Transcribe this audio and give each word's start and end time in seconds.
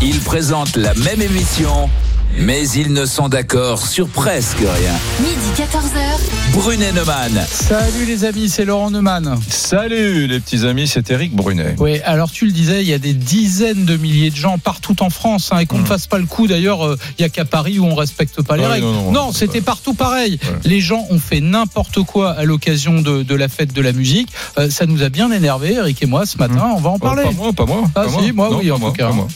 Ils 0.00 0.20
présentent 0.20 0.76
la 0.76 0.94
même 0.94 1.20
émission, 1.20 1.90
mais 2.38 2.66
ils 2.70 2.94
ne 2.94 3.04
sont 3.04 3.28
d'accord 3.28 3.86
sur 3.86 4.08
presque 4.08 4.56
rien. 4.60 4.92
Midi 5.20 5.50
14h. 5.54 6.54
Brunet 6.54 6.92
Neumann. 6.92 7.44
Salut 7.50 8.06
les 8.06 8.24
amis, 8.24 8.48
c'est 8.48 8.64
Laurent 8.64 8.90
Neumann. 8.90 9.38
Salut 9.50 10.28
les 10.28 10.40
petits 10.40 10.64
amis, 10.66 10.88
c'est 10.88 11.10
Eric 11.10 11.36
Brunet. 11.36 11.74
Oui, 11.78 12.00
alors 12.06 12.30
tu 12.30 12.46
le 12.46 12.52
disais, 12.52 12.80
il 12.82 12.88
y 12.88 12.94
a 12.94 12.98
des 12.98 13.12
dizaines 13.12 13.84
de 13.84 13.98
milliers 13.98 14.30
de 14.30 14.36
gens 14.36 14.56
partout 14.56 15.02
en 15.02 15.10
France, 15.10 15.50
hein, 15.52 15.58
et 15.58 15.66
qu'on 15.66 15.78
ne 15.78 15.84
fasse 15.84 16.06
pas 16.06 16.18
le 16.18 16.24
coup 16.26 16.46
d'ailleurs, 16.46 16.86
euh, 16.86 16.98
il 17.18 17.22
y 17.22 17.24
a 17.26 17.28
qu'à 17.28 17.44
Paris 17.44 17.78
où 17.78 17.84
on 17.84 17.94
respecte 17.94 18.40
pas 18.42 18.56
les 18.56 18.62
Ouais, 18.62 18.68
règles. 18.72 18.86
non, 18.86 19.12
non, 19.12 19.32
c'était 19.32 19.60
partout 19.60 19.92
pareil. 19.92 20.38
Ouais. 20.42 20.48
Les 20.64 20.80
gens 20.80 21.04
ont 21.10 21.18
fait 21.18 21.40
n'importe 21.42 22.02
quoi 22.02 22.30
à 22.30 22.44
l'occasion 22.44 23.02
de, 23.02 23.22
de 23.22 23.34
la 23.34 23.48
fête 23.48 23.74
de 23.74 23.82
la 23.82 23.92
musique. 23.92 24.30
Euh, 24.58 24.70
ça 24.70 24.86
nous 24.86 25.02
a 25.02 25.10
bien 25.10 25.30
énervé, 25.32 25.74
Eric 25.74 26.02
et 26.02 26.06
moi, 26.06 26.24
ce 26.24 26.38
matin, 26.38 26.72
on 26.74 26.80
va 26.80 26.88
en 26.88 26.98
parler. 26.98 27.24
Pas 27.24 27.32
moi, 27.32 27.52
pas 27.52 27.66
moi. 27.66 27.82
Ah, 27.94 28.04
pas 28.04 28.08
si, 28.22 28.32
moi, 28.32 28.48
Non, 28.50 28.58
oui, 28.58 28.70
en 28.70 28.78
moi, 28.78 28.88
tout 28.90 28.96
cas. 28.96 29.08
pas 29.08 29.12
moi. 29.14 29.28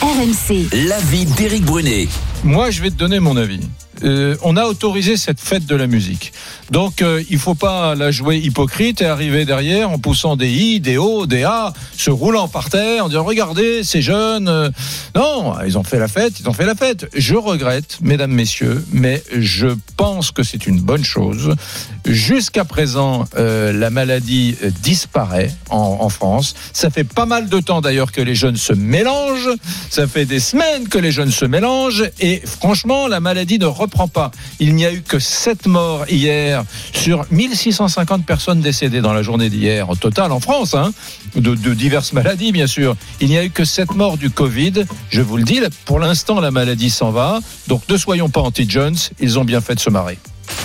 RMC. 0.00 0.68
L'avis 0.88 1.26
d'Éric 1.26 1.64
Brunet. 1.64 2.08
Moi, 2.44 2.70
je 2.70 2.82
vais 2.82 2.90
te 2.90 2.96
donner 2.96 3.20
mon 3.20 3.36
avis. 3.36 3.60
Euh, 4.04 4.36
on 4.42 4.56
a 4.56 4.64
autorisé 4.64 5.16
cette 5.16 5.40
fête 5.40 5.66
de 5.66 5.76
la 5.76 5.86
musique. 5.86 6.32
Donc, 6.70 7.02
euh, 7.02 7.22
il 7.30 7.38
faut 7.38 7.54
pas 7.54 7.94
la 7.94 8.10
jouer 8.10 8.38
hypocrite 8.38 9.00
et 9.02 9.06
arriver 9.06 9.44
derrière 9.44 9.90
en 9.90 9.98
poussant 9.98 10.36
des 10.36 10.50
i, 10.50 10.80
des 10.80 10.96
o, 10.98 11.26
des 11.26 11.44
a, 11.44 11.72
se 11.96 12.10
roulant 12.10 12.48
par 12.48 12.70
terre, 12.70 13.04
en 13.04 13.08
disant 13.08 13.24
regardez 13.24 13.84
ces 13.84 14.02
jeunes. 14.02 14.48
euh, 14.48 14.70
Non, 15.14 15.54
ils 15.66 15.78
ont 15.78 15.84
fait 15.84 15.98
la 15.98 16.08
fête, 16.08 16.40
ils 16.40 16.48
ont 16.48 16.52
fait 16.52 16.66
la 16.66 16.74
fête. 16.74 17.08
Je 17.14 17.34
regrette, 17.34 17.98
mesdames, 18.00 18.32
messieurs, 18.32 18.84
mais 18.92 19.22
je 19.38 19.68
pense 19.96 20.30
que 20.30 20.42
c'est 20.42 20.66
une 20.66 20.80
bonne 20.80 21.04
chose. 21.04 21.54
Jusqu'à 22.06 22.64
présent, 22.64 23.26
euh, 23.36 23.72
la 23.72 23.90
maladie 23.90 24.56
disparaît 24.82 25.52
en, 25.70 25.98
en 26.00 26.08
France. 26.08 26.54
Ça 26.72 26.90
fait 26.90 27.04
pas 27.04 27.26
mal 27.26 27.48
de 27.48 27.60
temps 27.60 27.80
d'ailleurs 27.80 28.10
que 28.12 28.20
les 28.20 28.34
jeunes 28.34 28.56
se 28.56 28.72
mélangent. 28.72 29.50
Ça 29.90 30.06
fait 30.06 30.24
des 30.24 30.40
semaines 30.40 30.88
que 30.88 30.98
les 30.98 31.12
jeunes 31.12 31.30
se 31.30 31.44
mélangent 31.44 32.10
et 32.18 32.42
franchement, 32.44 33.06
la 33.06 33.20
maladie 33.20 33.58
ne 33.58 33.66
reprend 33.66 33.91
pas. 34.12 34.30
Il 34.58 34.74
n'y 34.74 34.84
a 34.84 34.92
eu 34.92 35.02
que 35.02 35.18
7 35.18 35.66
morts 35.66 36.08
hier 36.08 36.64
sur 36.92 37.24
1650 37.30 38.24
personnes 38.24 38.60
décédées 38.60 39.00
dans 39.00 39.12
la 39.12 39.22
journée 39.22 39.50
d'hier 39.50 39.88
au 39.88 39.96
total 39.96 40.32
en 40.32 40.40
France, 40.40 40.74
hein, 40.74 40.92
de, 41.34 41.54
de 41.54 41.74
diverses 41.74 42.12
maladies 42.12 42.52
bien 42.52 42.66
sûr. 42.66 42.96
Il 43.20 43.28
n'y 43.28 43.38
a 43.38 43.44
eu 43.44 43.50
que 43.50 43.64
7 43.64 43.94
morts 43.94 44.18
du 44.18 44.30
Covid. 44.30 44.84
Je 45.10 45.20
vous 45.20 45.36
le 45.36 45.44
dis, 45.44 45.60
pour 45.84 45.98
l'instant, 45.98 46.40
la 46.40 46.50
maladie 46.50 46.90
s'en 46.90 47.10
va. 47.10 47.40
Donc 47.68 47.82
ne 47.88 47.96
soyons 47.96 48.28
pas 48.28 48.40
anti-Jones. 48.40 48.96
Ils 49.20 49.38
ont 49.38 49.44
bien 49.44 49.60
fait 49.60 49.74
de 49.74 49.80
se 49.80 49.90
marrer. 49.90 50.18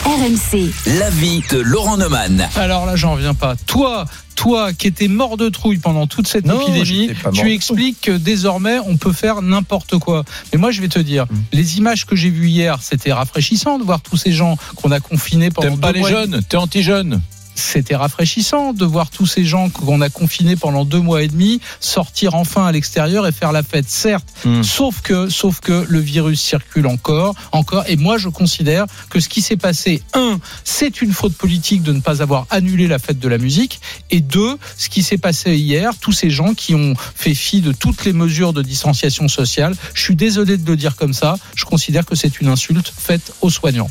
RMC. 0.05 0.71
L'avis 0.99 1.43
de 1.51 1.59
Laurent 1.59 1.97
Neumann. 1.97 2.47
Alors 2.55 2.85
là, 2.85 2.95
j'en 2.95 3.13
reviens 3.13 3.33
pas. 3.33 3.55
Toi, 3.67 4.05
toi 4.37 4.71
qui 4.71 4.87
étais 4.87 5.09
mort 5.09 5.35
de 5.35 5.49
trouille 5.49 5.79
pendant 5.79 6.07
toute 6.07 6.27
cette 6.27 6.45
Non, 6.45 6.61
épidémie, 6.61 7.09
tu 7.33 7.51
expliques 7.51 8.01
que 8.01 8.11
désormais 8.11 8.77
on 8.85 8.95
peut 8.95 9.11
faire 9.11 9.41
n'importe 9.41 9.97
quoi. 9.97 10.23
Mais 10.53 10.59
moi, 10.59 10.71
je 10.71 10.79
vais 10.79 10.87
te 10.87 10.99
dire, 10.99 11.25
Mm. 11.25 11.35
les 11.51 11.77
images 11.79 12.05
que 12.05 12.15
j'ai 12.15 12.29
vues 12.29 12.47
hier, 12.47 12.77
c'était 12.81 13.11
rafraîchissant 13.11 13.79
de 13.79 13.83
voir 13.83 13.99
tous 13.99 14.15
ces 14.15 14.31
gens 14.31 14.55
qu'on 14.75 14.91
a 14.91 14.99
confinés 14.99 15.49
pendant 15.49 15.69
T'aimes 15.71 15.79
pas 15.79 15.91
deux 15.91 15.99
les 16.01 16.07
jeunes? 16.07 16.41
T'es 16.47 16.55
anti-jeune? 16.55 17.21
C'était 17.57 17.95
rafraîchissant 17.95 18.73
de 18.73 18.85
voir 18.85 19.09
tous 19.09 19.25
ces 19.25 19.43
gens 19.43 19.69
qu'on 19.69 20.01
a 20.01 20.09
confinés 20.09 20.55
pendant 20.55 20.85
deux 20.85 20.99
mois 20.99 21.23
et 21.23 21.27
demi 21.27 21.59
sortir 21.79 22.35
enfin 22.35 22.65
à 22.65 22.71
l'extérieur 22.71 23.27
et 23.27 23.31
faire 23.31 23.51
la 23.51 23.63
fête, 23.63 23.89
certes. 23.89 24.27
Hmm. 24.45 24.63
Sauf 24.63 25.01
que, 25.01 25.29
sauf 25.29 25.59
que 25.59 25.85
le 25.87 25.99
virus 25.99 26.39
circule 26.39 26.87
encore, 26.87 27.35
encore. 27.51 27.83
Et 27.87 27.97
moi, 27.97 28.17
je 28.17 28.29
considère 28.29 28.85
que 29.09 29.19
ce 29.19 29.29
qui 29.29 29.41
s'est 29.41 29.57
passé, 29.57 30.01
un, 30.13 30.39
c'est 30.63 31.01
une 31.01 31.11
faute 31.11 31.33
politique 31.33 31.83
de 31.83 31.93
ne 31.93 31.99
pas 31.99 32.21
avoir 32.21 32.45
annulé 32.49 32.87
la 32.87 32.99
fête 32.99 33.19
de 33.19 33.27
la 33.27 33.37
musique, 33.37 33.81
et 34.11 34.21
deux, 34.21 34.57
ce 34.77 34.89
qui 34.89 35.03
s'est 35.03 35.17
passé 35.17 35.55
hier, 35.55 35.91
tous 35.99 36.11
ces 36.11 36.29
gens 36.29 36.53
qui 36.53 36.75
ont 36.75 36.93
fait 37.15 37.33
fi 37.33 37.61
de 37.61 37.71
toutes 37.71 38.05
les 38.05 38.13
mesures 38.13 38.53
de 38.53 38.61
distanciation 38.61 39.27
sociale. 39.27 39.75
Je 39.93 40.01
suis 40.01 40.15
désolé 40.15 40.57
de 40.57 40.69
le 40.69 40.77
dire 40.77 40.95
comme 40.95 41.13
ça. 41.13 41.37
Je 41.55 41.65
considère 41.65 42.05
que 42.05 42.15
c'est 42.15 42.39
une 42.39 42.47
insulte 42.47 42.91
faite 42.95 43.33
aux 43.41 43.49
soignants. 43.49 43.89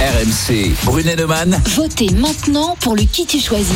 RMC. 0.00 0.74
Brunet 0.84 1.16
Neumann. 1.16 1.60
Votez 1.74 2.10
maintenant 2.10 2.76
pour 2.86 2.94
le 2.94 3.02
qui 3.02 3.26
tu 3.26 3.40
choisis. 3.40 3.74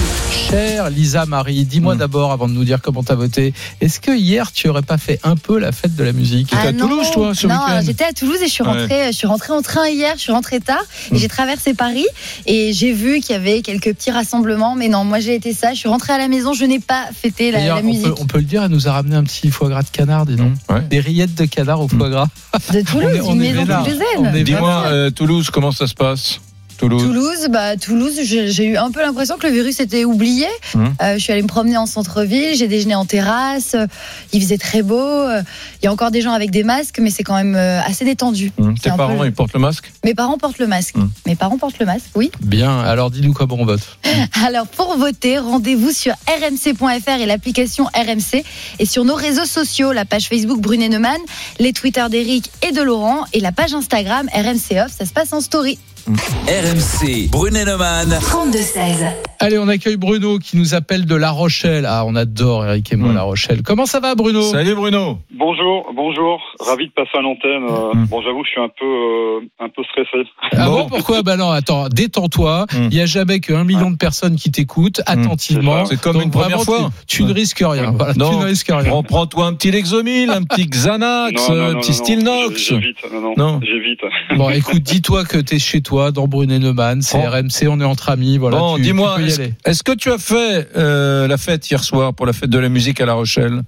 Chère 0.51 0.89
Lisa 0.89 1.27
Marie, 1.27 1.65
dis-moi 1.65 1.97
Mm. 1.97 1.99
d'abord, 1.99 2.31
avant 2.31 2.47
de 2.47 2.53
nous 2.53 2.63
dire 2.65 2.81
comment 2.81 3.03
t'as 3.03 3.17
voté, 3.17 3.53
est-ce 3.81 3.99
que 3.99 4.17
hier 4.17 4.53
tu 4.53 4.69
aurais 4.69 4.83
pas 4.83 4.99
fait 4.99 5.19
un 5.25 5.35
peu 5.35 5.59
la 5.59 5.73
fête 5.73 5.97
de 5.97 6.05
la 6.05 6.13
musique? 6.13 6.51
T'étais 6.51 6.69
à 6.69 6.73
Toulouse, 6.73 7.09
toi, 7.13 7.35
ce 7.35 7.49
non, 7.49 7.57
j'étais 7.85 8.05
à 8.05 8.13
Toulouse 8.13 8.39
et 8.41 8.47
je 8.47 8.53
suis 8.53 8.63
Ouais. 8.63 8.69
rentrée, 8.69 9.07
je 9.11 9.17
suis 9.17 9.27
rentrée 9.27 9.53
en 9.53 9.63
train 9.63 9.89
hier, 9.89 10.13
je 10.15 10.21
suis 10.21 10.31
rentrée 10.31 10.61
tard 10.61 10.85
et 11.11 11.15
Mm. 11.17 11.19
j'ai 11.19 11.27
traversé 11.27 11.75
Paris 11.75 12.07
et 12.47 12.73
j'ai 12.73 12.93
vu 12.93 13.19
qu'il 13.19 13.33
y 13.33 13.39
avait 13.39 13.63
quelques 13.63 13.93
petits 13.95 14.13
rassemblements, 14.13 14.77
mais 14.77 14.87
non, 14.87 15.03
moi 15.03 15.19
j'ai 15.19 15.35
été 15.35 15.53
ça, 15.55 15.73
je 15.75 15.79
suis 15.81 15.89
rentrée 15.89 16.13
à 16.13 16.19
la 16.19 16.29
maison, 16.29 16.53
je 16.53 16.65
n'ai 16.65 16.79
pas 16.79 17.07
fêté 17.13 17.51
la, 17.51 17.59
D'ailleurs, 17.59 17.77
la 17.79 17.83
on, 17.83 17.87
musique 17.87 18.05
peut, 18.05 18.15
on 18.21 18.27
peut 18.27 18.39
le 18.39 18.45
dire, 18.45 18.63
elle 18.63 18.71
nous 18.71 18.87
a 18.87 18.93
ramené 18.93 19.17
un 19.17 19.25
petit 19.25 19.51
foie 19.51 19.69
gras 19.71 19.83
de 19.83 19.89
canard, 19.91 20.25
dis 20.25 20.37
donc. 20.37 20.53
Ouais. 20.69 20.83
Des 20.89 21.01
rillettes 21.01 21.35
de 21.35 21.47
canard 21.47 21.81
au 21.81 21.89
foie 21.89 22.11
gras. 22.11 22.29
de 22.73 22.81
Toulouse, 22.83 23.07
on 23.13 23.15
est- 23.17 23.21
on 23.23 23.35
une 23.35 23.43
est 23.43 23.53
maison 23.55 23.83
toulousaine. 23.83 24.45
Dis-moi, 24.45 24.83
euh, 24.87 25.11
Toulouse, 25.11 25.51
comment 25.51 25.73
ça 25.73 25.89
se 25.89 25.95
passe? 25.95 26.39
Toulouse. 26.81 27.03
Toulouse, 27.03 27.47
bah 27.51 27.77
Toulouse, 27.77 28.19
j'ai 28.23 28.65
eu 28.65 28.77
un 28.77 28.91
peu 28.91 29.01
l'impression 29.03 29.37
que 29.39 29.47
le 29.47 29.53
virus 29.53 29.79
était 29.81 30.05
oublié. 30.05 30.47
Mhm. 30.75 30.95
Euh, 31.03 31.15
je 31.15 31.19
suis 31.19 31.33
allée 31.33 31.43
me 31.43 31.47
promener 31.49 31.77
en 31.77 31.87
centre-ville, 31.87 32.55
j'ai 32.57 32.69
déjeuné 32.69 32.95
en 32.95 33.05
terrasse, 33.05 33.75
euh, 33.75 33.87
il 34.33 34.41
faisait 34.43 34.59
très 34.59 34.83
beau. 34.83 34.99
euh, 34.99 35.43
Il 35.83 35.85
y 35.85 35.89
a 35.89 35.93
encore 35.93 36.11
des 36.11 36.21
gens 36.23 36.33
avec 36.33 36.51
des 36.51 36.65
masques, 36.65 36.99
mais 37.01 37.11
c'est 37.11 37.23
quand 37.23 37.37
même 37.37 37.55
assez 37.55 38.05
détendu. 38.05 38.51
Hum, 38.59 38.77
Tes 38.79 38.91
parents, 38.91 39.17
peu- 39.17 39.27
ils 39.27 39.33
portent 39.33 39.53
le 39.55 39.61
masque? 39.61 39.93
Mes 40.05 40.15
parents 40.15 40.39
portent 40.39 40.59
le 40.59 40.67
masque. 40.67 40.97
Mhm. 40.97 41.11
Mes 41.27 41.37
parents 41.37 41.59
portent 41.59 41.79
le 41.79 41.87
masque, 41.87 42.07
oui. 42.17 42.31
Bien, 42.41 42.81
alors 42.81 43.11
dis-nous 43.11 43.33
comment 43.33 43.57
on 43.59 43.65
vote. 43.67 43.99
Alors 44.45 44.67
pour 44.67 44.97
voter, 44.97 45.39
rendez-vous 45.39 45.91
sur 45.93 46.15
rmc.fr 46.27 47.21
et 47.21 47.27
l'application 47.27 47.85
RMC 47.95 48.43
et 48.79 48.87
sur 48.87 49.05
nos 49.05 49.15
réseaux 49.15 49.45
sociaux, 49.45 49.93
la 49.93 50.05
page 50.05 50.29
Facebook 50.29 50.61
Brunet 50.61 50.89
Neumann, 50.89 51.19
les 51.59 51.73
Twitter 51.73 52.05
d'Eric 52.11 52.51
et 52.67 52.73
de 52.73 52.81
Laurent 52.83 53.25
et 53.33 53.41
la 53.41 53.53
page 53.53 53.75
Instagram 53.75 54.29
RMC 54.33 54.81
Off, 54.85 54.93
ça 54.99 55.05
se 55.07 55.13
passe 55.13 55.33
en 55.33 55.41
story. 55.41 55.79
RMC. 56.17 57.29
Brunet 57.31 57.65
Neumann. 57.65 58.09
32-16. 58.21 59.07
Allez, 59.39 59.59
on 59.59 59.69
accueille 59.69 59.97
Bruno 59.97 60.39
qui 60.39 60.57
nous 60.57 60.75
appelle 60.75 61.07
de 61.07 61.15
La 61.15 61.31
Rochelle. 61.31 61.87
Ah, 61.89 62.05
on 62.07 62.15
adore 62.17 62.67
Eric 62.67 62.93
et 62.93 62.97
moi 62.97 63.11
Mm. 63.13 63.15
La 63.15 63.23
Rochelle. 63.23 63.63
Comment 63.63 63.87
ça 63.87 64.01
va 64.01 64.15
Bruno? 64.15 64.43
Salut 64.43 64.75
Bruno 64.75 65.19
Bonjour, 65.33 65.87
bonjour, 65.97 66.39
ravi 66.61 66.87
de 66.89 66.93
passer 66.93 67.17
à 67.17 67.23
l'antenne. 67.23 67.65
Euh, 67.71 67.95
Mm. 67.95 68.07
Bon, 68.07 68.23
j'avoue, 68.23 68.45
je 68.45 68.51
suis 68.51 68.61
un 68.61 68.69
peu, 68.69 68.85
euh, 68.85 69.41
un 69.65 69.69
peu 69.69 69.83
stressé. 69.85 70.29
Ah 70.53 70.67
bon, 70.67 70.83
Bon. 70.83 70.89
pourquoi? 70.89 71.23
Bah 71.23 71.37
non, 71.37 71.51
attends, 71.51 71.89
détends-toi. 71.89 72.67
Mm. 72.73 72.89
Il 72.91 72.95
y 72.95 73.01
a 73.01 73.07
jamais 73.07 73.41
qu'un 73.41 73.65
million 73.65 73.91
de 73.91 73.97
personnes 73.97 74.37
qui 74.37 74.51
t'écoutent 74.51 75.01
attentivement. 75.07 75.85
C'est 75.87 76.01
comme 76.01 76.15
Donc 76.15 76.25
une 76.25 76.31
première 76.31 76.59
vraiment, 76.59 76.65
fois. 76.65 76.91
Tu, 77.07 77.19
tu 77.19 77.23
ne 77.25 77.33
risques 77.33 77.63
rien. 77.67 77.93
Voilà, 77.93 78.13
Non. 78.17 78.31
tu 78.31 78.37
ne 78.37 78.45
risques 78.45 78.69
rien. 78.71 78.85
Prends- 78.85 79.03
Prends-toi 79.03 79.47
un 79.47 79.55
petit 79.55 79.71
Lexomil, 79.71 80.31
un 80.31 80.43
petit 80.43 80.67
Xanax, 80.67 81.49
un 81.51 81.75
petit 81.77 81.95
Stilnox. 81.95 82.57
J'évite, 82.59 82.97
non, 83.13 83.21
non, 83.21 83.35
Non. 83.37 83.61
j'évite. 83.63 84.01
Bon, 84.37 84.51
écoute, 84.51 84.83
dis-toi 84.83 85.25
que 85.25 85.39
t'es 85.39 85.59
chez 85.59 85.81
toi, 85.81 86.00
dans 86.11 86.27
Brunet 86.27 86.59
Neumann, 86.59 87.03
c'est 87.03 87.19
Bon. 87.19 87.31
RMC, 87.31 87.69
on 87.69 87.81
est 87.81 87.85
entre 87.85 88.09
amis. 88.09 88.39
Voilà, 88.39 88.59
Bon, 88.59 88.79
dis-moi, 88.79 89.19
est-ce 89.65 89.83
que 89.83 89.93
tu 89.93 90.11
as 90.11 90.19
fait 90.19 90.69
euh, 90.77 91.29
la 91.29 91.37
fête 91.37 91.71
hier 91.71 91.85
soir 91.85 92.15
pour 92.15 92.27
la 92.27 92.33
fête 92.33 92.51
de 92.51 92.59
la 92.59 92.69
musique 92.69 93.01
à 93.01 93.07
La 93.07 93.13
Rochelle? 93.15 93.63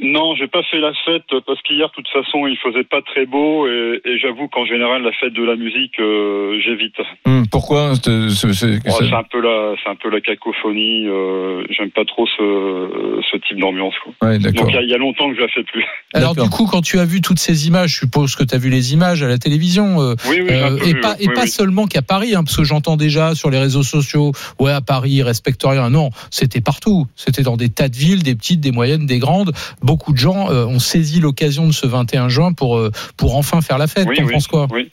Non, 0.00 0.34
j'ai 0.36 0.46
pas 0.46 0.62
fait 0.70 0.78
la 0.78 0.92
fête 1.04 1.24
parce 1.46 1.60
qu'hier, 1.62 1.88
de 1.88 1.92
toute 1.94 2.08
façon, 2.08 2.46
il 2.46 2.56
faisait 2.58 2.84
pas 2.84 3.02
très 3.02 3.26
beau 3.26 3.66
et, 3.66 4.00
et 4.04 4.18
j'avoue 4.18 4.46
qu'en 4.48 4.64
général, 4.64 5.02
la 5.02 5.12
fête 5.12 5.32
de 5.32 5.42
la 5.42 5.56
musique, 5.56 5.98
euh, 5.98 6.58
j'évite. 6.64 6.94
Hum, 7.26 7.44
Pourquoi 7.50 7.94
c'est- 7.96 8.28
c'est- 8.30 8.52
c'est- 8.52 8.78
Bon, 8.84 8.92
c'est- 8.96 9.08
c'est 9.08 9.14
un 9.14 9.24
peu 9.24 9.40
la, 9.40 9.74
c'est 9.82 9.90
un 9.90 9.96
peu 9.96 10.08
la 10.10 10.20
cacophonie. 10.20 11.06
Euh, 11.08 11.64
J'aime 11.70 11.90
pas 11.90 12.04
trop 12.04 12.26
ce, 12.26 13.20
ce 13.30 13.36
type 13.48 13.58
d'ambiance. 13.58 13.94
quoi. 14.04 14.28
Ouais, 14.28 14.38
Donc 14.38 14.52
d'accord. 14.52 14.70
il 14.70 14.74
y, 14.74 14.78
a- 14.78 14.82
il 14.82 14.88
y 14.88 14.94
a 14.94 14.98
longtemps 14.98 15.28
que 15.30 15.36
je 15.36 15.40
la 15.42 15.48
fais 15.48 15.62
plus. 15.64 15.84
Alors 16.14 16.34
du 16.34 16.48
coup, 16.48 16.66
quand 16.66 16.80
tu 16.82 16.98
as 16.98 17.04
vu 17.04 17.20
toutes 17.20 17.38
ces 17.38 17.66
images, 17.66 17.90
je 17.94 17.98
suppose 18.00 18.36
que 18.36 18.44
tu 18.44 18.54
as 18.54 18.58
vu 18.58 18.70
les 18.70 18.94
images 18.94 19.22
à 19.22 19.28
la 19.28 19.38
télévision, 19.38 20.00
euh, 20.00 20.14
Oui, 20.30 20.40
oui, 20.40 20.46
j'ai 20.48 20.54
un 20.62 20.74
euh, 20.74 20.78
peu 20.78 20.84
et 20.88 20.92
vu, 20.94 21.00
pas, 21.00 21.14
et 21.20 21.28
oui, 21.28 21.34
pas 21.34 21.42
oui. 21.42 21.48
seulement 21.48 21.86
qu'à 21.86 22.02
Paris, 22.02 22.34
hein, 22.34 22.44
parce 22.44 22.56
que 22.56 22.64
j'entends 22.64 22.96
déjà 22.96 23.34
sur 23.34 23.50
les 23.50 23.58
réseaux 23.58 23.82
sociaux, 23.82 24.32
ouais, 24.60 24.72
à 24.72 24.80
Paris, 24.80 25.10
ils 25.10 25.22
respectent 25.22 25.64
rien. 25.64 25.90
Non, 25.90 26.10
c'était 26.30 26.60
partout. 26.60 27.06
C'était 27.16 27.42
dans 27.42 27.56
des 27.56 27.68
tas 27.68 27.88
de 27.88 27.96
villes, 27.96 28.22
des 28.22 28.34
petites, 28.34 28.60
des 28.60 28.72
moyennes, 28.72 29.06
des 29.06 29.18
grandes. 29.18 29.52
Beaucoup 29.88 30.12
de 30.12 30.18
gens 30.18 30.50
euh, 30.50 30.66
ont 30.66 30.78
saisi 30.78 31.20
l'occasion 31.20 31.66
de 31.66 31.72
ce 31.72 31.86
21 31.86 32.28
juin 32.28 32.52
pour, 32.52 32.76
euh, 32.76 32.90
pour 33.16 33.36
enfin 33.36 33.60
faire 33.62 33.78
la 33.78 33.86
fête. 33.86 34.06
Oui, 34.08 34.16
T'en 34.16 34.24
oui, 34.26 34.32
penses 34.34 34.46
quoi? 34.46 34.66
oui. 34.70 34.90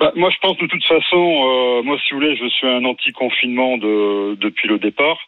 Bah, 0.00 0.12
moi, 0.14 0.30
je 0.30 0.36
pense 0.40 0.56
de 0.58 0.66
toute 0.66 0.84
façon, 0.84 1.16
euh, 1.48 1.82
moi, 1.82 1.96
si 2.04 2.12
vous 2.14 2.20
voulez, 2.20 2.36
je 2.36 2.48
suis 2.48 2.68
un 2.68 2.84
anti-confinement 2.84 3.78
de, 3.78 4.36
depuis 4.36 4.68
le 4.68 4.78
départ. 4.78 5.18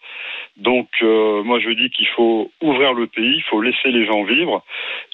Donc, 0.57 0.87
euh, 1.03 1.43
moi, 1.43 1.59
je 1.59 1.71
dis 1.71 1.91
qu'il 1.91 2.07
faut 2.15 2.53
ouvrir 2.63 2.93
le 2.93 3.07
pays, 3.09 3.35
il 3.37 3.43
faut 3.51 3.61
laisser 3.61 3.91
les 3.91 4.07
gens 4.07 4.23
vivre. 4.23 4.63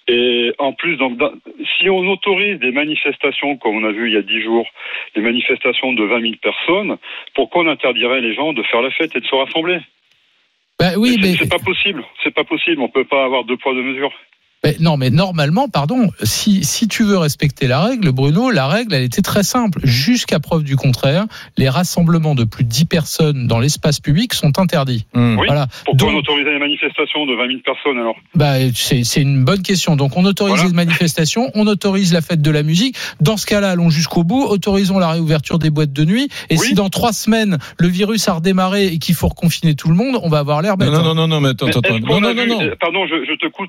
Et 0.09 0.53
en 0.59 0.73
plus, 0.75 0.97
donc, 0.99 1.17
dans- 1.17 1.33
si 1.79 1.89
on 1.89 2.01
autorise 2.11 2.59
des 2.61 2.71
manifestations, 2.73 3.57
comme 3.57 3.77
on 3.77 3.85
a 3.89 3.93
vu 3.93 4.09
il 4.09 4.15
y 4.15 4.19
a 4.19 4.23
dix 4.23 4.43
jours, 4.43 4.67
des 5.15 5.23
manifestations 5.23 5.93
de 5.95 6.05
20 6.05 6.21
000 6.21 6.35
personnes, 6.43 6.97
pourquoi 7.35 7.63
on 7.65 7.69
interdirait 7.69 8.21
les 8.21 8.35
gens 8.35 8.53
de 8.53 8.63
faire 8.65 8.83
la 8.83 8.91
fête 8.91 9.17
et 9.17 9.21
de 9.21 9.27
se 9.27 9.35
rassembler? 9.35 9.79
Bah 10.79 10.93
oui, 10.99 11.15
C'est- 11.15 11.21
mais 11.21 11.37
C'est 11.39 11.49
pas 11.51 11.59
possible. 11.59 12.05
C'est 12.23 12.35
pas 12.35 12.45
possible. 12.45 12.81
On 12.83 12.89
peut 12.89 13.05
pas 13.05 13.25
avoir 13.25 13.45
deux 13.45 13.57
poids, 13.57 13.73
deux 13.75 13.83
mesures. 13.83 14.13
Mais 14.65 14.77
non, 14.81 14.97
mais 14.97 15.11
normalement, 15.11 15.69
pardon, 15.69 16.09
si, 16.23 16.65
si 16.65 16.89
tu 16.89 17.05
veux 17.05 17.19
respecter 17.19 17.67
la 17.69 17.81
règle, 17.83 18.11
Bruno, 18.11 18.51
la 18.51 18.67
règle, 18.67 18.95
elle 18.95 19.05
était 19.05 19.23
très 19.23 19.43
simple. 19.43 19.79
Jusqu'à 19.85 20.41
preuve 20.41 20.65
du 20.65 20.77
contraire, 20.77 21.27
les 21.57 21.69
rassemblements 21.69 22.35
de 22.35 22.45
plus 22.45 22.65
de 22.65 22.69
10 22.69 22.85
personnes 22.87 23.47
dans 23.47 23.61
l'espace 23.61 24.01
public 24.01 24.35
sont 24.35 24.59
interdits. 24.59 25.07
Hmm. 25.15 25.37
Oui. 25.39 25.47
Voilà. 25.47 25.67
Pourquoi 25.85 26.09
on 26.09 26.13
Donc, 26.13 26.21
autorisait 26.23 26.53
les 26.53 26.59
manifestations 26.59 27.27
de 27.27 27.35
20 27.37 27.47
000 27.49 27.59
personnes 27.65 27.99
alors? 27.99 28.17
Bah, 28.35 28.55
c'est 28.75 29.05
c'est 29.05 29.21
une 29.21 29.45
bonne 29.45 29.63
question. 29.63 29.95
Donc, 29.95 30.17
on 30.17 30.25
autorise 30.25 30.55
Voilà. 30.57 30.69
les 30.69 30.75
manifestations, 30.75 31.51
on 31.55 31.67
autorise 31.67 32.13
la 32.13 32.23
fête 32.23 32.41
de 32.43 32.51
la 32.51 32.63
musique. 32.63 32.97
Dans 33.21 33.37
ce 33.37 33.47
cas-là, 33.47 33.71
allons 33.73 33.91
jusqu'au 33.91 34.25
bout, 34.25 34.43
autorisons 34.43 34.99
la 34.99 35.11
réouverture 35.11 35.59
des 35.59 35.71
boîtes 35.71 35.93
de 35.93 36.05
nuit. 36.05 36.29
Et 36.51 36.59
Oui. 36.59 36.67
si 36.69 36.75
dans 36.75 36.89
trois 36.89 37.13
semaines, 37.13 37.59
le 37.79 37.89
virus 37.89 38.27
a 38.29 38.33
redémarré 38.35 38.87
et 38.87 38.99
qu'il 38.99 39.15
faut 39.15 39.29
reconfiner 39.29 39.75
tout 39.75 39.89
le 39.91 39.95
monde, 39.95 40.19
on 40.23 40.29
va 40.29 40.39
avoir 40.39 40.63
l'air 40.63 40.77
bête. 40.77 40.91
Non, 40.91 41.03
non, 41.03 41.11
hein. 41.11 41.15
non, 41.15 41.29
non, 41.29 41.41
mais 41.41 41.51
attends, 41.51 41.67
Mais 41.67 41.77
attends, 41.77 41.99
Non, 42.01 42.21
non, 42.21 42.35
non, 42.35 42.47
non. 42.47 42.71
Pardon, 42.81 43.07
je, 43.07 43.25
je 43.29 43.35
te 43.37 43.47
coupe. 43.53 43.67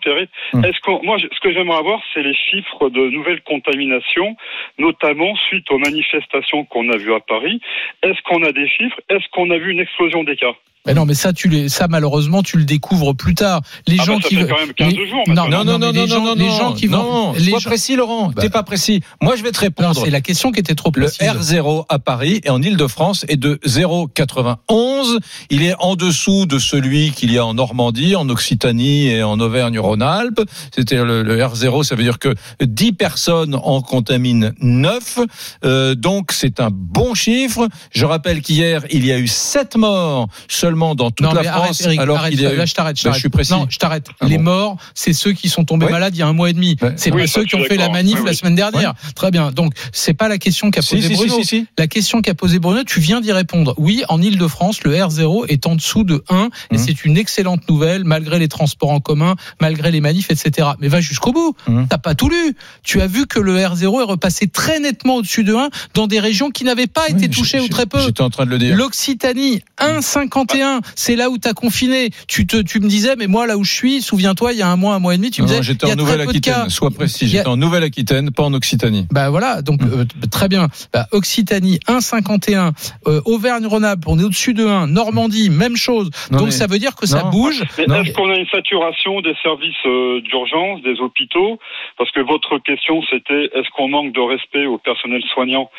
Hum. 0.54 0.64
Est-ce 0.78 0.84
qu'on, 0.84 1.04
moi, 1.04 1.18
ce 1.18 1.40
que 1.40 1.52
j'aimerais 1.52 1.80
avoir, 1.80 2.02
c'est 2.14 2.22
les 2.22 2.36
chiffres 2.36 2.90
de 2.90 3.10
nouvelles 3.10 3.42
contaminations, 3.42 4.36
notamment 4.78 5.36
suite 5.48 5.72
aux 5.72 5.80
manifestations 5.80 6.66
qu'on 6.66 6.90
a 6.92 6.98
vues 6.98 7.14
à 7.14 7.20
Paris. 7.20 7.60
Est-ce 8.04 8.22
qu'on 8.24 8.44
a 8.44 8.52
des 8.52 8.68
chiffres? 8.68 9.00
Est-ce 9.10 9.28
qu'on 9.32 9.50
a 9.50 9.58
vu 9.58 9.72
une 9.72 9.80
explosion 9.80 10.24
des 10.24 10.36
cas? 10.36 10.54
Mais 10.88 10.94
non, 10.94 11.06
mais 11.06 11.14
ça, 11.14 11.34
tu 11.34 11.48
les, 11.50 11.70
ça 11.70 11.88
malheureusement, 11.88 12.42
tu 12.42 12.58
le 12.58 12.64
découvres 12.64 13.14
plus 13.16 13.36
tard. 13.36 13.62
Les 13.88 13.98
Ah 14.00 14.04
gens 14.06 14.16
bah, 14.16 14.22
ça 14.24 14.30
qui 14.30 14.36
fait 14.36 14.42
veulent- 14.42 14.50
quand 14.50 14.60
même 14.60 14.74
15 14.74 14.94
les- 14.94 15.10
jours 15.10 15.24
Non, 15.28 15.34
maintenant. 15.44 15.50
Non, 15.50 15.64
non, 15.66 15.80
non, 15.80 15.94
non, 15.94 16.02
les 16.02 16.08
gens, 16.08 16.22
non, 16.24 16.36
les 16.36 16.46
non, 16.48 16.58
gens 16.58 16.74
qui 16.74 16.88
non, 16.90 17.04
vont, 17.04 17.34
sois 17.34 17.40
les 17.44 17.52
gens- 17.52 17.58
précis, 17.70 17.96
Laurent. 17.96 18.28
Bah. 18.36 18.42
T'es 18.42 18.50
pas 18.50 18.64
précis. 18.64 19.02
Moi, 19.22 19.36
je 19.36 19.44
vais 19.44 19.52
te 19.52 19.58
Non, 19.58 19.62
répondre. 19.64 20.02
c'est 20.04 20.10
la 20.10 20.22
question 20.22 20.52
qui 20.52 20.60
était 20.60 20.76
trop 20.76 20.92
Le 20.96 21.04
précise. 21.08 21.28
R0 21.28 21.86
à 21.90 22.00
Paris 22.00 22.42
et 22.44 22.50
en 22.50 22.62
Ile-de-France 22.62 23.26
est 23.28 23.38
de 23.38 23.60
0,91. 23.66 25.20
Il 25.50 25.64
est 25.64 25.76
en 25.80 25.96
dessous 25.96 26.46
de 26.46 26.60
celui 26.60 27.12
qu'il 27.12 27.32
y 27.32 27.38
a 27.38 27.46
en 27.46 27.54
Normandie, 27.54 28.16
en 28.16 28.30
Occitanie 28.30 29.08
et 29.08 29.24
en 29.24 29.40
Auvergne-Rhône-Alpes. 29.40 30.42
C'était 30.74 31.04
le, 31.04 31.24
le 31.24 31.38
R0, 31.40 31.84
ça 31.84 31.96
veut 31.96 32.04
dire 32.04 32.20
que 32.20 32.34
10 32.62 32.94
personnes 32.94 33.56
en 33.56 33.82
contaminent 33.82 34.52
9. 34.62 35.20
Euh, 35.66 35.96
donc 35.96 36.32
c'est 36.32 36.60
un 36.60 36.70
bon 36.72 37.14
chiffre. 37.14 37.68
Je 37.92 38.06
rappelle 38.06 38.42
qu'hier, 38.42 38.84
il 38.92 39.06
y 39.06 39.12
a 39.12 39.18
eu 39.18 39.28
7 39.28 39.76
morts 39.76 40.28
seulement 40.48 40.77
dans 40.78 41.12
toute 41.12 41.22
non, 41.26 41.34
la 41.34 41.42
mais 41.42 41.48
France. 41.48 41.64
arrête, 41.64 41.82
Eric, 41.82 42.00
alors 42.00 42.18
arrête, 42.20 42.40
là, 42.40 42.66
je 42.66 42.74
t'arrête, 42.74 43.00
je 43.00 43.12
suis 43.14 43.30
précis. 43.30 43.52
Non, 43.54 43.66
je 43.70 43.78
t'arrête. 43.78 44.08
Ah 44.20 44.26
les 44.26 44.38
morts, 44.38 44.78
c'est 44.94 45.14
ceux 45.14 45.34
qui 45.34 45.50
sont 45.50 45.64
tombés 45.66 45.86
Ouais. 45.88 45.92
malades 45.92 46.16
il 46.16 46.20
y 46.20 46.22
a 46.22 46.28
un 46.28 46.34
mois 46.34 46.50
et 46.50 46.54
demi. 46.54 46.78
Ouais. 46.82 46.94
C'est 46.96 47.12
Oui, 47.12 47.22
pas 47.22 47.28
ça, 47.28 47.34
ceux 47.40 47.46
qui 47.46 47.56
ont 47.56 47.64
fait 47.64 47.78
la 47.78 47.90
manif 47.90 48.20
Oui, 48.20 48.26
la 48.26 48.34
semaine 48.34 48.56
dernière. 48.56 48.94
Très 49.16 49.32
bien. 49.32 49.52
Donc, 49.52 49.74
c'est 49.92 50.14
pas 50.14 50.28
la 50.28 50.38
question 50.38 50.72
qu'a 50.72 50.82
Si, 50.82 50.96
posée 50.96 51.08
si, 51.08 51.16
si, 51.16 51.18
Bruno. 51.28 51.36
si, 51.42 51.46
si. 51.46 51.66
La 51.78 51.88
question 51.88 52.22
qu'a 52.22 52.34
posée 52.34 52.60
Bruno, 52.60 52.84
tu 52.84 53.00
viens 53.00 53.22
d'y 53.22 53.32
répondre. 53.32 53.74
Oui, 53.78 54.04
en 54.10 54.22
Ile-de-France, 54.22 54.84
le 54.84 54.94
R0 54.96 55.46
est 55.50 55.66
en 55.68 55.76
dessous 55.76 56.04
de 56.04 56.24
1 56.30 56.50
et 56.72 56.78
Mhm. 56.78 56.84
c'est 56.86 57.06
une 57.06 57.18
excellente 57.18 57.68
nouvelle 57.70 58.04
malgré 58.04 58.40
les 58.40 58.48
transports 58.48 58.92
en 58.92 59.00
commun, 59.00 59.36
malgré 59.62 59.92
les 59.92 60.02
manifs, 60.02 60.30
etc. 60.32 60.70
Mais 60.80 60.88
va 60.88 61.02
jusqu'au 61.02 61.32
bout. 61.32 61.56
Mhm. 61.68 61.88
T'as 61.90 61.98
pas 61.98 62.16
tout 62.16 62.30
lu. 62.30 62.56
Tu 62.84 63.02
as 63.02 63.08
vu 63.08 63.26
que 63.28 63.40
le 63.40 63.58
R0 63.58 64.02
est 64.02 64.04
repassé 64.04 64.48
très 64.48 64.80
nettement 64.80 65.16
au-dessus 65.18 65.44
de 65.44 65.56
1 65.56 65.70
dans 65.94 66.08
des 66.08 66.20
régions 66.20 66.50
qui 66.52 66.64
n'avaient 66.64 66.88
pas 66.88 67.08
été 67.10 67.30
touchées 67.30 67.60
ou 67.60 67.68
très 67.68 67.86
peu. 67.86 68.00
J'étais 68.02 68.22
en 68.22 68.30
train 68.30 68.46
de 68.46 68.50
le 68.52 68.58
dire. 68.58 68.76
L'Occitanie, 68.76 69.62
1,51, 69.80 70.67
c'est 70.96 71.16
là 71.16 71.30
où 71.30 71.38
t'as 71.38 71.54
confiné. 71.54 72.10
Tu 72.28 72.46
te, 72.48 72.58
tu 72.62 72.80
me 72.80 72.88
disais, 72.88 73.16
mais 73.18 73.28
moi 73.28 73.48
là 73.48 73.58
où 73.58 73.64
je 73.64 73.74
suis, 73.74 74.02
souviens-toi, 74.02 74.54
il 74.54 74.60
y 74.60 74.62
a 74.62 74.68
un 74.70 74.76
mois, 74.76 74.96
un 74.96 75.00
mois 75.00 75.14
et 75.14 75.18
demi, 75.18 75.32
tu 75.32 75.42
me 75.42 75.48
Non, 75.48 75.52
disais, 75.54 75.64
j'étais 75.64 75.92
en 75.92 75.96
Nouvelle-Aquitaine. 75.96 76.70
Sois 76.70 76.92
précis. 76.92 77.26
A- 77.26 77.28
J'étais 77.28 77.48
en 77.48 77.58
Nouvelle-Aquitaine, 77.58 78.32
pas 78.32 78.44
en 78.44 78.54
Occitanie. 78.54 79.08
Bah 79.12 79.30
voilà, 79.30 79.62
donc 79.62 79.82
Mmh. 79.82 79.90
euh, 79.94 80.06
très 80.32 80.48
bien. 80.48 80.68
Bah, 80.94 81.08
Occitanie 81.12 81.80
1,51, 81.88 82.72
euh, 83.08 83.22
Auvergne-Rhône-Alpes, 83.26 84.04
on 84.08 84.20
est 84.20 84.24
au-dessus 84.24 84.54
de 84.54 84.66
1, 84.66 84.88
Normandie 84.88 85.50
même 85.50 85.76
chose. 85.76 86.10
Non, 86.32 86.40
donc 86.40 86.48
mais- 86.48 86.52
ça 86.52 86.68
veut 86.68 86.80
dire 86.80 86.96
que 86.96 87.06
ça 87.06 87.24
bouge. 87.24 87.62
Est-ce 87.78 88.12
qu'on 88.14 88.30
a 88.30 88.36
une 88.36 88.48
saturation 88.48 89.22
des 89.22 89.34
services 89.44 89.76
euh, 89.86 90.22
d'urgence, 90.22 90.82
des 90.84 91.00
hôpitaux? 91.00 91.60
Parce 91.98 92.12
que 92.12 92.20
votre 92.22 92.58
question, 92.60 93.02
c'était 93.10 93.46
est-ce 93.54 93.70
qu'on 93.76 93.88
manque 93.90 94.14
de 94.14 94.22
respect 94.22 94.66
au 94.66 94.78
personnel 94.78 95.22
soignant? 95.34 95.70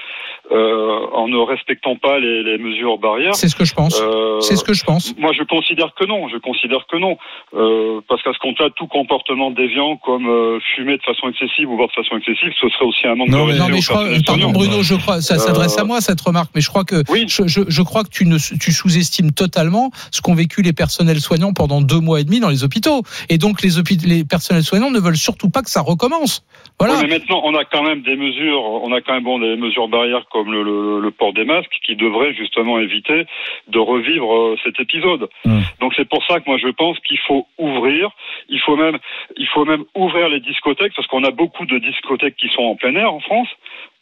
Euh, 0.50 1.06
en 1.12 1.28
ne 1.28 1.36
respectant 1.38 1.96
pas 1.96 2.18
les, 2.18 2.42
les 2.42 2.58
mesures 2.58 2.98
barrières 2.98 3.34
C'est 3.34 3.48
ce 3.48 3.56
que 3.56 3.64
je 3.64 3.74
pense. 3.74 4.00
Euh, 4.00 4.40
C'est 4.40 4.56
ce 4.56 4.64
que 4.64 4.72
je 4.74 4.84
pense. 4.84 5.14
Moi, 5.18 5.32
je 5.36 5.42
considère 5.44 5.92
que 5.94 6.04
non. 6.06 6.28
Je 6.28 6.38
considère 6.38 6.86
que 6.90 6.96
non, 6.96 7.16
Euh, 7.54 8.00
parce 8.08 8.22
qu'à 8.22 8.32
ce 8.32 8.38
compte-là, 8.38 8.68
tout 8.76 8.86
comportement 8.86 9.50
déviant, 9.50 9.96
comme 9.96 10.28
euh, 10.28 10.58
fumer 10.74 10.96
de 10.96 11.02
façon 11.02 11.28
excessive 11.28 11.68
ou 11.70 11.76
boire 11.76 11.88
de 11.88 11.92
façon 12.02 12.16
excessive, 12.16 12.52
ce 12.60 12.68
serait 12.68 12.84
aussi 12.84 13.06
un 13.06 13.14
manque 13.14 13.28
Non, 13.28 13.46
de 13.46 13.52
mais- 13.52 13.58
respect 13.58 13.68
Non 13.68 13.74
mais 13.74 13.80
je 13.80 13.88
crois, 13.88 14.04
pardon. 14.26 14.50
Bruno, 14.52 14.82
je 14.82 14.94
crois, 14.94 15.20
ça 15.20 15.34
Euh, 15.34 15.38
s'adresse 15.38 15.78
à 15.78 15.84
moi 15.84 16.00
cette 16.00 16.20
remarque, 16.20 16.50
mais 16.54 16.60
je 16.60 16.68
crois 16.68 16.84
que 16.84 17.02
Oui. 17.10 17.24
je, 17.28 17.46
je, 17.46 17.60
je 17.68 17.82
crois 17.82 18.04
que 18.04 18.10
tu 18.10 18.24
ne 18.26 18.36
tu 18.38 18.70
sous-estimes 18.72 19.32
totalement 19.32 19.90
ce 20.10 20.20
qu'ont 20.20 20.34
vécu 20.34 20.62
les 20.62 20.72
personnels 20.72 21.20
soignants 21.20 21.52
pendant 21.52 21.80
deux 21.80 22.00
mois 22.00 22.20
et 22.20 22.24
demi 22.24 22.38
dans 22.40 22.48
les 22.50 22.64
hôpitaux, 22.64 23.02
et 23.28 23.38
donc 23.38 23.62
les 23.62 23.78
hôpitaux, 23.78 24.06
les 24.06 24.24
personnels 24.24 24.62
soignants 24.62 24.90
ne 24.90 25.00
veulent 25.00 25.16
surtout 25.16 25.48
pas 25.50 25.62
que 25.62 25.70
ça 25.70 25.80
recommence. 25.80 26.44
Voilà. 26.78 26.94
Oui, 26.94 27.00
mais 27.02 27.18
maintenant, 27.18 27.40
on 27.44 27.54
a 27.56 27.64
quand 27.64 27.82
même 27.82 28.02
des 28.02 28.16
mesures, 28.16 28.62
on 28.62 28.92
a 28.92 29.00
quand 29.00 29.14
même 29.14 29.24
bon 29.24 29.38
des 29.40 29.56
mesures 29.56 29.88
barrières 29.88 30.26
comme 30.30 30.37
le, 30.44 30.62
le- 30.62 31.00
le 31.00 31.10
port 31.10 31.32
des 31.32 31.44
masques 31.44 31.78
qui 31.84 31.96
devraient 31.96 32.34
justement 32.34 32.78
éviter 32.78 33.24
de 33.68 33.78
revivre 33.78 34.34
euh, 34.34 34.56
cet 34.64 34.78
épisode. 34.80 35.28
Mm. 35.44 35.60
Donc 35.80 35.94
c'est 35.96 36.08
pour 36.08 36.24
ça 36.26 36.40
que 36.40 36.44
moi 36.46 36.58
je 36.58 36.68
pense 36.68 36.98
qu'il 37.00 37.18
faut 37.26 37.46
ouvrir, 37.58 38.10
il 38.48 38.60
faut 38.60 38.76
même, 38.76 38.98
il 39.36 39.46
faut 39.48 39.64
même 39.64 39.84
ouvrir 39.94 40.28
les 40.28 40.40
discothèques 40.40 40.92
parce 40.94 41.08
qu'on 41.08 41.24
a 41.24 41.30
beaucoup 41.30 41.66
de 41.66 41.78
discothèques 41.78 42.36
qui 42.36 42.48
sont 42.48 42.62
en 42.62 42.76
plein 42.76 42.94
air 42.94 43.12
en 43.12 43.20
France 43.20 43.48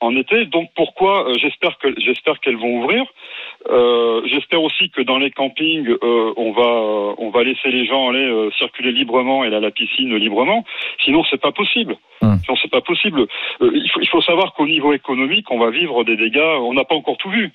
en 0.01 0.15
été. 0.17 0.45
Donc 0.47 0.71
pourquoi 0.77 1.29
euh, 1.29 1.35
J'espère 1.41 1.79
que 1.79 1.89
j'espère 1.99 2.41
qu'elles 2.41 2.57
vont 2.57 2.83
ouvrir. 2.83 3.05
Euh, 3.69 4.23
j'espère 4.27 4.63
aussi 4.63 4.91
que 4.91 5.03
dans 5.03 5.19
les 5.19 5.31
campings, 5.31 5.89
euh, 5.89 6.33
on 6.37 6.53
va 6.53 7.15
on 7.19 7.31
va 7.31 7.43
laisser 7.43 7.71
les 7.71 7.87
gens 7.87 8.11
aller 8.11 8.27
euh, 8.27 8.51
circuler 8.59 8.93
librement 8.93 9.43
et 9.43 9.49
aller 9.49 9.57
à 9.57 9.61
la 9.61 9.71
piscine 9.71 10.15
librement. 10.17 10.65
Sinon, 11.05 11.25
c'est 11.31 11.41
pas 11.41 11.53
possible. 11.53 11.97
Hum. 12.23 12.39
Sinon, 12.45 12.57
c'est 12.63 12.71
pas 12.71 12.81
possible. 12.81 13.27
Euh, 13.61 13.71
il, 13.75 13.91
faut, 13.91 14.01
il 14.01 14.09
faut 14.09 14.23
savoir 14.23 14.55
qu'au 14.55 14.67
niveau 14.67 14.93
économique, 14.93 15.51
on 15.51 15.59
va 15.59 15.71
vivre 15.71 16.05
des 16.05 16.17
dégâts. 16.17 16.59
On 16.61 16.75
n'a 16.75 16.85
pas 16.85 16.95
encore 16.95 17.17
tout 17.17 17.31
vu. 17.31 17.51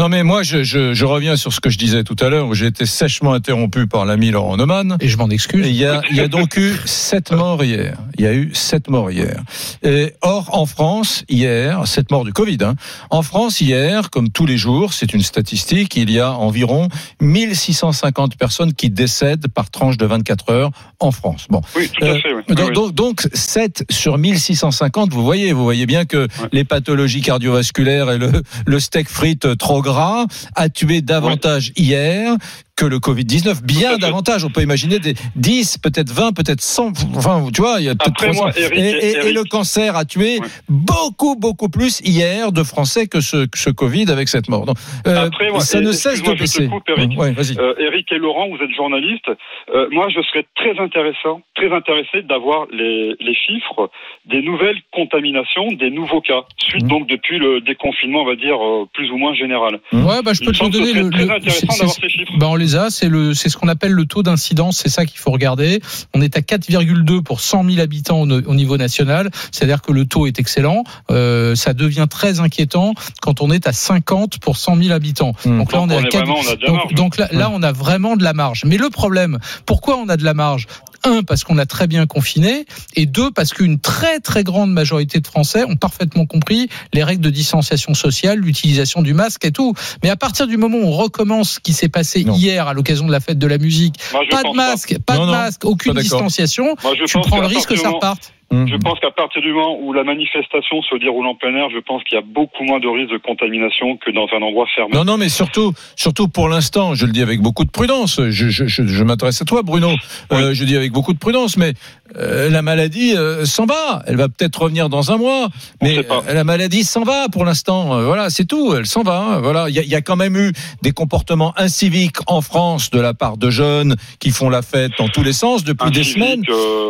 Non, 0.00 0.08
mais 0.08 0.22
moi, 0.22 0.42
je, 0.42 0.62
je, 0.62 0.94
je 0.94 1.04
reviens 1.04 1.36
sur 1.36 1.52
ce 1.52 1.60
que 1.60 1.68
je 1.68 1.76
disais 1.76 2.02
tout 2.02 2.16
à 2.20 2.30
l'heure, 2.30 2.48
où 2.48 2.54
j'ai 2.54 2.64
été 2.64 2.86
sèchement 2.86 3.34
interrompu 3.34 3.86
par 3.86 4.06
l'ami 4.06 4.30
Laurent 4.30 4.56
Neumann. 4.56 4.96
Et 5.00 5.08
je 5.08 5.18
m'en 5.18 5.28
excuse. 5.28 5.66
Il 5.66 5.76
y, 5.76 5.84
a, 5.84 6.00
il 6.10 6.16
y 6.16 6.20
a 6.20 6.28
donc 6.28 6.56
eu 6.56 6.72
sept 6.86 7.30
morts 7.30 7.62
hier. 7.62 7.98
Il 8.16 8.24
y 8.24 8.26
a 8.26 8.32
eu 8.32 8.50
sept 8.54 8.88
morts 8.88 9.10
hier. 9.10 9.42
Et 9.82 10.14
or, 10.22 10.48
en 10.56 10.64
France, 10.64 11.24
hier, 11.28 11.86
sept 11.86 12.10
morts 12.10 12.24
du 12.24 12.32
Covid. 12.32 12.56
Hein. 12.62 12.74
En 13.10 13.20
France, 13.20 13.60
hier, 13.60 14.08
comme 14.08 14.30
tous 14.30 14.46
les 14.46 14.56
jours, 14.56 14.94
c'est 14.94 15.12
une 15.12 15.20
statistique, 15.20 15.94
il 15.94 16.10
y 16.10 16.18
a 16.20 16.32
environ 16.32 16.88
1650 17.20 18.36
personnes 18.38 18.72
qui 18.72 18.88
décèdent 18.88 19.48
par 19.48 19.70
tranche 19.70 19.98
de 19.98 20.06
24 20.06 20.50
heures 20.52 20.70
en 21.00 21.10
France. 21.10 21.48
Bon, 21.50 21.60
Oui, 21.76 21.90
tout 21.94 22.02
Euh, 22.06 22.14
à 22.14 22.18
fait. 22.18 22.32
Oui. 22.34 22.42
Oui, 22.48 22.54
donc, 22.54 22.72
donc, 22.72 22.94
donc, 22.94 23.28
7 23.34 23.84
sur 23.90 24.16
1650, 24.16 25.12
vous 25.12 25.22
voyez, 25.22 25.52
vous 25.52 25.64
voyez 25.64 25.84
bien 25.84 26.06
que 26.06 26.28
les 26.50 26.64
pathologies 26.64 27.20
cardiovasculaires 27.20 28.10
et 28.10 28.16
le, 28.16 28.32
le 28.64 28.80
steak 28.80 29.10
frites 29.10 29.58
trop 29.58 29.81
gras 29.82 30.26
a 30.54 30.68
tué 30.68 31.02
davantage 31.02 31.72
hier 31.76 32.36
que 32.76 32.86
le 32.86 32.98
Covid-19, 32.98 33.62
bien 33.64 33.98
davantage. 33.98 34.44
On 34.44 34.50
peut 34.50 34.62
imaginer 34.62 34.98
des 34.98 35.14
10, 35.36 35.78
peut-être 35.78 36.10
20, 36.10 36.32
peut-être 36.32 36.60
100, 36.62 36.92
enfin, 37.16 37.46
tu 37.54 37.60
vois, 37.60 37.76
il 37.80 37.84
y 37.84 37.88
a 37.88 37.94
peut-être 37.94 38.08
Après, 38.10 38.26
300. 38.32 38.42
moi, 38.44 38.52
Eric, 38.56 38.78
et, 38.78 38.80
et- 38.80 39.06
et 39.12 39.16
Eric- 39.18 39.34
le 39.34 39.44
cancer 39.44 39.94
a 39.96 40.04
tué 40.04 40.40
Ouais. 40.40 40.46
beaucoup, 40.68 41.36
beaucoup 41.36 41.68
plus 41.68 42.00
hier 42.00 42.50
de 42.50 42.62
Français 42.62 43.06
que 43.06 43.20
ce, 43.20 43.44
que 43.46 43.58
ce 43.58 43.70
Covid 43.70 44.10
avec 44.10 44.28
cette 44.28 44.48
mort. 44.48 44.64
Donc, 44.64 44.76
euh, 45.06 45.28
moi, 45.50 45.60
ça 45.60 45.80
ne 45.80 45.92
cesse 45.92 46.22
de 46.22 46.32
baisser. 46.32 46.68
Eric. 46.88 47.18
Ouais. 47.18 47.34
Euh, 47.58 47.74
Eric 47.78 48.10
et 48.10 48.18
Laurent, 48.18 48.48
vous 48.48 48.62
êtes 48.64 48.74
journalistes. 48.74 49.30
Euh, 49.74 49.88
moi, 49.90 50.08
je 50.08 50.20
serais 50.22 50.46
très 50.56 50.78
intéressant, 50.82 51.42
très 51.54 51.72
intéressé 51.72 52.22
d'avoir 52.22 52.66
les, 52.72 53.14
les 53.20 53.34
chiffres 53.34 53.90
des 54.26 54.40
nouvelles 54.42 54.80
contaminations, 54.92 55.72
des 55.72 55.90
nouveaux 55.90 56.20
cas, 56.20 56.42
suite 56.58 56.84
Mhm. 56.84 56.88
donc 56.88 57.08
depuis 57.08 57.38
le 57.38 57.60
déconfinement, 57.60 58.22
on 58.22 58.26
va 58.26 58.36
dire 58.36 58.56
plus 58.94 59.10
ou 59.10 59.16
moins 59.18 59.34
général. 59.34 59.78
Ouais, 59.92 60.22
bah 60.24 60.32
je 60.32 60.40
peux 60.44 60.52
te 60.52 60.68
donner. 60.70 60.92
Le, 60.94 61.10
très 61.10 61.26
le- 61.26 61.32
intéressant 61.32 61.66
d'avoir 61.66 61.90
ces 61.94 62.08
chiffres. 62.08 62.32
bah 62.38 62.46
on 62.50 62.56
les 62.62 62.76
a. 62.76 62.90
C'est 62.90 63.08
le, 63.08 63.34
c'est 63.34 63.48
ce 63.48 63.56
qu'on 63.56 63.68
appelle 63.68 63.92
le 63.92 64.06
taux 64.06 64.22
d'incidence. 64.22 64.78
C'est 64.78 64.88
ça 64.88 65.04
qu'il 65.04 65.18
faut 65.18 65.30
regarder. 65.30 65.80
On 66.14 66.20
est 66.20 66.36
à 66.36 66.40
4,2 66.40 67.22
pour 67.22 67.40
100 67.40 67.64
000 67.68 67.80
habitants 67.80 68.22
au, 68.22 68.30
au 68.30 68.54
niveau 68.54 68.76
national. 68.76 69.30
C'est-à-dire 69.50 69.82
que 69.82 69.92
le 69.92 70.04
taux 70.06 70.26
est 70.26 70.38
excellent. 70.38 70.84
Euh, 71.10 71.54
ça 71.54 71.74
devient 71.74 72.06
très 72.08 72.40
inquiétant 72.40 72.94
quand 73.20 73.40
on 73.40 73.50
est 73.50 73.66
à 73.66 73.72
50 73.72 74.38
pour 74.38 74.56
100 74.56 74.76
000 74.76 74.92
habitants. 74.92 75.34
Hmm. 75.44 75.58
Donc 75.58 75.72
là, 75.72 75.80
on 75.80 75.90
est 75.90 75.94
on 75.94 75.98
à 75.98 76.02
est 76.02 76.08
4 76.08 76.24
vraiment, 76.24 76.40
on 76.40 76.50
a 76.50 76.56
de 76.56 76.60
la 76.62 76.66
donc, 76.68 76.76
marge. 76.76 76.94
donc 76.94 77.16
là, 77.16 77.28
là, 77.32 77.50
on 77.52 77.62
a 77.62 77.72
vraiment 77.72 78.16
de 78.16 78.24
la 78.24 78.32
marge. 78.32 78.64
Mais 78.64 78.76
le 78.76 78.90
problème, 78.90 79.38
pourquoi 79.66 79.96
on 79.96 80.08
a 80.08 80.16
de 80.16 80.24
la 80.24 80.34
marge? 80.34 80.66
Un, 81.04 81.22
parce 81.22 81.42
qu'on 81.44 81.58
a 81.58 81.66
très 81.66 81.86
bien 81.86 82.06
confiné, 82.06 82.64
et 82.94 83.06
deux, 83.06 83.30
parce 83.30 83.52
qu'une 83.52 83.78
très 83.80 84.20
très 84.20 84.44
grande 84.44 84.72
majorité 84.72 85.20
de 85.20 85.26
Français 85.26 85.64
ont 85.64 85.76
parfaitement 85.76 86.26
compris 86.26 86.68
les 86.92 87.02
règles 87.02 87.22
de 87.22 87.30
distanciation 87.30 87.94
sociale, 87.94 88.38
l'utilisation 88.38 89.02
du 89.02 89.12
masque 89.14 89.44
et 89.44 89.50
tout. 89.52 89.74
Mais 90.02 90.10
à 90.10 90.16
partir 90.16 90.46
du 90.46 90.56
moment 90.56 90.78
où 90.78 90.84
on 90.84 90.92
recommence 90.92 91.52
ce 91.54 91.60
qui 91.60 91.72
s'est 91.72 91.88
passé 91.88 92.24
Non. 92.24 92.34
hier 92.36 92.68
à 92.68 92.72
l'occasion 92.74 93.06
de 93.06 93.12
la 93.12 93.20
fête 93.20 93.38
de 93.38 93.46
la 93.46 93.58
musique, 93.58 93.96
pas 94.30 94.42
de 94.42 94.54
masque, 94.54 94.96
pas 95.04 95.16
Non, 95.16 95.22
de 95.22 95.26
non, 95.26 95.32
masque, 95.32 95.64
aucune 95.64 95.94
distanciation, 95.94 96.76
Moi, 96.82 96.92
je 96.98 97.04
tu 97.04 97.18
prends 97.18 97.40
le 97.40 97.46
risque 97.46 97.68
que 97.70 97.76
ça 97.76 97.84
moment- 97.84 97.96
reparte. 97.96 98.32
Hum. 98.52 98.68
Je 98.68 98.76
pense 98.76 99.00
qu'à 99.00 99.10
partir 99.10 99.40
du 99.40 99.50
moment 99.52 99.78
où 99.80 99.94
la 99.94 100.04
manifestation 100.04 100.82
se 100.82 100.96
déroule 100.96 101.26
en 101.26 101.34
plein 101.34 101.54
air, 101.54 101.70
je 101.70 101.78
pense 101.78 102.04
qu'il 102.04 102.16
y 102.16 102.18
a 102.18 102.24
beaucoup 102.24 102.64
moins 102.64 102.80
de 102.80 102.86
risques 102.86 103.10
de 103.10 103.16
contamination 103.16 103.96
que 103.96 104.10
dans 104.10 104.26
un 104.36 104.42
endroit 104.42 104.66
fermé. 104.74 104.94
Non, 104.94 105.04
non, 105.04 105.16
mais 105.16 105.30
surtout, 105.30 105.72
surtout 105.96 106.28
pour 106.28 106.50
l'instant, 106.50 106.94
je 106.94 107.06
le 107.06 107.12
dis 107.12 107.22
avec 107.22 107.40
beaucoup 107.40 107.64
de 107.64 107.70
prudence. 107.70 108.20
Je, 108.28 108.50
je, 108.50 108.66
je, 108.66 108.86
je 108.86 109.04
m'adresse 109.04 109.40
à 109.40 109.46
toi, 109.46 109.62
Bruno. 109.62 109.92
Euh, 110.32 110.52
je 110.52 110.64
dis 110.64 110.76
avec 110.76 110.92
beaucoup 110.92 111.14
de 111.14 111.18
prudence, 111.18 111.56
mais 111.56 111.72
euh, 112.18 112.50
la 112.50 112.62
maladie 112.62 113.16
euh, 113.16 113.44
s'en 113.44 113.66
va. 113.66 114.02
Elle 114.06 114.16
va 114.16 114.28
peut-être 114.28 114.62
revenir 114.62 114.88
dans 114.88 115.10
un 115.12 115.16
mois, 115.16 115.48
mais 115.82 115.98
euh, 115.98 116.02
la 116.32 116.44
maladie 116.44 116.84
s'en 116.84 117.02
va 117.02 117.28
pour 117.30 117.44
l'instant. 117.44 117.94
Euh, 117.98 118.04
voilà, 118.04 118.30
c'est 118.30 118.44
tout. 118.44 118.74
Elle 118.76 118.86
s'en 118.86 119.02
va. 119.02 119.18
hein. 119.18 119.40
Voilà, 119.40 119.68
il 119.68 119.74
y, 119.74 119.78
a- 119.78 119.82
il 119.82 119.88
y 119.88 119.94
a 119.94 120.00
quand 120.02 120.16
même 120.16 120.36
eu 120.36 120.52
des 120.82 120.92
comportements 120.92 121.52
inciviques 121.56 122.18
en 122.26 122.40
France 122.40 122.90
de 122.90 123.00
la 123.00 123.14
part 123.14 123.36
de 123.36 123.50
jeunes 123.50 123.96
qui 124.18 124.30
font 124.30 124.48
la 124.50 124.62
fête 124.62 124.92
dans 124.98 125.08
tous 125.08 125.22
les 125.22 125.32
sens 125.32 125.64
depuis 125.64 125.88
Un 125.88 125.90
des 125.90 126.04
semaines. 126.04 126.42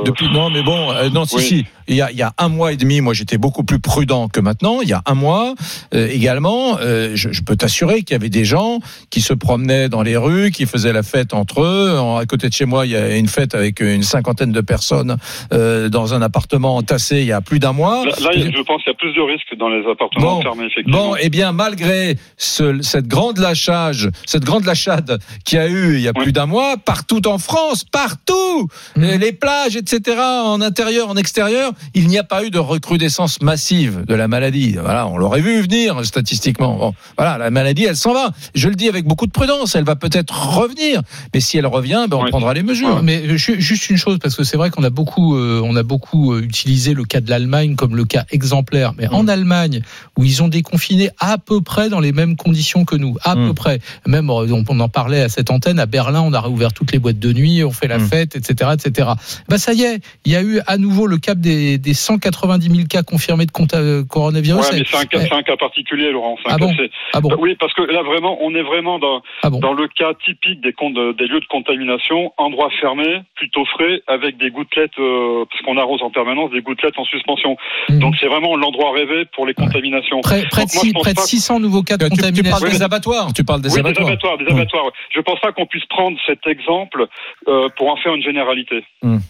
Depuis 0.04 0.28
non 0.32 0.50
mais 0.50 0.62
bon 0.62 0.92
non 1.12 1.24
si 1.24 1.36
Oui. 1.36 1.42
si 1.42 1.66
il 1.88 1.96
y 1.96 2.02
a 2.02 2.10
il 2.10 2.16
y 2.16 2.22
a 2.22 2.32
un 2.38 2.48
mois 2.48 2.72
et 2.72 2.76
demi 2.76 3.00
moi 3.00 3.14
j'étais 3.14 3.38
beaucoup 3.38 3.64
plus 3.64 3.78
prudent 3.80 4.28
que 4.28 4.40
maintenant 4.40 4.80
il 4.82 4.88
y 4.88 4.92
a 4.92 5.02
un 5.06 5.14
mois 5.14 5.54
euh, 5.94 6.08
également 6.10 6.78
euh, 6.80 7.12
je, 7.14 7.32
je 7.32 7.42
peux 7.42 7.56
t'assurer 7.56 8.02
qu'il 8.02 8.12
y 8.14 8.16
avait 8.16 8.28
des 8.30 8.44
gens 8.44 8.78
qui 9.10 9.20
se 9.20 9.32
promenaient 9.32 9.88
dans 9.88 10.02
les 10.02 10.16
rues 10.16 10.50
qui 10.50 10.66
faisaient 10.66 10.92
la 10.92 11.02
fête 11.02 11.34
entre 11.34 11.62
eux 11.62 11.98
En- 11.98 12.16
à 12.16 12.26
côté 12.26 12.48
de 12.48 12.52
chez 12.54 12.64
moi 12.66 12.86
il 12.86 12.92
y 12.92 12.96
a 12.96 13.16
une 13.16 13.28
fête 13.28 13.54
avec 13.54 13.80
une 13.80 14.02
cinquantaine 14.02 14.52
de 14.52 14.60
personnes 14.60 15.16
euh, 15.52 15.88
dans 15.88 16.14
un 16.14 16.22
appartement 16.22 16.76
entassé 16.76 17.20
il 17.20 17.26
y 17.26 17.32
a 17.32 17.40
plus 17.40 17.58
d'un 17.58 17.72
mois 17.72 18.04
Là, 18.04 18.12
là, 18.20 18.30
je 18.32 18.62
pense 18.62 18.82
qu'il 18.82 18.90
y 18.92 18.94
a 18.94 18.98
plus 18.98 19.12
de 19.14 19.20
risques 19.20 19.54
dans 19.58 19.68
les 19.68 19.84
appartements 19.90 20.36
Bon. 20.36 20.42
fermés, 20.42 20.66
effectivement. 20.66 21.10
Bon, 21.10 21.16
eh 21.20 21.28
bien, 21.30 21.52
malgré 21.52 22.16
ce, 22.36 22.80
cette 22.82 23.06
grande 23.08 23.38
lâchage, 23.38 24.08
cette 24.26 24.44
grande 24.44 24.64
lâchade 24.64 25.18
qu'il 25.44 25.58
y 25.58 25.60
a 25.60 25.68
eu 25.68 25.94
il 25.96 26.00
y 26.00 26.08
a 26.08 26.12
Oui. 26.16 26.22
plus 26.24 26.32
d'un 26.32 26.46
mois, 26.46 26.76
partout 26.76 27.26
en 27.26 27.38
France, 27.38 27.84
partout, 27.84 28.68
les, 28.96 29.18
les 29.18 29.32
plages, 29.32 29.76
etc., 29.76 30.16
en 30.20 30.60
intérieur, 30.60 31.08
en 31.08 31.16
extérieur, 31.16 31.71
il 31.94 32.08
n'y 32.08 32.18
a 32.18 32.24
pas 32.24 32.44
eu 32.44 32.50
de 32.50 32.58
recrudescence 32.58 33.40
massive 33.42 34.04
de 34.06 34.14
la 34.14 34.28
maladie. 34.28 34.72
Voilà, 34.80 35.06
on 35.06 35.16
l'aurait 35.16 35.40
vu 35.40 35.60
venir 35.62 36.04
statistiquement. 36.04 36.76
Bon, 36.76 36.94
voilà, 37.16 37.38
la 37.38 37.50
maladie, 37.50 37.84
elle 37.84 37.96
s'en 37.96 38.12
va. 38.12 38.30
Je 38.54 38.68
le 38.68 38.74
dis 38.74 38.88
avec 38.88 39.04
beaucoup 39.06 39.26
de 39.26 39.32
prudence, 39.32 39.74
elle 39.74 39.84
va 39.84 39.96
peut-être 39.96 40.56
revenir, 40.56 41.02
mais 41.34 41.40
si 41.40 41.58
elle 41.58 41.66
revient, 41.66 42.06
ben, 42.08 42.16
on 42.18 42.24
Oui. 42.24 42.30
prendra 42.30 42.54
les 42.54 42.62
mesures. 42.62 43.02
Mais 43.02 43.22
euh, 43.26 43.36
ju- 43.36 43.60
juste 43.60 43.90
une 43.90 43.96
chose, 43.96 44.18
parce 44.20 44.34
que 44.36 44.44
c'est 44.44 44.56
vrai 44.56 44.70
qu'on 44.70 44.84
a 44.84 44.90
beaucoup, 44.90 45.36
euh, 45.36 45.60
on 45.64 45.76
a 45.76 45.82
beaucoup 45.82 46.32
euh, 46.32 46.42
utilisé 46.42 46.94
le 46.94 47.04
cas 47.04 47.20
de 47.20 47.30
l'Allemagne 47.30 47.76
comme 47.76 47.96
le 47.96 48.04
cas 48.04 48.24
exemplaire. 48.30 48.92
Mais 48.98 49.08
en 49.08 49.28
Allemagne, 49.28 49.82
où 50.18 50.24
ils 50.24 50.42
ont 50.42 50.48
déconfiné 50.48 51.10
à 51.18 51.38
peu 51.38 51.60
près 51.60 51.88
dans 51.88 52.00
les 52.00 52.12
mêmes 52.12 52.36
conditions 52.36 52.84
que 52.84 52.96
nous, 52.96 53.16
à 53.22 53.34
Mm. 53.34 53.48
peu 53.48 53.54
près. 53.54 53.78
Même 54.06 54.30
on, 54.30 54.64
on 54.68 54.80
en 54.80 54.88
parlait 54.88 55.22
à 55.22 55.28
cette 55.28 55.50
antenne. 55.50 55.78
À 55.78 55.86
Berlin, 55.86 56.20
on 56.22 56.32
a 56.32 56.40
réouvert 56.40 56.72
toutes 56.72 56.92
les 56.92 56.98
boîtes 56.98 57.18
de 57.18 57.32
nuit, 57.32 57.64
on 57.64 57.70
fait 57.72 57.88
la 57.88 57.98
Mm. 57.98 58.08
fête, 58.08 58.36
etc., 58.36 58.70
etc. 58.74 59.08
Bah 59.48 59.58
ça 59.58 59.72
y 59.72 59.82
est, 59.82 60.00
il 60.24 60.32
y 60.32 60.36
a 60.36 60.42
eu 60.42 60.60
à 60.66 60.76
nouveau 60.78 61.06
le 61.06 61.18
cap 61.18 61.38
des, 61.38 61.61
des 61.78 61.94
190 61.94 62.68
000 62.70 62.86
cas 62.88 63.02
confirmés 63.02 63.46
de 63.46 63.52
euh, 63.74 64.04
coronavirus. 64.04 64.70
Ouais, 64.70 64.78
mais 64.78 64.84
c'est 64.86 64.96
un, 64.96 65.04
cas- 65.04 65.18
Eh, 65.22 65.26
c'est 65.28 65.32
un 65.34 65.42
cas 65.42 65.56
particulier, 65.56 66.10
Laurent. 66.10 66.36
c'est 66.42 66.50
un 66.50 66.54
Ah 66.54 66.58
cas- 66.58 66.66
bon 66.66 66.74
c'est- 66.76 66.90
ah 67.14 67.20
bon, 67.20 67.28
Bah 67.30 67.36
oui, 67.38 67.56
parce 67.58 67.72
que 67.74 67.82
là, 67.82 68.02
vraiment, 68.02 68.38
on 68.40 68.54
est 68.54 68.62
vraiment 68.62 68.98
dans, 68.98 69.22
ah 69.42 69.50
bon. 69.50 69.58
dans 69.60 69.72
le 69.72 69.88
cas 69.88 70.12
typique 70.24 70.60
des, 70.60 70.72
con- 70.72 70.90
de- 70.90 71.12
des 71.12 71.26
lieux 71.26 71.40
de 71.40 71.46
contamination, 71.46 72.32
endroit 72.38 72.70
fermé, 72.80 73.22
plutôt 73.36 73.64
frais, 73.66 74.02
avec 74.06 74.36
des 74.38 74.50
gouttelettes, 74.50 74.98
euh, 74.98 75.44
parce 75.50 75.62
qu'on 75.64 75.76
arrose 75.78 76.02
en 76.02 76.10
permanence, 76.10 76.50
des 76.50 76.60
gouttelettes 76.62 76.98
en 76.98 77.04
suspension. 77.04 77.56
Mhm. 77.88 77.98
Donc 78.00 78.14
c'est 78.20 78.26
vraiment 78.28 78.56
l'endroit 78.56 78.92
rêvé 78.92 79.24
pour 79.34 79.46
les 79.46 79.54
contaminations. 79.54 80.20
près, 80.20 80.42
près 80.50 80.64
de, 80.64 80.66
Donc 80.66 80.74
moi, 80.74 80.82
je 80.82 80.86
six- 80.88 80.92
pense 80.92 81.02
près 81.02 81.12
de 81.12 81.16
pas- 81.16 81.22
600 81.22 81.60
nouveaux 81.60 81.82
cas 81.82 81.96
de 81.96 82.04
Tu, 82.04 82.10
tu 82.10 82.16
contamination. 82.16 82.58
parles 82.60 82.72
des 82.72 82.82
abattoirs, 82.82 83.32
tu 83.34 83.44
parles 83.44 83.62
des 83.62 83.72
oui, 83.72 83.80
abattoirs. 83.80 84.06
des 84.06 84.12
abattoirs, 84.12 84.38
des 84.38 84.44
Mmh. 84.44 84.56
abattoirs. 84.56 84.84
ouais. 84.86 84.90
Je 85.14 85.20
pense 85.20 85.40
pas 85.40 85.52
qu'on 85.52 85.66
puisse 85.66 85.84
prendre 85.86 86.16
cet 86.26 86.46
exemple 86.46 87.06
euh, 87.48 87.68
pour 87.76 87.90
en 87.90 87.96
faire 87.96 88.14
une 88.14 88.22
généralité. 88.22 88.84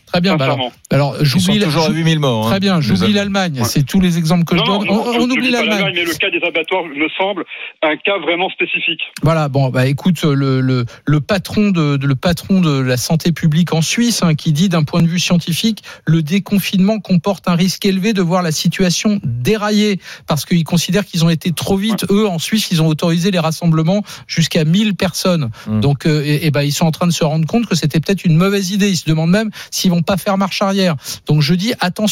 Très 0.07 0.21
bien. 0.21 0.37
bah 0.37 0.45
alors, 0.45 0.71
alors 0.91 1.15
j'oublie 1.23 1.59
la- 1.59 1.69
toujours 2.23 2.31
à 2.31 2.31
8000 2.31 2.31
morts. 2.31 2.47
hein, 2.47 2.51
Très 2.51 2.61
bien, 2.61 2.81
j'oublie 2.81 3.13
l'Allemagne. 3.13 3.59
Ouais. 3.61 3.65
C'est 3.65 3.83
tous 3.85 4.01
les 4.01 4.19
exemples 4.19 4.45
que 4.45 4.55
non, 4.55 4.63
je 4.65 4.71
donne. 4.71 4.87
non, 4.89 5.05
on 5.07 5.31
oublie 5.31 5.51
l'Allemagne. 5.51 5.93
mais 5.95 6.05
le 6.05 6.15
cas 6.15 6.31
des 6.31 6.41
abattoirs 6.47 6.85
me 6.85 7.09
semble 7.19 7.45
un 7.83 7.97
cas 7.97 8.19
vraiment 8.19 8.49
spécifique. 8.51 9.01
Voilà, 9.23 9.49
bon, 9.49 9.71
bah 9.71 9.87
écoute, 9.87 10.23
le, 10.25 10.61
le, 10.61 10.85
le 11.05 11.21
patron 11.21 11.71
de, 11.71 11.97
de- 11.97 12.07
le 12.07 12.15
patron 12.15 12.61
de 12.61 12.81
la 12.81 12.97
santé 12.97 13.33
publique 13.33 13.73
en 13.73 13.83
Suisse, 13.83 14.23
hein, 14.23 14.35
qui 14.35 14.53
dit 14.53 14.69
d'un 14.69 14.83
point 14.85 15.03
de 15.03 15.09
vue 15.09 15.19
scientifique, 15.19 15.83
le 16.07 16.23
déconfinement 16.23 16.99
comporte 17.01 17.49
un 17.49 17.55
risque 17.55 17.85
élevé 17.87 18.13
de 18.13 18.23
voir 18.23 18.43
la 18.43 18.53
situation 18.53 19.21
dérailler, 19.25 20.01
parce 20.27 20.45
qu'ils 20.45 20.65
considèrent 20.65 21.05
qu'ils 21.07 21.25
ont 21.25 21.31
été 21.31 21.53
trop 21.53 21.77
vite. 21.77 22.05
Eux, 22.11 22.27
en 22.29 22.39
Suisse, 22.39 22.69
ils 22.71 22.83
ont 22.83 22.87
autorisé 22.89 23.31
les 23.31 23.39
rassemblements 23.39 24.03
jusqu'à 24.27 24.65
1000 24.65 24.95
personnes. 24.95 25.51
Mm. 25.67 25.81
Donc, 25.81 26.07
euh, 26.07 26.23
et, 26.25 26.47
et 26.47 26.51
ben, 26.51 26.63
ils 26.63 26.73
sont 26.73 26.87
en 26.87 26.91
train 26.93 27.07
de 27.07 27.13
se 27.13 27.25
rendre 27.25 27.47
compte 27.47 27.67
que 27.67 27.75
c'était 27.75 28.01
peut-être 28.01 28.25
une 28.25 28.37
mauvaise 28.37 28.71
idée. 28.71 28.89
Ils 28.91 28.97
se 28.97 29.09
demandent 29.09 29.31
même 29.31 29.51
s'ils 29.71 29.91
vont 29.91 30.03
pas 30.03 30.17
faire 30.17 30.39
marche 30.39 30.61
arrière. 30.63 30.97
Donc, 31.27 31.41
je 31.43 31.55
dis 31.55 31.73
attention. 31.81 32.12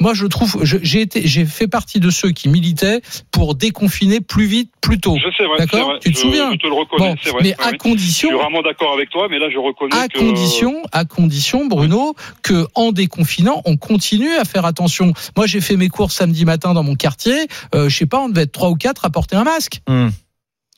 Moi, 0.00 0.14
je 0.14 0.26
trouve, 0.26 0.58
j'ai 0.64 1.00
été, 1.00 1.26
j'ai 1.26 1.44
fait 1.46 1.68
partie 1.68 2.00
de 2.00 2.10
ceux 2.10 2.30
qui 2.30 2.48
militaient 2.48 3.00
pour 3.30 3.54
déconfiner 3.54 4.20
plus 4.20 4.46
vite, 4.46 4.70
plus 4.80 4.98
tôt. 5.00 5.16
Je 5.16 5.30
sais, 5.36 5.46
ouais, 5.46 5.58
D'accord. 5.58 5.92
Tu 6.00 6.12
te 6.12 6.16
Je- 6.16 6.22
souviens 6.22 6.50
Je 6.52 6.56
te 6.58 6.66
le 6.66 6.72
reconnais, 6.74 7.10
Bon, 7.10 7.16
c'est 7.22 7.30
vrai. 7.30 7.40
mais 7.42 7.54
à 7.58 7.66
ouais. 7.66 7.72
Je 7.72 7.78
condition, 7.78 8.28
suis 8.28 8.36
vraiment 8.36 8.62
d'accord 8.62 8.92
avec 8.94 9.10
toi, 9.10 9.26
mais 9.30 9.38
là 9.38 9.46
je 9.52 9.58
reconnais 9.58 9.96
à 9.96 10.08
que 10.08 10.18
condition, 10.18 10.82
à 10.92 11.04
condition, 11.04 11.66
Bruno, 11.66 12.14
que 12.42 12.66
en 12.74 12.92
déconfinant, 12.92 13.62
on 13.64 13.76
continue 13.76 14.34
à 14.36 14.44
faire 14.44 14.64
attention. 14.64 15.12
Moi, 15.36 15.46
j'ai 15.46 15.60
fait 15.60 15.76
mes 15.76 15.88
courses 15.88 16.14
samedi 16.16 16.44
matin 16.44 16.74
dans 16.74 16.82
mon 16.82 16.94
quartier. 16.94 17.46
Euh, 17.74 17.88
je 17.88 17.96
sais 17.96 18.06
pas, 18.06 18.20
on 18.20 18.28
devait 18.28 18.42
être 18.42 18.52
trois 18.52 18.70
ou 18.70 18.74
quatre 18.76 19.04
à 19.04 19.10
porter 19.10 19.36
un 19.36 19.44
masque. 19.44 19.80
Hum. 19.88 20.10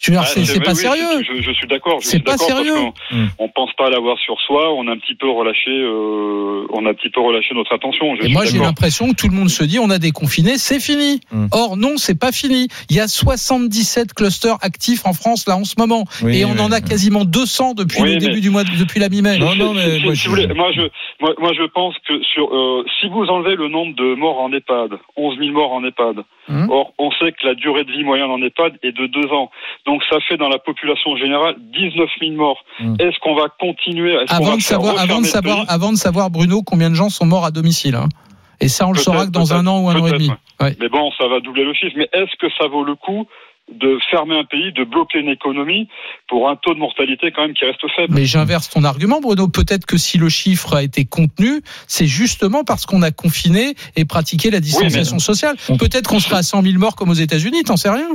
Je 0.01 0.11
veux 0.11 0.17
dire, 0.17 0.23
Ah, 0.25 0.31
c'est 0.33 0.45
c'est 0.47 0.55
oui, 0.59 0.65
pas 0.65 0.71
oui, 0.71 0.77
sérieux. 0.77 1.23
Je, 1.43 1.53
suis 1.53 1.67
d'accord. 1.69 2.01
je 2.01 2.07
C'est 2.07 2.11
suis 2.17 2.21
pas 2.21 2.33
d'accord 2.33 2.49
parce 2.49 2.63
sérieux. 2.65 2.75
qu'on- 3.11 3.17
Mm. 3.17 3.29
On 3.39 3.49
pense 3.51 3.71
pas 3.75 3.91
l'avoir 3.91 4.17
sur 4.19 4.41
soi. 4.41 4.73
On 4.73 4.89
a 4.89 4.93
un 4.93 4.97
petit 4.99 5.15
peu 5.15 5.29
relâché. 5.29 5.71
euh, 5.71 6.65
on 6.73 6.87
a 6.87 6.91
un 6.91 6.95
petit 6.95 7.11
peu 7.11 7.21
relâché 7.21 7.55
notre 7.55 7.75
attention. 7.75 8.15
Je 8.17 8.23
Et 8.23 8.25
suis 8.27 8.33
moi, 8.33 8.45
j'ai 8.47 8.59
l'impression 8.59 9.11
que 9.11 9.15
tout 9.15 9.29
le 9.29 9.35
monde 9.35 9.51
se 9.51 9.63
dit, 9.63 9.79
on 9.79 9.91
a 9.91 9.99
déconfiné, 9.99 10.57
c'est 10.57 10.81
fini. 10.81 11.21
Mm. 11.31 11.47
Or, 11.53 11.77
non, 11.77 11.97
c'est 11.99 12.19
pas 12.19 12.33
fini. 12.33 12.69
Il 12.89 12.97
y 12.97 13.01
a 13.01 13.09
77 13.09 14.15
clusters 14.15 14.57
actifs 14.63 15.05
en 15.05 15.13
France, 15.13 15.47
là, 15.47 15.57
en 15.57 15.65
ce 15.65 15.75
moment. 15.79 16.05
Oui, 16.23 16.39
et 16.39 16.45
on 16.47 16.59
en 16.59 16.73
a 16.73 16.81
quasiment 16.81 17.25
200 17.27 17.75
depuis 17.75 18.01
Oui, 18.03 18.15
le 18.15 18.19
début 18.21 18.41
du 18.41 18.49
mois, 18.49 18.65
de- 18.65 18.71
depuis 18.79 19.01
la 19.01 19.09
mi-mai. 19.11 19.39
Non, 19.39 19.55
non, 19.55 19.75
mais 19.75 19.99
Si- 19.99 20.05
moi, 20.05 20.15
si 20.15 20.21
je- 20.23 20.29
vous 20.29 20.35
voulez, 20.35 20.47
moi, 20.55 20.71
je, 20.75 20.83
moi, 21.21 21.35
moi, 21.39 21.53
je 21.53 21.65
pense 21.75 21.95
que 22.09 22.23
sur, 22.23 22.49
euh, 22.55 22.85
si 23.01 23.09
vous 23.09 23.25
enlevez 23.27 23.55
le 23.57 23.69
nombre 23.69 23.95
de 23.97 24.15
morts 24.15 24.41
en 24.41 24.51
EHPAD, 24.53 24.93
11 25.17 25.37
000 25.39 25.51
morts 25.53 25.73
en 25.73 25.85
EHPAD, 25.85 26.25
Hum. 26.51 26.69
or 26.71 26.93
on 26.99 27.11
sait 27.13 27.33
que 27.33 27.47
la 27.47 27.55
durée 27.55 27.85
de 27.85 27.93
vie 27.93 28.03
moyenne 28.05 28.31
en 28.31 28.43
EHPAD 28.43 28.79
est 28.83 28.93
de 28.93 29.07
deux 29.07 29.29
ans, 29.33 29.51
donc 29.87 30.03
ça 30.11 30.19
fait 30.29 30.37
dans 30.37 30.49
la 30.49 30.59
population 30.59 31.17
générale 31.17 31.55
19 31.73 32.09
000 32.21 32.33
morts. 32.33 32.65
Hum. 32.81 32.97
Est-ce 32.99 33.19
qu'on 33.21 33.35
va 33.35 33.49
continuer 33.61 34.17
Avant 34.29 34.51
va 34.51 34.57
de 34.57 34.61
savoir, 34.61 34.99
avant 34.99 35.21
de 35.21 35.27
savoir, 35.27 35.65
avant 35.69 35.93
de 35.93 35.97
savoir, 35.97 36.31
Bruno, 36.31 36.63
combien 36.63 36.91
de 36.91 36.95
gens 36.97 37.09
sont 37.09 37.27
morts 37.27 37.45
à 37.45 37.51
domicile. 37.51 37.95
hein. 37.95 38.09
Et 38.61 38.69
ça, 38.69 38.87
on 38.87 38.93
le 38.93 38.99
saura 38.99 39.25
que 39.27 39.31
dans 39.31 39.55
un 39.55 39.67
an 39.67 39.81
ou 39.81 39.89
un 39.89 39.97
an 39.99 40.07
et 40.07 40.13
demi. 40.13 40.31
Ouais. 40.61 40.77
Mais 40.79 40.89
bon, 40.91 41.11
ça 41.19 41.27
va 41.29 41.41
doubler 41.41 41.65
le 41.65 41.73
chiffre. 41.73 41.95
Mais 41.97 42.09
est-ce 42.13 42.37
que 42.37 42.53
ça 42.59 42.67
vaut 42.69 42.85
le 42.85 42.95
coup 42.95 43.27
de 43.73 43.99
fermer 44.11 44.39
un 44.39 44.45
pays, 44.45 44.73
de 44.73 44.85
bloquer 44.85 45.19
une 45.21 45.29
économie 45.29 45.89
pour 46.29 46.49
un 46.49 46.57
taux 46.57 46.75
de 46.75 46.79
mortalité 46.79 47.31
quand 47.33 47.43
même 47.43 47.55
qui 47.55 47.65
reste 47.65 47.81
faible 47.95 48.13
Mais 48.15 48.25
j'inverse 48.25 48.69
ton 48.71 48.85
argument, 48.85 49.21
Bruno. 49.21 49.49
Peut-être 49.49 49.87
que 49.87 49.97
si 49.97 50.19
le 50.19 50.29
chiffre 50.29 50.75
a 50.75 50.83
été 50.83 51.05
contenu, 51.05 51.63
c'est 51.87 52.07
justement 52.07 52.65
parce 52.65 52.87
qu'on 52.87 53.03
a 53.03 53.11
confiné 53.11 53.75
et 53.97 54.05
pratiqué 54.05 54.51
la 54.51 54.61
distanciation 54.61 55.19
sociale. 55.19 55.57
Peut-être 55.79 56.09
qu'on 56.09 56.21
sera 56.21 56.39
à 56.39 56.43
100 56.43 56.63
000 56.63 56.79
morts 56.79 56.97
comme 56.97 57.11
aux 57.11 57.15
États-Unis, 57.15 57.63
t'en 57.65 57.77
sais 57.77 57.91
rien. 57.91 58.09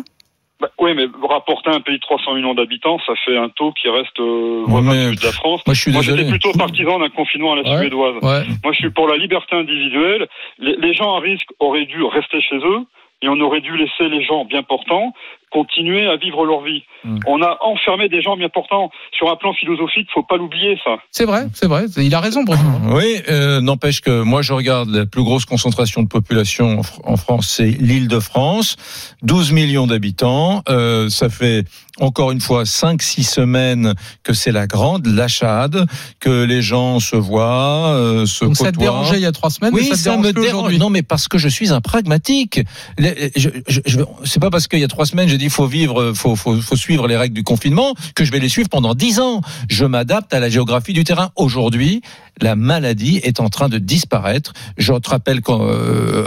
Bah, 0.61 0.69
oui, 0.79 0.93
mais 0.95 1.05
rapporter 1.27 1.69
un 1.69 1.81
pays 1.81 1.95
de 1.95 2.01
300 2.01 2.35
millions 2.35 2.53
d'habitants, 2.53 2.97
ça 3.05 3.13
fait 3.25 3.37
un 3.37 3.49
taux 3.49 3.73
qui 3.73 3.89
reste 3.89 4.17
euh, 4.21 4.63
Ouais, 4.67 4.81
celui 4.81 5.15
de 5.17 5.23
la 5.25 5.31
France. 5.33 5.61
Moi, 5.67 5.73
j'étais 5.75 6.25
plutôt 6.29 6.53
partisan 6.53 6.99
d'un 6.99 7.09
confinement 7.09 7.53
à 7.53 7.55
la 7.57 7.61
Ouais. 7.63 7.79
suédoise. 7.81 8.15
Ouais. 8.21 8.45
Moi, 8.63 8.71
je 8.71 8.77
suis 8.77 8.89
pour 8.89 9.07
la 9.09 9.17
liberté 9.17 9.55
individuelle. 9.55 10.27
Les, 10.59 10.77
les 10.77 10.93
gens 10.93 11.17
à 11.17 11.19
risque 11.19 11.49
auraient 11.59 11.85
dû 11.85 12.01
rester 12.03 12.39
chez 12.41 12.55
eux 12.55 12.85
et 13.21 13.27
on 13.27 13.39
aurait 13.41 13.61
dû 13.61 13.75
laisser 13.75 14.07
les 14.09 14.23
gens 14.23 14.45
bien 14.45 14.63
portants 14.63 15.11
continuer 15.59 16.05
à 16.07 16.17
vivre 16.17 16.45
leur 16.45 16.61
vie. 16.61 16.83
Mm. 17.05 17.19
On 17.27 17.41
a 17.41 17.57
enfermé 17.61 18.09
des 18.09 18.21
gens 18.21 18.35
bien 18.35 18.49
portants. 18.49 18.89
Sur 19.17 19.31
un 19.31 19.37
plan 19.37 19.53
philosophique, 19.53 20.07
faut 20.13 20.23
pas 20.23 20.35
l'oublier, 20.37 20.77
ça. 20.83 20.97
C'est 21.11 21.23
vrai, 21.25 21.43
c'est 21.53 21.67
vrai. 21.67 21.85
Il 21.97 22.13
a 22.13 22.19
raison, 22.19 22.43
Bruno. 22.43 22.61
Oui, 22.97 23.15
euh, 23.29 23.61
n'empêche 23.61 24.01
que 24.01 24.21
moi 24.21 24.41
je 24.41 24.53
regarde 24.53 24.89
la 24.89 25.05
plus 25.05 25.23
grosse 25.23 25.45
concentration 25.45 26.03
de 26.03 26.07
population 26.07 26.79
en, 26.79 26.81
Fr- 26.81 26.99
en 27.05 27.17
France, 27.17 27.47
c'est 27.47 27.71
l'île 27.87 28.07
de 28.07 28.19
France, 28.19 28.75
12 29.23 29.51
millions 29.53 29.87
d'habitants. 29.87 30.61
Euh, 30.69 31.09
ça 31.09 31.29
fait 31.29 31.63
encore 31.99 32.31
une 32.31 32.41
fois 32.41 32.63
5-6 32.63 33.23
semaines 33.23 33.93
que 34.23 34.33
c'est 34.33 34.51
la 34.51 34.67
grande 34.67 35.05
lâchade, 35.07 35.87
que 36.19 36.43
les 36.43 36.61
gens 36.61 36.99
se 36.99 37.15
voient, 37.15 37.93
euh, 37.95 38.25
se 38.25 38.43
Donc 38.45 38.57
ça 38.57 38.65
te 38.65 38.77
côtoient. 38.77 38.83
dérangeait 38.83 39.15
il 39.17 39.21
y 39.23 39.25
a 39.25 39.31
trois 39.31 39.49
semaines, 39.49 39.73
Oui, 39.73 39.81
mais 39.89 39.95
ça 39.95 39.95
te 39.95 40.15
ça 40.15 40.17
me 40.17 40.31
dérange. 40.33 40.45
aujourd'hui. 40.47 40.77
Non, 40.77 40.89
mais 40.89 41.03
parce 41.03 41.27
que 41.29 41.37
je 41.37 41.47
suis 41.47 41.71
un 41.71 41.79
pragmatique. 41.81 42.59
Je, 42.99 43.49
je- 43.85 43.99
c'est 44.25 44.41
pas 44.41 44.49
parce 44.49 44.67
qu'il 44.67 44.79
y 44.79 44.83
a 44.83 44.87
trois 44.87 45.05
semaines 45.05 45.29
j'ai 45.29 45.37
dit 45.37 45.44
dit 45.45 45.49
faut 45.49 45.67
vivre, 45.67 46.13
faut, 46.13 46.35
faut, 46.35 46.59
faut 46.61 46.75
suivre 46.75 47.07
les 47.07 47.17
règles 47.17 47.35
du 47.35 47.43
confinement, 47.43 47.93
que 48.15 48.25
je 48.25 48.31
vais 48.31 48.39
les 48.39 48.49
suivre 48.49 48.69
pendant 48.69 48.93
10 48.95 49.19
ans. 49.19 49.41
Je 49.69 49.85
m'adapte 49.85 50.33
à 50.33 50.39
la 50.39 50.49
géographie 50.49 50.93
du 50.93 51.03
terrain. 51.03 51.29
Aujourd'hui, 51.35 52.01
la 52.41 52.55
maladie 52.55 53.19
est 53.23 53.39
en 53.39 53.49
train 53.49 53.69
de 53.69 53.77
disparaître. 53.77 54.53
Je 54.77 54.93
te 54.93 55.09
rappelle 55.09 55.41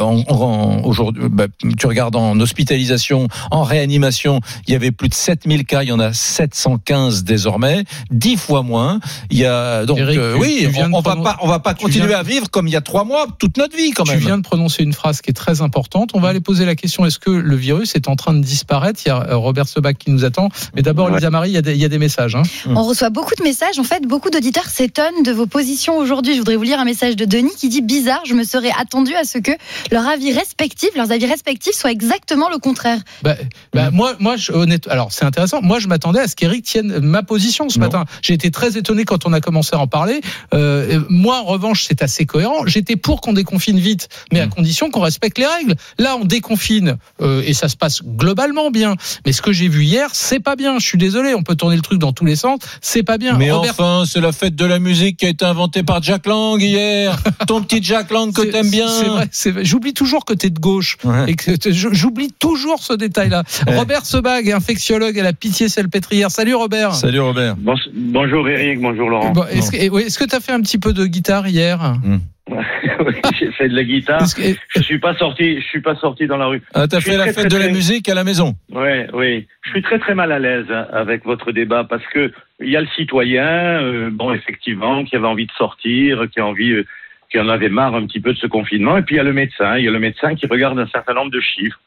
qu'aujourd'hui, 0.02 1.28
bah, 1.30 1.46
tu 1.78 1.86
regardes 1.86 2.16
en 2.16 2.38
hospitalisation, 2.40 3.28
en 3.50 3.62
réanimation, 3.62 4.40
il 4.66 4.72
y 4.72 4.76
avait 4.76 4.90
plus 4.90 5.08
de 5.08 5.14
7000 5.14 5.64
cas, 5.64 5.82
il 5.82 5.88
y 5.88 5.92
en 5.92 6.00
a 6.00 6.12
715 6.12 7.24
désormais, 7.24 7.84
10 8.10 8.36
fois 8.36 8.62
moins. 8.62 9.00
Il 9.30 9.38
y 9.38 9.44
a 9.44 9.84
donc 9.84 9.98
Eric, 9.98 10.18
euh, 10.18 10.34
tu- 10.34 10.40
oui, 10.40 10.68
tu 10.72 10.80
on, 10.80 10.94
on 10.94 11.00
va 11.00 11.14
prononcer- 11.14 11.22
pas, 11.24 11.36
on 11.42 11.48
va 11.48 11.58
pas 11.58 11.74
tu 11.74 11.84
continuer 11.84 12.08
viens- 12.08 12.18
à 12.18 12.22
vivre 12.22 12.50
comme 12.50 12.66
il 12.66 12.72
y 12.72 12.76
a 12.76 12.80
trois 12.80 13.04
mois 13.04 13.26
toute 13.38 13.56
notre 13.56 13.76
vie 13.76 13.90
quand 13.90 14.04
Tu 14.04 14.10
même. 14.12 14.20
viens 14.20 14.38
de 14.38 14.42
prononcer 14.42 14.82
une 14.82 14.92
phrase 14.92 15.20
qui 15.20 15.30
est 15.30 15.34
très 15.34 15.60
importante. 15.60 16.10
On 16.14 16.20
va 16.20 16.28
aller 16.28 16.40
poser 16.40 16.64
la 16.64 16.74
question 16.74 17.04
est-ce 17.06 17.18
que 17.18 17.30
le 17.30 17.56
virus 17.56 17.94
est 17.94 18.08
en 18.08 18.16
train 18.16 18.34
de 18.34 18.40
disparaître? 18.40 19.00
Il 19.08 19.12
y 19.12 19.14
a 19.14 19.26
euh, 19.30 19.36
Robert 19.36 19.66
Sebag 19.66 19.96
qui 19.96 20.10
nous 20.10 20.26
attend. 20.26 20.50
Mais 20.74 20.82
d'abord, 20.82 21.06
Ouais. 21.08 21.14
Lisa 21.16 21.30
Marie, 21.30 21.48
il 21.48 21.54
y, 21.54 21.56
a 21.56 21.62
des, 21.62 21.72
il 21.72 21.80
y 21.80 21.84
a 21.86 21.88
des 21.88 21.96
messages. 21.98 22.34
hein. 22.34 22.42
On 22.66 22.82
reçoit 22.84 23.08
beaucoup 23.08 23.34
de 23.34 23.42
messages. 23.42 23.78
En 23.78 23.84
fait, 23.84 24.02
beaucoup 24.06 24.28
d'auditeurs 24.28 24.66
s'étonnent 24.66 25.22
de 25.24 25.32
vos 25.32 25.46
positions 25.46 25.96
aujourd'hui. 25.96 26.34
Je 26.34 26.40
voudrais 26.40 26.56
vous 26.56 26.62
lire 26.64 26.78
un 26.78 26.84
message 26.84 27.16
de 27.16 27.24
Denis 27.24 27.52
qui 27.56 27.70
dit 27.70 27.80
bizarre. 27.80 28.20
Je 28.26 28.34
me 28.34 28.44
serais 28.44 28.70
attendu 28.78 29.14
à 29.14 29.24
ce 29.24 29.38
que 29.38 29.52
leur 29.90 30.06
avis 30.06 30.30
respectif, 30.34 30.90
leurs 30.94 31.10
avis 31.10 31.24
respectifs, 31.24 31.72
soient 31.74 31.90
exactement 31.90 32.50
le 32.50 32.58
contraire. 32.58 33.00
Bah, 33.22 33.36
bah, 33.72 33.90
moi, 33.90 34.12
moi, 34.18 34.36
je, 34.36 34.52
honnête, 34.52 34.86
alors 34.88 35.10
c'est 35.10 35.24
intéressant. 35.24 35.62
Moi, 35.62 35.78
je 35.78 35.88
m'attendais 35.88 36.20
à 36.20 36.28
ce 36.28 36.36
qu'Eric 36.36 36.64
tienne 36.66 36.98
ma 37.00 37.22
position 37.22 37.70
ce 37.70 37.78
Non. 37.78 37.86
matin. 37.86 38.04
J'ai 38.20 38.34
été 38.34 38.50
très 38.50 38.76
étonné 38.76 39.06
quand 39.06 39.24
on 39.24 39.32
a 39.32 39.40
commencé 39.40 39.74
à 39.74 39.78
en 39.78 39.86
parler. 39.86 40.20
Euh, 40.52 41.00
moi, 41.08 41.38
en 41.38 41.44
revanche, 41.44 41.84
c'est 41.88 42.02
assez 42.02 42.26
cohérent. 42.26 42.66
J'étais 42.66 42.96
pour 42.96 43.22
qu'on 43.22 43.32
déconfine 43.32 43.78
vite, 43.78 44.08
mais 44.32 44.40
à 44.40 44.46
Mm. 44.46 44.50
condition 44.50 44.90
qu'on 44.90 45.00
respecte 45.00 45.38
les 45.38 45.46
règles. 45.46 45.74
Là, 45.98 46.16
on 46.20 46.26
déconfine 46.26 46.98
euh, 47.22 47.42
et 47.46 47.54
ça 47.54 47.68
se 47.68 47.76
passe 47.76 48.02
globalement 48.02 48.70
bien. 48.70 48.87
Mais 49.26 49.32
ce 49.32 49.42
que 49.42 49.52
j'ai 49.52 49.68
vu 49.68 49.84
hier, 49.84 50.08
c'est 50.12 50.40
pas 50.40 50.56
bien. 50.56 50.78
Je 50.78 50.84
suis 50.86 50.98
désolé. 50.98 51.34
On 51.34 51.42
peut 51.42 51.54
tourner 51.54 51.76
le 51.76 51.82
truc 51.82 51.98
dans 51.98 52.12
tous 52.12 52.24
les 52.24 52.36
sens. 52.36 52.58
C'est 52.80 53.02
pas 53.02 53.18
bien. 53.18 53.36
Mais 53.38 53.50
Robert- 53.50 53.72
enfin, 53.72 54.04
c'est 54.06 54.20
la 54.20 54.32
fête 54.32 54.54
de 54.54 54.64
la 54.64 54.78
musique 54.78 55.18
qui 55.18 55.26
a 55.26 55.28
été 55.28 55.44
inventée 55.44 55.82
par 55.82 56.02
Jack 56.02 56.26
Lang 56.26 56.60
hier. 56.60 57.16
Ton 57.46 57.62
petit 57.62 57.82
Jack 57.82 58.10
Lang 58.10 58.32
que 58.32 58.42
t'aimes 58.42 58.70
bien. 58.70 58.88
C'est 59.30 59.50
vrai. 59.50 59.64
J'oublie 59.64 59.94
toujours 59.94 60.24
que 60.24 60.34
t'es 60.34 60.50
de 60.50 60.58
gauche. 60.58 60.96
Ouais. 61.04 61.30
Et 61.30 61.34
que 61.34 61.52
t- 61.52 61.72
je- 61.72 61.88
j'oublie 61.92 62.32
toujours 62.38 62.82
ce 62.82 62.92
détail-là. 62.92 63.42
Ouais. 63.66 63.76
Robert 63.76 64.04
Sebag, 64.04 64.50
infectiologue 64.50 65.18
à 65.18 65.22
la 65.22 65.32
pitié 65.32 65.68
salpêtrière. 65.68 66.30
Salut 66.30 66.54
Robert. 66.54 66.94
Salut 66.94 67.20
Robert. 67.20 67.56
Bon- 67.56 67.74
bonjour 67.94 68.48
Eric, 68.48 68.80
bonjour 68.80 69.08
Laurent. 69.10 69.30
Bon, 69.30 69.44
est-ce 69.50 70.18
que 70.18 70.24
tu 70.24 70.34
as 70.34 70.40
fait 70.40 70.52
un 70.52 70.60
petit 70.60 70.78
peu 70.78 70.92
de 70.92 71.06
guitare 71.06 71.48
hier? 71.48 71.96
Oui, 72.04 72.18
J'ai 73.38 73.50
fait 73.52 73.68
de 73.68 73.74
la 73.76 73.84
guitare. 73.84 74.20
Que- 74.34 74.42
Je 74.76 74.80
suis 74.82 74.98
pas 74.98 75.14
sorti, 75.14 75.60
je 75.60 75.66
suis 75.66 75.80
pas 75.80 75.94
sorti 75.96 76.26
dans 76.26 76.36
la 76.36 76.46
rue. 76.46 76.62
Ah, 76.74 76.86
t'as 76.88 77.00
fait 77.00 77.16
la 77.16 77.24
très, 77.24 77.32
fête 77.32 77.48
très, 77.48 77.58
de 77.58 77.64
la 77.64 77.70
musique 77.70 78.08
à 78.08 78.14
la 78.14 78.24
maison. 78.24 78.54
Ouais, 78.72 79.08
oui. 79.12 79.46
Je 79.62 79.70
suis 79.70 79.82
très 79.82 79.98
très 79.98 80.14
mal 80.14 80.32
à 80.32 80.38
l'aise 80.38 80.66
hein, 80.70 80.86
avec 80.92 81.24
votre 81.24 81.52
débat 81.52 81.84
parce 81.84 82.04
que 82.06 82.32
il 82.60 82.70
y 82.70 82.76
a 82.76 82.80
le 82.80 82.88
citoyen, 82.96 83.80
euh, 83.82 84.10
bon 84.10 84.32
effectivement, 84.32 85.04
qui 85.04 85.14
avait 85.16 85.26
envie 85.26 85.46
de 85.46 85.52
sortir, 85.52 86.26
qui 86.32 86.40
a 86.40 86.46
envie, 86.46 86.72
euh, 86.72 86.86
qui 87.30 87.38
en 87.38 87.48
avait 87.48 87.68
marre 87.68 87.94
un 87.94 88.06
petit 88.06 88.20
peu 88.20 88.32
de 88.32 88.38
ce 88.38 88.46
confinement, 88.46 88.96
et 88.96 89.02
puis 89.02 89.14
il 89.16 89.18
y 89.18 89.20
a 89.20 89.24
le 89.24 89.32
médecin, 89.32 89.76
il 89.78 89.84
y 89.84 89.88
a 89.88 89.92
le 89.92 89.98
médecin 89.98 90.34
qui 90.34 90.46
regarde 90.46 90.78
un 90.78 90.88
certain 90.88 91.14
nombre 91.14 91.30
de 91.30 91.40
chiffres. 91.40 91.78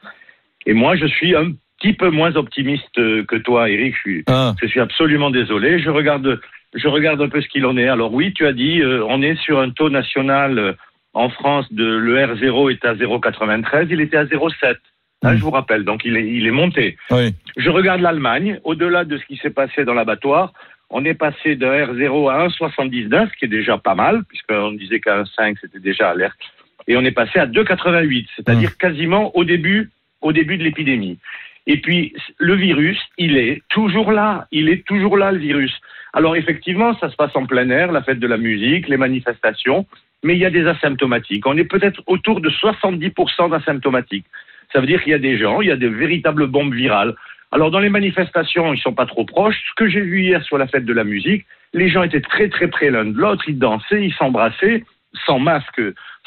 Et 0.65 0.73
moi, 0.73 0.95
je 0.95 1.07
suis 1.07 1.35
un 1.35 1.51
petit 1.81 1.93
peu 1.93 2.09
moins 2.09 2.35
optimiste 2.35 2.97
euh, 2.99 3.23
que 3.25 3.35
toi, 3.35 3.69
Eric. 3.69 3.93
Je 3.95 3.99
suis, 3.99 4.23
Ah, 4.27 4.53
Je 4.61 4.67
suis 4.67 4.79
absolument 4.79 5.31
désolé. 5.31 5.79
Je 5.79 5.89
regarde, 5.89 6.39
je 6.75 6.87
regarde 6.87 7.21
un 7.21 7.29
peu 7.29 7.41
ce 7.41 7.47
qu'il 7.47 7.65
en 7.65 7.77
est. 7.77 7.87
Alors 7.87 8.13
oui, 8.13 8.33
tu 8.33 8.45
as 8.45 8.53
dit, 8.53 8.81
euh, 8.81 9.03
on 9.07 9.21
est 9.21 9.35
sur 9.41 9.59
un 9.59 9.69
taux 9.69 9.89
national 9.89 10.59
euh, 10.59 10.73
en 11.13 11.29
France 11.29 11.71
de 11.73 11.83
le 11.85 12.15
R0 12.17 12.71
est 12.71 12.85
à 12.85 12.93
0,93. 12.95 13.87
Il 13.89 14.01
était 14.01 14.17
à 14.17 14.25
0,7. 14.25 14.75
Hein, 15.23 15.33
Mm. 15.33 15.37
je 15.37 15.41
vous 15.43 15.51
rappelle. 15.51 15.83
Donc 15.83 16.01
il 16.05 16.17
est, 16.17 16.27
il 16.27 16.47
est 16.47 16.51
monté. 16.51 16.97
oui. 17.11 17.33
Je 17.57 17.69
regarde 17.69 18.01
l'Allemagne. 18.01 18.59
Au-delà 18.63 19.03
de 19.05 19.17
ce 19.17 19.25
qui 19.25 19.37
s'est 19.37 19.49
passé 19.51 19.83
dans 19.85 19.93
l'abattoir, 19.93 20.51
on 20.89 21.05
est 21.05 21.13
passé 21.13 21.55
d'un 21.55 21.71
R0 21.85 22.29
à 22.31 22.47
1,79, 22.47 23.29
ce 23.31 23.37
qui 23.37 23.45
est 23.45 23.47
déjà 23.47 23.77
pas 23.77 23.93
mal, 23.95 24.23
puisqu'on 24.27 24.71
disait 24.71 24.99
qu'à 24.99 25.21
1,5 25.23 25.55
c'était 25.61 25.79
déjà 25.79 26.09
alerte. 26.09 26.39
Et 26.87 26.97
on 26.97 27.05
est 27.05 27.11
passé 27.11 27.37
à 27.39 27.45
2,88, 27.45 28.27
c'est-à-dire 28.35 28.77
quasiment 28.77 29.35
au 29.37 29.43
début, 29.43 29.91
au 30.21 30.33
début 30.33 30.57
de 30.57 30.63
l'épidémie. 30.63 31.19
Et 31.67 31.77
puis, 31.77 32.13
le 32.37 32.55
virus, 32.55 32.99
il 33.17 33.37
est 33.37 33.61
toujours 33.69 34.11
là. 34.11 34.47
Il 34.51 34.69
est 34.69 34.85
toujours 34.85 35.17
là, 35.17 35.31
le 35.31 35.37
virus. 35.37 35.73
Alors, 36.13 36.35
effectivement, 36.35 36.97
ça 36.97 37.09
se 37.09 37.15
passe 37.15 37.35
en 37.35 37.45
plein 37.45 37.69
air, 37.69 37.91
la 37.91 38.01
fête 38.01 38.19
de 38.19 38.27
la 38.27 38.37
musique, 38.37 38.87
les 38.87 38.97
manifestations, 38.97 39.85
mais 40.23 40.33
il 40.33 40.39
y 40.39 40.45
a 40.45 40.49
des 40.49 40.65
asymptomatiques. 40.65 41.45
On 41.45 41.57
est 41.57 41.65
peut-être 41.65 42.01
autour 42.07 42.41
de 42.41 42.49
70% 42.49 43.49
d'asymptomatiques. 43.49 44.25
Ça 44.73 44.79
veut 44.79 44.87
dire 44.87 45.01
qu'il 45.03 45.11
y 45.11 45.15
a 45.15 45.19
des 45.19 45.37
gens, 45.37 45.61
il 45.61 45.67
y 45.67 45.71
a 45.71 45.77
des 45.77 45.89
véritables 45.89 46.47
bombes 46.47 46.73
virales. 46.73 47.15
Alors, 47.51 47.69
dans 47.69 47.79
les 47.79 47.89
manifestations, 47.89 48.73
ils 48.73 48.79
sont 48.79 48.93
pas 48.93 49.05
trop 49.05 49.25
proches. 49.25 49.61
Ce 49.69 49.75
que 49.75 49.89
j'ai 49.89 50.01
vu 50.01 50.21
hier 50.21 50.41
sur 50.43 50.57
la 50.57 50.67
fête 50.67 50.85
de 50.85 50.93
la 50.93 51.03
musique, 51.03 51.45
les 51.73 51.89
gens 51.89 52.03
étaient 52.03 52.21
très, 52.21 52.49
très 52.49 52.67
près 52.67 52.89
l'un 52.89 53.05
de 53.05 53.17
l'autre. 53.17 53.43
Ils 53.47 53.59
dansaient, 53.59 54.03
ils 54.03 54.13
s'embrassaient, 54.13 54.83
sans 55.25 55.39
masque, 55.39 55.81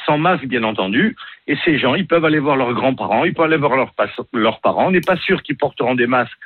sans 0.06 0.18
masque, 0.18 0.46
bien 0.46 0.62
entendu. 0.62 1.16
Et 1.46 1.56
ces 1.64 1.78
gens, 1.78 1.94
ils 1.94 2.06
peuvent 2.06 2.24
aller 2.24 2.38
voir 2.38 2.56
leurs 2.56 2.72
grands-parents, 2.72 3.24
ils 3.24 3.34
peuvent 3.34 3.46
aller 3.46 3.56
voir 3.56 3.76
leurs, 3.76 4.60
parents. 4.60 4.86
On 4.86 4.90
n'est 4.90 5.00
pas 5.00 5.16
sûr 5.16 5.42
qu'ils 5.42 5.56
porteront 5.56 5.94
des 5.94 6.06
masques 6.06 6.38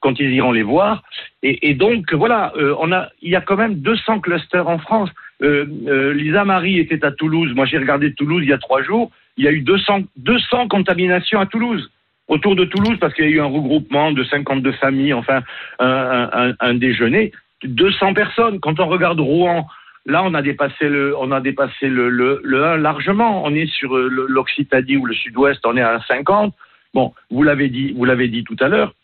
quand 0.00 0.18
ils 0.18 0.32
iront 0.32 0.52
les 0.52 0.62
voir. 0.62 1.02
Et, 1.42 1.74
donc, 1.74 2.12
voilà, 2.12 2.52
euh, 2.56 2.74
on 2.78 2.92
a, 2.92 3.08
il 3.22 3.30
y 3.30 3.36
a 3.36 3.40
quand 3.40 3.56
même 3.56 3.76
200 3.76 4.20
clusters 4.20 4.68
en 4.68 4.78
France. 4.78 5.10
Euh, 5.42 5.66
euh, 5.86 6.12
Lisa 6.12 6.44
Marie 6.44 6.78
était 6.78 7.04
à 7.04 7.12
Toulouse. 7.12 7.52
Moi, 7.54 7.66
j'ai 7.66 7.78
regardé 7.78 8.12
Toulouse 8.14 8.42
il 8.42 8.48
y 8.48 8.52
a 8.52 8.58
trois 8.58 8.82
jours. 8.82 9.10
Il 9.36 9.44
y 9.44 9.48
a 9.48 9.52
eu 9.52 9.60
200, 9.60 10.04
200 10.16 10.68
contaminations 10.68 11.40
à 11.40 11.46
Toulouse. 11.46 11.90
Autour 12.28 12.56
de 12.56 12.64
Toulouse, 12.64 12.96
parce 13.00 13.14
qu'il 13.14 13.24
y 13.24 13.28
a 13.28 13.30
eu 13.30 13.40
un 13.40 13.46
regroupement 13.46 14.10
de 14.10 14.24
52 14.24 14.72
familles, 14.72 15.14
enfin, 15.14 15.42
un 15.78 16.74
déjeuner. 16.74 17.30
200 17.62 18.14
personnes. 18.14 18.58
Quand 18.58 18.80
on 18.80 18.86
regarde 18.86 19.20
Rouen, 19.20 19.66
Là, 20.06 20.22
on 20.22 20.34
a 20.34 20.42
dépassé 20.42 20.88
le, 20.88 21.16
on 21.18 21.32
a 21.32 21.40
dépassé 21.40 21.88
le, 21.88 22.08
le, 22.08 22.40
le 22.44 22.64
1 22.64 22.76
largement. 22.76 23.44
On 23.44 23.52
est 23.54 23.66
sur 23.66 23.96
euh, 23.96 24.08
l'Occitanie 24.28 24.96
ou 24.96 25.04
le 25.04 25.14
Sud-Ouest, 25.14 25.60
on 25.64 25.76
est 25.76 25.82
à 25.82 25.98
1,50. 25.98 26.52
Bon, 26.94 27.12
vous 27.30 27.42
l'avez 27.42 27.68
dit, 27.68 27.92
vous 27.92 28.04
l'avez 28.04 28.28
dit 28.28 28.44
tout 28.44 28.56
à 28.60 28.68
l'heure. 28.68 28.94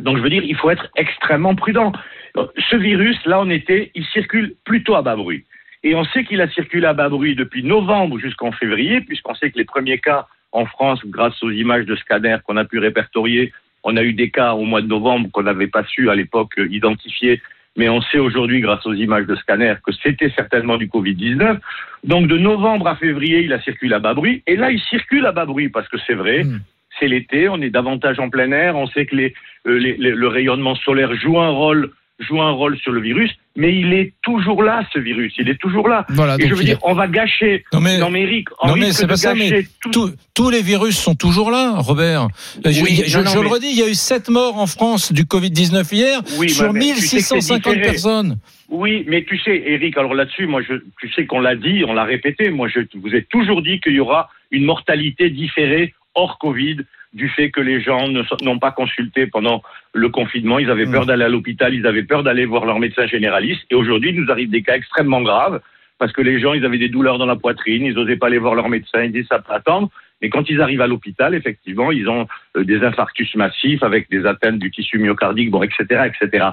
Donc, 0.00 0.16
je 0.16 0.22
veux 0.22 0.30
dire, 0.30 0.42
il 0.42 0.56
faut 0.56 0.70
être 0.70 0.88
extrêmement 0.96 1.54
prudent. 1.54 1.92
Ce 2.34 2.76
virus, 2.76 3.18
là, 3.26 3.40
on 3.40 3.48
était, 3.48 3.92
il 3.94 4.04
circule 4.06 4.54
plutôt 4.64 4.96
à 4.96 5.02
bas 5.02 5.16
bruit. 5.16 5.44
Et 5.82 5.94
on 5.94 6.04
sait 6.04 6.24
qu'il 6.24 6.40
a 6.40 6.48
circulé 6.48 6.86
à 6.86 6.94
bas 6.94 7.08
bruit 7.08 7.34
depuis 7.36 7.62
novembre 7.62 8.18
jusqu'en 8.18 8.52
février, 8.52 9.00
puisqu'on 9.00 9.34
sait 9.34 9.50
que 9.50 9.58
les 9.58 9.64
premiers 9.64 9.98
cas 9.98 10.26
en 10.52 10.66
France, 10.66 11.00
grâce 11.06 11.40
aux 11.42 11.50
images 11.50 11.86
de 11.86 11.94
scanner 11.96 12.36
qu'on 12.44 12.56
a 12.56 12.64
pu 12.64 12.78
répertorier, 12.78 13.52
on 13.84 13.96
a 13.96 14.02
eu 14.02 14.12
des 14.12 14.30
cas 14.30 14.52
au 14.54 14.64
mois 14.64 14.82
de 14.82 14.88
novembre 14.88 15.30
qu'on 15.32 15.44
n'avait 15.44 15.68
pas 15.68 15.84
su 15.84 16.10
à 16.10 16.14
l'époque 16.14 16.52
identifier 16.58 17.40
mais 17.76 17.88
on 17.88 18.00
sait 18.02 18.18
aujourd'hui, 18.18 18.60
grâce 18.60 18.84
aux 18.86 18.94
images 18.94 19.26
de 19.26 19.34
scanner, 19.36 19.74
que 19.84 19.92
c'était 19.92 20.30
certainement 20.30 20.76
du 20.76 20.88
Covid-19. 20.88 21.58
Donc 22.04 22.26
de 22.28 22.36
novembre 22.36 22.88
à 22.88 22.96
février, 22.96 23.40
il 23.42 23.52
a 23.52 23.60
circulé 23.60 23.94
à 23.94 23.98
bas 23.98 24.14
bruit, 24.14 24.42
et 24.46 24.56
là, 24.56 24.70
il 24.70 24.80
circule 24.80 25.26
à 25.26 25.32
bas 25.32 25.46
bruit, 25.46 25.68
parce 25.68 25.88
que 25.88 25.98
c'est 26.06 26.14
vrai, 26.14 26.44
Mm. 26.44 26.60
c'est 26.98 27.08
l'été, 27.08 27.48
on 27.48 27.60
est 27.62 27.70
davantage 27.70 28.18
en 28.18 28.28
plein 28.28 28.50
air, 28.52 28.76
on 28.76 28.86
sait 28.88 29.06
que 29.06 29.14
les, 29.16 29.34
euh, 29.66 29.78
les- 29.78 29.96
les- 29.96 30.10
le 30.12 30.28
rayonnement 30.28 30.74
solaire 30.74 31.14
joue 31.14 31.38
un 31.38 31.50
rôle 31.50 31.90
joue 32.20 32.40
un 32.40 32.50
rôle 32.52 32.78
sur 32.78 32.92
le 32.92 33.00
virus, 33.00 33.30
mais 33.56 33.74
il 33.74 33.92
est 33.92 34.12
toujours 34.22 34.62
là, 34.62 34.84
ce 34.92 34.98
virus, 34.98 35.32
il 35.38 35.48
est 35.48 35.58
toujours 35.58 35.88
là. 35.88 36.04
Voilà, 36.10 36.36
Et 36.38 36.48
je 36.48 36.54
veux 36.54 36.62
il 36.62 36.66
dire, 36.66 36.78
on 36.82 36.94
va 36.94 37.08
gâcher. 37.08 37.64
Non 37.72 37.80
mais, 37.80 37.98
Non 37.98 38.10
mais 38.10 38.22
Eric, 38.22 38.48
on 38.62 38.68
non, 38.68 38.76
mais 38.76 38.86
risque 38.86 38.98
c'est 38.98 39.04
de 39.04 39.08
pas 39.08 39.16
ça, 39.16 39.34
mais 39.34 39.50
gâcher 39.50 39.68
tout. 39.90 40.12
tous- 40.34 40.50
les 40.50 40.62
virus 40.62 40.98
sont 40.98 41.14
toujours 41.14 41.50
là, 41.50 41.74
Robert. 41.78 42.28
je 42.64 42.82
Oui, 42.82 43.02
je- 43.06 43.18
non, 43.18 43.24
non, 43.24 43.30
je 43.30 43.36
le 43.38 43.44
mais- 43.44 43.50
redis, 43.50 43.66
il 43.70 43.78
y 43.78 43.82
a 43.82 43.88
eu 43.88 43.94
7 43.94 44.28
morts 44.28 44.58
en 44.58 44.66
France 44.66 45.12
du 45.12 45.24
Covid-19 45.24 45.92
hier 45.92 46.20
Oui, 46.38 46.48
sur 46.50 46.72
mais- 46.72 46.78
mais 46.80 46.86
tu 46.94 47.00
sais 47.06 47.16
que 47.18 47.22
c'est 47.22 47.34
1650 47.36 47.74
différé. 47.74 47.90
personnes. 47.92 48.38
Oui, 48.68 49.04
mais 49.08 49.24
tu 49.24 49.38
sais, 49.38 49.62
Eric, 49.66 49.96
alors 49.98 50.14
là-dessus, 50.14 50.46
moi, 50.46 50.62
je, 50.62 50.74
tu 51.00 51.10
sais 51.12 51.26
qu'on 51.26 51.40
l'a 51.40 51.56
dit, 51.56 51.84
on 51.86 51.92
l'a 51.92 52.04
répété. 52.04 52.50
Moi, 52.50 52.68
je 52.68 52.80
vous 52.94 53.14
ai 53.14 53.22
toujours 53.24 53.62
dit 53.62 53.80
qu'il 53.80 53.94
y 53.94 54.00
aura 54.00 54.28
une 54.50 54.64
mortalité 54.64 55.28
différée 55.30 55.92
hors 56.14 56.38
Covid 56.38 56.76
du 57.12 57.28
fait 57.28 57.50
que 57.50 57.60
les 57.60 57.80
gens 57.80 58.08
n'ont 58.42 58.58
pas 58.58 58.70
consulté 58.70 59.26
pendant 59.26 59.62
le 59.94 60.08
confinement. 60.08 60.58
Ils 60.58 60.70
avaient 60.70 60.86
Mm. 60.86 60.92
peur 60.92 61.06
d'aller 61.06 61.24
à 61.24 61.28
l'hôpital, 61.28 61.74
ils 61.74 61.86
avaient 61.86 62.04
peur 62.04 62.22
d'aller 62.22 62.46
voir 62.46 62.64
leur 62.64 62.78
médecin 62.78 63.06
généraliste. 63.06 63.62
Et 63.70 63.74
aujourd'hui, 63.74 64.10
il 64.10 64.20
nous 64.20 64.30
arrive 64.30 64.50
des 64.50 64.62
cas 64.62 64.76
extrêmement 64.76 65.22
graves 65.22 65.60
parce 65.98 66.12
que 66.12 66.22
les 66.22 66.40
gens, 66.40 66.54
ils 66.54 66.64
avaient 66.64 66.78
des 66.78 66.88
douleurs 66.88 67.18
dans 67.18 67.26
la 67.26 67.36
poitrine, 67.36 67.84
ils 67.84 67.94
n'osaient 67.94 68.16
pas 68.16 68.28
aller 68.28 68.38
voir 68.38 68.54
leur 68.54 68.68
médecin, 68.68 69.02
ils 69.02 69.12
disaient 69.12 69.26
ça 69.28 69.40
peut 69.40 69.52
attendre. 69.52 69.90
Mais 70.22 70.30
quand 70.30 70.48
ils 70.48 70.60
arrivent 70.60 70.80
à 70.80 70.86
l'hôpital, 70.86 71.34
effectivement, 71.34 71.92
ils 71.92 72.08
ont 72.08 72.26
euh, 72.56 72.64
des 72.64 72.82
infarctus 72.82 73.34
massifs 73.34 73.82
avec 73.82 74.08
des 74.10 74.24
atteintes 74.26 74.58
du 74.58 74.70
tissu 74.70 74.98
myocardique, 74.98 75.50
bon, 75.50 75.62
etc., 75.62 76.08
etc. 76.08 76.46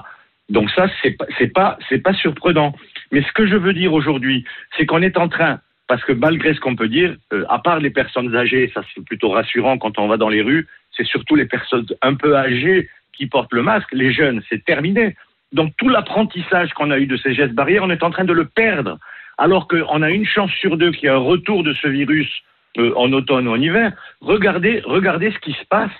Donc 0.48 0.70
ça, 0.70 0.86
c'est 1.02 1.12
pas, 1.12 1.26
c'est 1.38 1.52
pas, 1.52 1.78
c'est 1.88 2.02
pas 2.02 2.14
surprenant. 2.14 2.74
Mais 3.12 3.22
ce 3.22 3.32
que 3.32 3.46
je 3.46 3.56
veux 3.56 3.74
dire 3.74 3.92
aujourd'hui, 3.92 4.44
c'est 4.76 4.86
qu'on 4.86 5.02
est 5.02 5.16
en 5.18 5.28
train, 5.28 5.60
parce 5.88 6.04
que 6.04 6.12
malgré 6.12 6.54
ce 6.54 6.60
qu'on 6.60 6.76
peut 6.76 6.88
dire, 6.88 7.16
euh, 7.32 7.44
à 7.48 7.58
part 7.58 7.80
les 7.80 7.90
personnes 7.90 8.34
âgées, 8.36 8.70
ça 8.74 8.82
c'est 8.94 9.04
plutôt 9.04 9.30
rassurant 9.30 9.78
quand 9.78 9.98
on 9.98 10.06
va 10.06 10.16
dans 10.18 10.28
les 10.28 10.42
rues, 10.42 10.66
c'est 10.96 11.06
surtout 11.06 11.34
les 11.34 11.46
personnes 11.46 11.86
un 12.02 12.14
peu 12.14 12.36
âgées 12.36 12.88
qui 13.16 13.26
portent 13.26 13.52
le 13.52 13.62
masque. 13.62 13.88
Les 13.92 14.12
jeunes, 14.12 14.42
c'est 14.48 14.64
terminé. 14.64 15.16
Donc 15.52 15.72
tout 15.78 15.88
l'apprentissage 15.88 16.70
qu'on 16.74 16.90
a 16.90 16.98
eu 16.98 17.06
de 17.06 17.16
ces 17.16 17.34
gestes 17.34 17.54
barrières, 17.54 17.82
on 17.84 17.90
est 17.90 18.02
en 18.04 18.10
train 18.10 18.24
de 18.24 18.32
le 18.34 18.44
perdre. 18.44 18.98
Alors 19.38 19.66
qu'on 19.68 20.02
a 20.02 20.10
une 20.10 20.26
chance 20.26 20.50
sur 20.60 20.76
deux 20.76 20.90
qu'il 20.92 21.04
y 21.04 21.06
ait 21.06 21.14
un 21.14 21.16
retour 21.16 21.62
de 21.62 21.72
ce 21.74 21.88
virus 21.88 22.28
euh, 22.76 22.92
en 22.96 23.12
automne 23.12 23.48
ou 23.48 23.52
en 23.52 23.60
hiver. 23.60 23.92
Regardez, 24.20 24.82
regardez 24.84 25.30
ce 25.32 25.38
qui 25.38 25.52
se 25.52 25.64
passe 25.68 25.90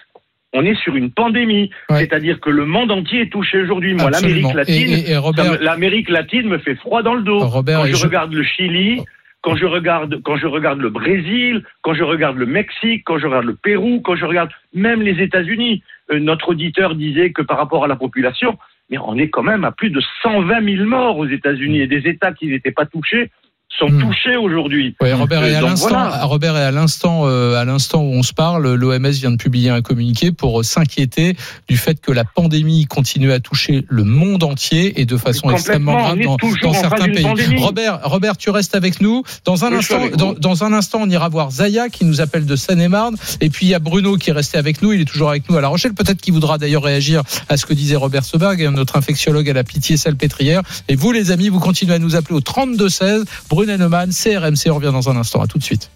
on 0.55 0.65
est 0.65 0.77
sur 0.83 0.97
une 0.97 1.11
pandémie. 1.11 1.69
Ouais. 1.91 1.99
C'est-à-dire 1.99 2.41
que 2.41 2.49
le 2.49 2.65
monde 2.65 2.91
entier 2.91 3.21
est 3.21 3.31
touché 3.31 3.61
aujourd'hui. 3.61 3.93
Moi, 3.95 4.11
l'Amérique 4.11 4.55
latine, 4.55 5.19
Robert- 5.19 5.63
l'Amérique 5.63 6.09
latine 6.09 6.49
me 6.49 6.57
fait 6.57 6.75
froid 6.77 7.03
dans 7.03 7.13
le 7.13 7.23
dos. 7.23 7.39
Robert, 7.41 7.81
quand 7.81 7.87
je, 7.87 7.97
je- 7.97 8.05
regarde 8.07 8.33
le 8.33 8.43
Chili, 8.43 9.03
quand 9.43 9.57
je 9.57 9.67
regarde, 9.67 10.21
quand 10.23 10.37
je 10.37 10.47
regarde 10.47 10.81
le 10.81 10.91
Brésil, 10.91 11.65
quand 11.83 11.95
je 11.95 12.03
regarde 12.03 12.37
le 12.37 12.47
Mexique, 12.47 13.03
quand 13.05 13.19
je 13.19 13.27
regarde 13.27 13.47
le 13.47 13.55
Pérou, 13.55 14.01
quand 14.01 14.17
je 14.17 14.25
regarde 14.25 14.51
même 14.75 15.03
les 15.03 15.23
États-Unis, 15.23 15.83
euh, 16.11 16.19
notre 16.19 16.51
auditeur 16.51 16.95
disait 16.95 17.33
que 17.33 17.43
par 17.43 17.57
rapport 17.57 17.85
à 17.85 17.89
la 17.89 17.97
population, 17.97 18.59
mais 18.91 18.99
on 18.99 19.17
est 19.17 19.29
quand 19.31 19.43
même 19.43 19.65
à 19.65 19.73
plus 19.73 19.91
de 19.91 20.01
120 20.23 20.77
000 20.77 20.89
morts 20.89 21.19
aux 21.19 21.27
États-Unis 21.27 21.81
et 21.81 21.87
des 21.87 22.09
États 22.09 22.33
qui 22.33 22.47
n'étaient 22.47 22.73
pas 22.73 22.87
touchés 22.87 23.31
sont 23.79 23.89
Hmm. 23.91 24.01
touchés 24.01 24.37
aujourd'hui. 24.37 24.97
Ouais, 25.01 25.13
Robert, 25.13 25.45
et 25.45 25.55
à 25.55 25.59
Euh, 25.59 25.63
l'instant, 25.63 25.89
voilà. 25.89 26.25
Robert, 26.25 26.57
et 26.57 26.63
à 26.63 26.71
l'instant, 26.71 27.23
euh, 27.27 27.55
à 27.55 27.65
l'instant 27.65 28.01
où 28.03 28.13
on 28.15 28.23
se 28.23 28.33
parle, 28.33 28.75
l'OMS 28.75 29.11
vient 29.11 29.31
de 29.31 29.37
publier 29.37 29.71
un 29.71 29.83
communiqué 29.83 30.33
pour 30.33 30.61
euh, 30.61 30.63
s'inquiéter 30.63 31.37
du 31.69 31.77
fait 31.77 32.01
que 32.01 32.11
la 32.11 32.25
pandémie 32.25 32.87
continue 32.87 33.31
à 33.31 33.41
toucher 33.41 33.85
le 33.89 34.05
monde 34.05 34.43
entier 34.43 35.01
et 35.01 35.05
de 35.05 35.17
façon 35.17 35.51
extrêmement 35.51 35.93
grave 35.97 36.19
dans, 36.63 36.73
certains 36.73 37.05
pays. 37.07 37.23
pandémie. 37.23 37.61
Robert, 37.63 38.01
Robert, 38.05 38.37
tu 38.37 38.51
restes 38.51 38.75
avec 38.75 39.01
nous. 39.01 39.23
Dans 39.45 39.65
un 39.65 39.71
Oui, 39.71 39.77
instant, 39.79 40.35
dans 40.39 40.65
un 40.65 40.73
instant, 40.73 41.01
on 41.03 41.09
ira 41.11 41.29
voir 41.29 41.51
Zaya 41.51 41.89
qui 41.89 42.05
nous 42.05 42.21
appelle 42.21 42.47
de 42.47 42.57
Seine-et-Marne. 42.57 43.17
Et 43.41 43.49
puis 43.51 43.67
il 43.67 43.69
y 43.69 43.75
a 43.75 43.79
Bruno 43.79 44.17
qui 44.17 44.31
est 44.31 44.33
resté 44.33 44.59
avec 44.59 44.83
nous. 44.83 44.93
Il 44.93 45.01
est 45.03 45.05
toujours 45.05 45.31
avec 45.31 45.49
nous 45.49 45.57
à 45.57 45.61
La 45.61 45.69
Rochelle. 45.69 45.95
Peut-être 45.95 46.21
qu'il 46.21 46.33
voudra 46.35 46.59
d'ailleurs 46.59 46.83
réagir 46.83 47.23
à 47.49 47.57
ce 47.57 47.65
que 47.67 47.75
disait 47.75 47.97
Robert 47.97 48.25
Seberg, 48.25 48.61
notre 48.75 48.97
infectiologue 48.97 49.49
à 49.49 49.53
la 49.53 49.63
pitié 49.63 49.97
salpêtrière. 49.97 50.63
Et 50.89 50.97
vous, 50.97 51.13
les 51.13 51.31
amis, 51.31 51.49
vous 51.49 51.61
continuez 51.61 51.95
à 51.95 51.99
nous 52.01 52.17
appeler 52.17 52.35
au 52.35 52.41
32 52.41 52.89
16. 52.89 53.25
Brunet-Neumann, 53.59 54.11
CRMC. 54.13 54.71
On 54.71 54.77
revient 54.77 54.93
dans 54.93 55.09
un 55.09 55.17
instant. 55.17 55.43
À 55.43 55.49
tout 55.49 55.59
de 55.59 55.65
suite. 55.65 55.91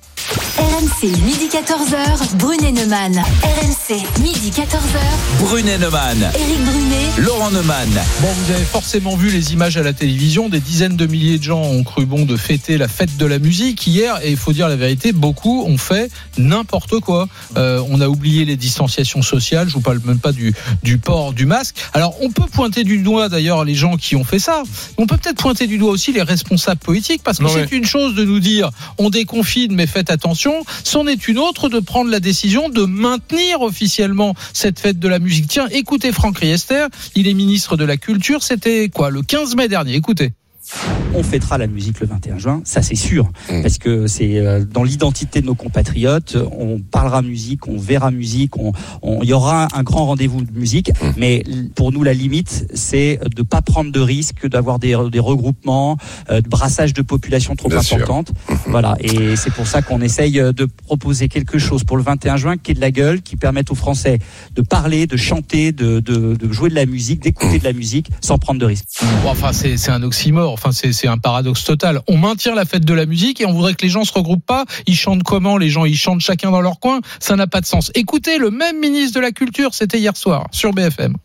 RMC, 0.58 1.08
midi 1.24 1.48
14h, 1.48 2.36
Brunet 2.36 2.72
Neumann. 2.72 3.14
RMC, 3.14 4.20
midi 4.20 4.50
14h, 4.50 5.40
Brunet 5.40 5.78
Neumann, 5.78 6.30
Éric 6.34 6.64
Brunet. 6.64 7.24
Laurent 7.24 7.50
Neumann. 7.50 7.88
Bon, 8.20 8.28
vous 8.28 8.52
avez 8.52 8.64
forcément 8.64 9.16
vu 9.16 9.30
les 9.30 9.54
images 9.54 9.78
à 9.78 9.82
la 9.82 9.94
télévision. 9.94 10.50
Des 10.50 10.60
dizaines 10.60 10.96
de 10.96 11.06
milliers 11.06 11.38
de 11.38 11.42
gens 11.42 11.62
ont 11.62 11.82
cru 11.84 12.04
bon 12.04 12.26
de 12.26 12.36
fêter 12.36 12.76
la 12.76 12.88
fête 12.88 13.16
de 13.16 13.24
la 13.24 13.38
musique 13.38 13.86
hier. 13.86 14.18
Et 14.22 14.30
il 14.30 14.36
faut 14.36 14.52
dire 14.52 14.68
la 14.68 14.76
vérité, 14.76 15.12
beaucoup 15.12 15.64
ont 15.66 15.78
fait 15.78 16.10
n'importe 16.36 17.00
quoi. 17.00 17.28
Euh, 17.56 17.82
on 17.88 18.02
a 18.02 18.08
oublié 18.08 18.44
les 18.44 18.56
distanciations 18.56 19.22
sociales. 19.22 19.68
Je 19.68 19.74
vous 19.74 19.80
parle 19.80 20.00
même 20.04 20.18
pas 20.18 20.32
du, 20.32 20.52
du 20.82 20.98
port 20.98 21.32
du 21.32 21.46
masque. 21.46 21.76
Alors, 21.94 22.14
on 22.20 22.30
peut 22.30 22.46
pointer 22.52 22.84
du 22.84 22.98
doigt 22.98 23.30
d'ailleurs 23.30 23.64
les 23.64 23.74
gens 23.74 23.96
qui 23.96 24.16
ont 24.16 24.24
fait 24.24 24.38
ça. 24.38 24.64
On 24.98 25.06
peut 25.06 25.16
peut-être 25.16 25.38
pointer 25.38 25.66
du 25.66 25.78
doigt 25.78 25.92
aussi 25.92 26.12
les 26.12 26.22
responsables 26.22 26.80
politiques 26.80 27.22
parce 27.22 27.38
que 27.38 27.48
c'est 27.48 27.72
une 27.72 27.86
chose 27.86 28.14
de 28.14 28.24
nous 28.24 28.40
dire 28.40 28.70
on 28.98 29.08
déconfine 29.08 29.74
mais 29.74 29.86
faites 29.86 30.10
attention. 30.10 30.41
C'en 30.84 31.06
est 31.06 31.28
une 31.28 31.38
autre 31.38 31.68
de 31.68 31.80
prendre 31.80 32.10
la 32.10 32.20
décision 32.20 32.68
de 32.68 32.84
maintenir 32.84 33.60
officiellement 33.60 34.34
cette 34.52 34.80
fête 34.80 34.98
de 34.98 35.08
la 35.08 35.18
musique. 35.18 35.48
Tiens, 35.48 35.68
écoutez 35.70 36.12
Franck 36.12 36.38
Riester, 36.38 36.86
il 37.14 37.28
est 37.28 37.34
ministre 37.34 37.76
de 37.76 37.84
la 37.84 37.96
Culture. 37.96 38.42
C'était 38.42 38.88
quoi 38.88 39.10
le 39.10 39.22
15 39.22 39.56
mai 39.56 39.68
dernier 39.68 39.94
Écoutez. 39.94 40.32
On 41.14 41.22
fêtera 41.22 41.58
la 41.58 41.66
musique 41.66 42.00
le 42.00 42.06
21 42.06 42.38
juin, 42.38 42.60
ça 42.64 42.80
c'est 42.82 42.94
sûr, 42.94 43.30
Mm. 43.50 43.62
parce 43.62 43.78
que 43.78 44.06
c'est 44.06 44.38
euh, 44.38 44.64
dans 44.64 44.82
l'identité 44.82 45.40
de 45.40 45.46
nos 45.46 45.54
compatriotes. 45.54 46.36
On 46.58 46.78
parlera 46.80 47.20
musique, 47.22 47.68
on 47.68 47.76
verra 47.76 48.10
musique, 48.10 48.56
on, 48.56 48.72
on- 49.02 49.22
il 49.22 49.28
y 49.28 49.32
aura 49.32 49.68
un 49.74 49.82
grand 49.82 50.06
rendez-vous 50.06 50.42
de 50.42 50.50
musique. 50.58 50.90
Mm. 50.90 51.06
Mais 51.18 51.44
pour 51.74 51.92
nous, 51.92 52.02
la 52.02 52.14
limite, 52.14 52.66
c'est 52.74 53.20
de 53.36 53.42
pas 53.42 53.60
prendre 53.62 53.92
de 53.92 54.00
risques, 54.00 54.46
d'avoir 54.48 54.78
des, 54.78 54.96
des 55.10 55.18
regroupements, 55.18 55.98
euh, 56.30 56.40
de 56.40 56.48
brassage 56.48 56.94
de 56.94 57.02
population 57.02 57.54
trop 57.56 57.68
Bien 57.68 57.78
importante. 57.78 58.32
Voilà, 58.66 58.96
et 59.00 59.36
c'est 59.36 59.52
pour 59.52 59.66
ça 59.66 59.82
qu'on 59.82 60.00
essaye 60.00 60.38
euh, 60.40 60.52
de 60.52 60.64
proposer 60.64 61.28
quelque 61.28 61.58
chose 61.58 61.84
pour 61.84 61.96
le 61.96 62.02
21 62.02 62.36
juin 62.36 62.56
qui 62.56 62.70
est 62.72 62.74
de 62.74 62.80
la 62.80 62.90
gueule, 62.90 63.20
qui 63.22 63.36
permette 63.36 63.70
aux 63.70 63.74
Français 63.74 64.18
de 64.54 64.62
parler, 64.62 65.06
de 65.06 65.16
chanter, 65.16 65.72
de, 65.72 66.00
de, 66.00 66.34
de 66.34 66.52
jouer 66.52 66.70
de 66.70 66.74
la 66.74 66.86
musique, 66.86 67.22
d'écouter 67.22 67.58
de 67.58 67.64
la 67.64 67.72
musique, 67.72 68.08
sans 68.20 68.38
prendre 68.38 68.60
de 68.60 68.66
risques. 68.66 68.84
Bon, 69.22 69.30
enfin, 69.30 69.52
c'est 69.52 69.76
c'est 69.76 69.90
un 69.90 70.02
oxymore. 70.02 70.52
Enfin, 70.64 70.90
c'est 70.92 71.08
un 71.08 71.18
paradoxe 71.18 71.64
total. 71.64 72.00
On 72.06 72.16
maintient 72.16 72.54
la 72.54 72.64
fête 72.64 72.84
de 72.84 72.94
la 72.94 73.06
musique 73.06 73.40
et 73.40 73.46
on 73.46 73.52
voudrait 73.52 73.74
que 73.74 73.82
les 73.82 73.88
gens 73.88 74.04
se 74.04 74.12
regroupent 74.12 74.46
pas. 74.46 74.64
Ils 74.86 74.96
chantent 74.96 75.24
comment? 75.24 75.56
Les 75.56 75.70
gens, 75.70 75.84
ils 75.84 75.96
chantent 75.96 76.20
chacun 76.20 76.50
dans 76.52 76.60
leur 76.60 76.78
coin. 76.78 77.00
Ça 77.18 77.34
n'a 77.34 77.48
pas 77.48 77.60
de 77.60 77.66
sens. 77.66 77.90
Écoutez, 77.94 78.38
le 78.38 78.50
même 78.50 78.78
ministre 78.78 79.16
de 79.16 79.20
la 79.20 79.32
Culture, 79.32 79.74
c'était 79.74 79.98
hier 79.98 80.16
soir 80.16 80.46
sur 80.52 80.72
BFM. 80.72 81.16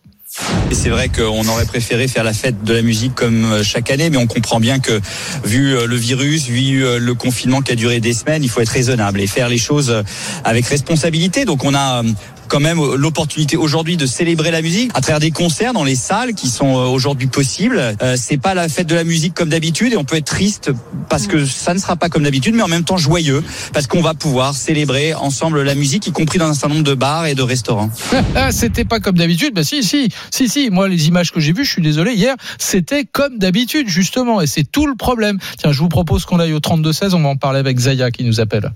C'est 0.71 0.89
vrai 0.89 1.09
qu'on 1.09 1.47
aurait 1.47 1.65
préféré 1.65 2.07
faire 2.07 2.23
la 2.23 2.33
fête 2.33 2.63
de 2.63 2.73
la 2.73 2.81
musique 2.81 3.15
comme 3.15 3.45
euh, 3.45 3.63
chaque 3.63 3.89
année, 3.89 4.09
mais 4.09 4.17
on 4.17 4.27
comprend 4.27 4.59
bien 4.59 4.79
que 4.79 4.99
vu 5.45 5.75
euh, 5.75 5.87
le 5.87 5.95
virus, 5.95 6.47
vu 6.47 6.85
euh, 6.85 6.99
le 6.99 7.13
confinement 7.13 7.61
qui 7.61 7.71
a 7.71 7.75
duré 7.75 8.01
des 8.01 8.13
semaines, 8.13 8.43
il 8.43 8.49
faut 8.49 8.59
être 8.59 8.69
raisonnable 8.69 9.21
et 9.21 9.27
faire 9.27 9.47
les 9.47 9.57
choses 9.57 10.03
avec 10.43 10.65
responsabilité. 10.65 11.45
Donc 11.45 11.63
on 11.63 11.73
a 11.73 12.03
quand 12.47 12.59
même 12.59 12.79
l'opportunité 12.95 13.57
aujourd'hui 13.57 13.97
de 13.97 14.05
célébrer 14.05 14.51
la 14.51 14.61
musique 14.61 14.91
à 14.93 15.01
travers 15.01 15.19
des 15.19 15.31
concerts 15.31 15.73
dans 15.73 15.83
les 15.83 15.95
salles 15.95 16.33
qui 16.33 16.47
sont 16.47 16.77
euh, 16.77 16.85
aujourd'hui 16.85 17.27
possibles. 17.27 17.95
Euh, 18.01 18.15
c'est 18.17 18.37
pas 18.37 18.53
la 18.53 18.69
fête 18.69 18.87
de 18.87 18.95
la 18.95 19.03
musique 19.03 19.33
comme 19.33 19.49
d'habitude 19.49 19.93
et 19.93 19.97
on 19.97 20.03
peut 20.03 20.17
être 20.17 20.25
triste 20.25 20.71
parce 21.09 21.27
que 21.27 21.45
ça 21.45 21.73
ne 21.73 21.79
sera 21.79 21.95
pas 21.95 22.09
comme 22.09 22.23
d'habitude, 22.23 22.55
mais 22.55 22.63
en 22.63 22.67
même 22.67 22.83
temps 22.83 22.97
joyeux 22.97 23.43
parce 23.73 23.87
qu'on 23.87 24.01
va 24.01 24.13
pouvoir 24.13 24.55
célébrer 24.55 25.13
ensemble 25.13 25.61
la 25.61 25.75
musique, 25.75 26.07
y 26.07 26.11
compris 26.11 26.39
dans 26.39 26.47
un 26.47 26.53
certain 26.53 26.75
nombre 26.75 26.87
de 26.87 26.93
bars 26.93 27.25
et 27.25 27.35
de 27.35 27.43
restaurants. 27.43 27.89
Ah, 28.35 28.51
c'était 28.51 28.85
pas 28.85 28.99
comme 28.99 29.17
d'habitude. 29.17 29.53
Bah 29.53 29.63
si, 29.63 29.83
si, 29.83 30.09
si, 30.31 30.47
si. 30.47 30.69
Moi, 30.69 30.87
les 30.89 31.07
images 31.07 31.31
que 31.31 31.39
j'ai 31.39 31.53
vues, 31.53 31.65
je 31.65 31.71
suis 31.71 31.81
désolé, 31.81 32.13
hier, 32.13 32.35
c'était 32.59 33.03
comme 33.03 33.39
d'habitude, 33.39 33.87
justement. 33.87 34.41
Et 34.41 34.47
c'est 34.47 34.63
tout 34.63 34.85
le 34.85 34.95
problème. 34.95 35.39
Tiens, 35.57 35.71
je 35.71 35.79
vous 35.79 35.89
propose 35.89 36.25
qu'on 36.25 36.39
aille 36.39 36.53
au 36.53 36.59
32-16. 36.59 37.15
On 37.15 37.21
va 37.21 37.29
en 37.29 37.35
parler 37.35 37.59
avec 37.59 37.79
Zaya 37.79 38.11
qui 38.11 38.23
nous 38.23 38.39
appelle. 38.39 38.71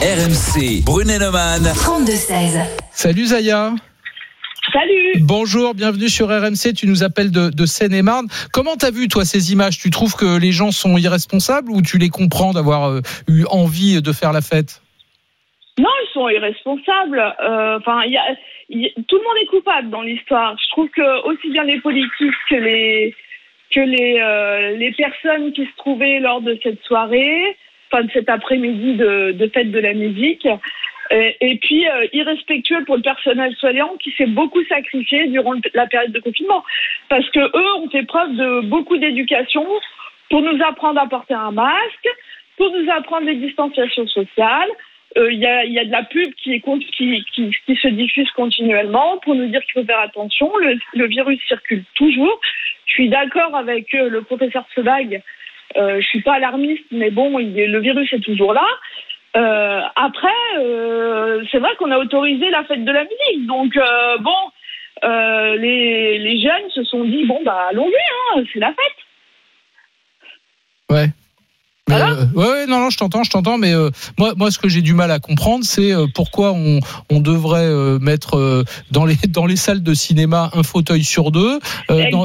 RMC, 0.00 0.82
Brunet 0.84 1.18
Neumann. 1.18 1.62
32-16. 1.64 2.85
Salut 2.96 3.26
Zaya. 3.26 3.72
Salut 4.72 5.12
Bonjour, 5.20 5.74
bienvenue 5.74 6.08
sur 6.08 6.28
RMC. 6.28 6.72
Tu 6.74 6.86
nous 6.86 7.04
appelles 7.04 7.30
de, 7.30 7.50
de 7.50 7.66
Seine-et-Marne. 7.66 8.26
Comment 8.54 8.76
t'as 8.76 8.90
vu, 8.90 9.06
toi, 9.08 9.24
ces 9.26 9.52
images? 9.52 9.78
Tu 9.78 9.90
trouves 9.90 10.14
que 10.16 10.40
les 10.40 10.50
gens 10.50 10.70
sont 10.72 10.96
irresponsables 10.96 11.70
ou 11.70 11.82
tu 11.82 11.98
les 11.98 12.08
comprends 12.08 12.52
d'avoir 12.52 12.88
euh, 12.88 13.00
eu 13.28 13.44
envie 13.50 14.00
de 14.00 14.12
faire 14.12 14.32
la 14.32 14.40
fête? 14.40 14.80
Non, 15.78 15.90
ils 16.04 16.12
sont 16.14 16.28
irresponsables. 16.30 17.20
Euh, 17.44 17.76
Enfin, 17.78 18.02
il 18.06 18.12
y 18.12 18.16
a, 18.16 18.24
il 18.70 18.80
y 18.82 18.86
a- 18.86 18.90
tout 19.06 19.16
le 19.16 19.22
monde 19.24 19.36
est 19.42 19.46
coupable 19.46 19.90
dans 19.90 20.00
l'histoire. 20.02 20.56
Je 20.58 20.70
trouve 20.70 20.88
que 20.88 21.28
aussi 21.28 21.50
bien 21.50 21.64
les 21.64 21.80
politiques 21.80 22.34
que 22.48 22.54
les 22.56 23.14
que 23.74 23.80
les 23.80 24.18
euh, 24.20 24.76
les 24.78 24.92
personnes 24.92 25.52
qui 25.52 25.64
se 25.66 25.76
trouvaient 25.76 26.18
lors 26.20 26.40
de 26.40 26.58
cette 26.62 26.82
soirée, 26.84 27.56
enfin 27.92 28.04
de 28.04 28.10
cet 28.12 28.30
après-midi 28.30 28.94
de, 28.94 29.32
de 29.32 29.48
fête 29.48 29.70
de 29.70 29.78
la 29.80 29.92
musique, 29.92 30.48
et, 31.10 31.36
et 31.40 31.56
puis 31.56 31.88
euh, 31.88 32.06
irrespectueux 32.12 32.84
pour 32.84 32.96
le 32.96 33.02
personnel 33.02 33.54
soignant 33.56 33.96
qui 34.02 34.10
s'est 34.12 34.26
beaucoup 34.26 34.64
sacrifié 34.64 35.26
durant 35.28 35.54
la 35.74 35.86
période 35.86 36.12
de 36.12 36.20
confinement, 36.20 36.64
parce 37.08 37.28
que 37.30 37.40
eux 37.40 37.74
ont 37.76 37.90
fait 37.90 38.04
preuve 38.04 38.34
de 38.36 38.60
beaucoup 38.66 38.96
d'éducation 38.96 39.66
pour 40.30 40.42
nous 40.42 40.58
apprendre 40.64 41.00
à 41.00 41.06
porter 41.06 41.34
un 41.34 41.52
masque, 41.52 42.08
pour 42.56 42.70
nous 42.70 42.90
apprendre 42.90 43.26
les 43.26 43.36
distanciations 43.36 44.06
sociales. 44.08 44.70
Euh, 45.16 45.32
Il 45.32 45.38
y, 45.38 45.46
a, 45.46 45.64
y 45.64 45.78
a 45.78 45.84
de 45.84 45.92
la 45.92 46.02
pub 46.02 46.34
qui, 46.34 46.60
qui, 46.60 47.24
qui, 47.32 47.50
qui 47.64 47.76
se 47.76 47.88
diffuse 47.88 48.30
continuellement 48.32 49.18
pour 49.18 49.34
nous 49.34 49.46
dire 49.46 49.62
qu'il 49.64 49.80
faut 49.80 49.86
faire 49.86 50.00
attention. 50.00 50.54
Le, 50.58 50.78
le 50.94 51.06
virus 51.06 51.40
circule 51.46 51.84
toujours. 51.94 52.40
Je 52.86 52.92
suis 52.92 53.08
d'accord 53.08 53.54
avec 53.54 53.94
euh, 53.94 54.08
le 54.08 54.22
professeur 54.22 54.64
Sebag. 54.74 55.22
Euh, 55.76 56.00
je 56.00 56.06
suis 56.06 56.22
pas 56.22 56.34
alarmiste, 56.34 56.84
mais 56.90 57.10
bon, 57.10 57.38
il 57.38 57.54
le 57.54 57.80
virus 57.80 58.12
est 58.12 58.20
toujours 58.20 58.52
là. 58.52 58.66
Euh, 59.36 59.82
après, 59.96 60.28
euh, 60.58 61.44
c'est 61.50 61.58
vrai 61.58 61.70
qu'on 61.78 61.90
a 61.90 61.98
autorisé 61.98 62.50
la 62.50 62.64
fête 62.64 62.84
de 62.84 62.92
la 62.92 63.04
musique. 63.04 63.46
Donc, 63.46 63.76
euh, 63.76 64.18
bon, 64.18 64.50
euh, 65.04 65.56
les, 65.56 66.18
les 66.18 66.40
jeunes 66.40 66.70
se 66.70 66.84
sont 66.84 67.04
dit, 67.04 67.26
bon, 67.26 67.42
bah, 67.44 67.68
allons-y, 67.70 68.38
hein, 68.38 68.42
c'est 68.52 68.60
la 68.60 68.68
fête. 68.68 68.96
Ouais. 70.90 71.06
Mais, 71.88 71.96
Voilà. 71.98 72.12
euh, 72.14 72.24
ouais, 72.34 72.48
ouais, 72.48 72.66
non, 72.66 72.80
non, 72.80 72.90
je 72.90 72.98
t'entends, 72.98 73.22
je 73.22 73.30
t'entends, 73.30 73.58
mais 73.58 73.72
euh, 73.72 73.90
moi, 74.18 74.32
moi, 74.36 74.50
ce 74.50 74.58
que 74.58 74.68
j'ai 74.68 74.82
du 74.82 74.92
mal 74.92 75.12
à 75.12 75.20
comprendre, 75.20 75.64
c'est 75.64 75.92
euh, 75.92 76.06
pourquoi 76.12 76.52
on, 76.52 76.80
on 77.12 77.20
devrait 77.20 77.60
euh, 77.66 78.00
mettre 78.00 78.34
euh, 78.36 78.64
dans 78.90 79.04
les 79.04 79.14
dans 79.28 79.46
les 79.46 79.54
salles 79.54 79.84
de 79.84 79.94
cinéma 79.94 80.50
un 80.54 80.64
fauteuil 80.64 81.04
sur 81.04 81.30
deux, 81.30 81.60
euh, 81.90 82.10
dans, 82.10 82.24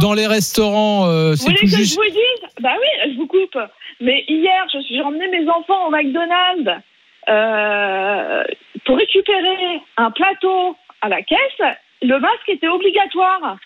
dans 0.00 0.14
les 0.14 0.26
restaurants, 0.26 1.06
euh, 1.08 1.32
Vous 1.32 1.36
c'est 1.36 1.44
voulez 1.44 1.56
que 1.60 1.66
juste. 1.66 1.90
je 1.92 1.96
vous 1.96 2.10
dise? 2.10 2.48
Bah 2.62 2.72
oui, 2.80 3.12
je 3.12 3.16
vous 3.18 3.26
coupe. 3.26 3.58
Mais 4.00 4.24
hier, 4.28 4.64
je 4.72 4.80
suis- 4.80 4.96
j'ai 4.96 5.02
emmené 5.02 5.28
mes 5.28 5.46
enfants 5.48 5.86
au 5.88 5.90
McDonald's 5.90 6.82
euh, 7.28 8.44
pour 8.86 8.96
récupérer 8.96 9.80
un 9.98 10.10
plateau 10.10 10.74
à 11.02 11.08
la 11.10 11.20
caisse. 11.22 11.76
Le 12.00 12.18
masque 12.18 12.48
était 12.48 12.66
obligatoire. 12.68 13.56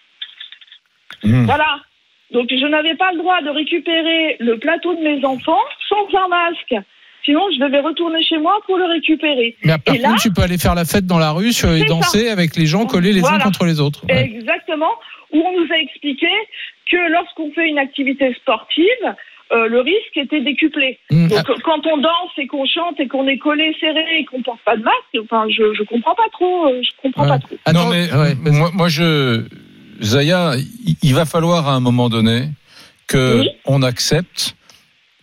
Mmh. 1.22 1.44
Voilà. 1.46 1.76
Donc 2.32 2.48
je 2.50 2.66
n'avais 2.66 2.94
pas 2.96 3.12
le 3.12 3.18
droit 3.18 3.40
de 3.42 3.50
récupérer 3.50 4.36
le 4.40 4.58
plateau 4.58 4.94
de 4.94 5.00
mes 5.00 5.24
enfants 5.24 5.62
sans 5.88 6.18
un 6.18 6.28
masque. 6.28 6.74
Sinon, 7.24 7.42
je 7.52 7.58
devais 7.64 7.80
retourner 7.80 8.22
chez 8.22 8.38
moi 8.38 8.60
pour 8.66 8.76
le 8.78 8.84
récupérer. 8.84 9.56
Mais 9.64 9.74
par 9.84 9.94
Et 9.94 9.98
là- 9.98 10.08
contre, 10.10 10.22
tu 10.22 10.32
peux 10.32 10.42
aller 10.42 10.58
faire 10.58 10.74
la 10.76 10.84
fête 10.84 11.06
dans 11.06 11.18
la 11.18 11.32
rue 11.32 11.52
sur- 11.52 11.72
et 11.72 11.84
danser 11.84 12.28
avec 12.28 12.54
les 12.56 12.66
gens 12.66 12.86
collés 12.86 13.12
les 13.12 13.24
uns 13.24 13.38
contre 13.40 13.64
les 13.64 13.80
autres. 13.80 14.04
Ouais. 14.08 14.22
Exactement, 14.24 14.92
où 15.32 15.40
on 15.40 15.60
nous 15.60 15.66
a 15.72 15.76
expliqué 15.78 16.28
que 16.90 16.96
lorsqu'on 17.10 17.50
fait 17.52 17.68
une 17.68 17.78
activité 17.78 18.32
sportive, 18.34 18.84
euh, 19.52 19.66
le 19.68 19.80
risque 19.80 20.16
était 20.16 20.40
décuplé. 20.40 20.98
Mmh. 21.10 21.28
Donc 21.28 21.46
quand 21.64 21.84
on 21.86 21.96
danse 21.98 22.30
et 22.38 22.46
qu'on 22.46 22.66
chante 22.66 22.98
et 23.00 23.08
qu'on 23.08 23.26
est 23.26 23.38
collé 23.38 23.74
serré 23.80 24.04
et 24.18 24.24
qu'on 24.24 24.42
porte 24.42 24.60
pas 24.64 24.76
de 24.76 24.82
masque, 24.82 25.16
enfin 25.22 25.46
je 25.48 25.72
je 25.74 25.82
comprends 25.84 26.14
pas 26.14 26.28
trop, 26.32 26.66
euh, 26.66 26.80
je 26.82 26.90
comprends 27.02 27.22
Ouais. 27.24 27.28
pas 27.28 27.38
trop. 27.38 27.56
Attends, 27.64 27.84
non 27.84 27.90
mais 27.90 28.02
ouais, 28.12 28.34
vas-y. 28.34 28.56
moi, 28.56 28.70
moi 28.74 28.88
je 28.88 29.42
Zaya, 30.02 30.54
il- 31.02 31.14
va 31.14 31.24
falloir 31.24 31.68
à 31.68 31.74
un 31.74 31.80
moment 31.80 32.08
donné 32.08 32.50
que 33.06 33.40
Oui. 33.40 33.48
on 33.64 33.82
accepte 33.82 34.54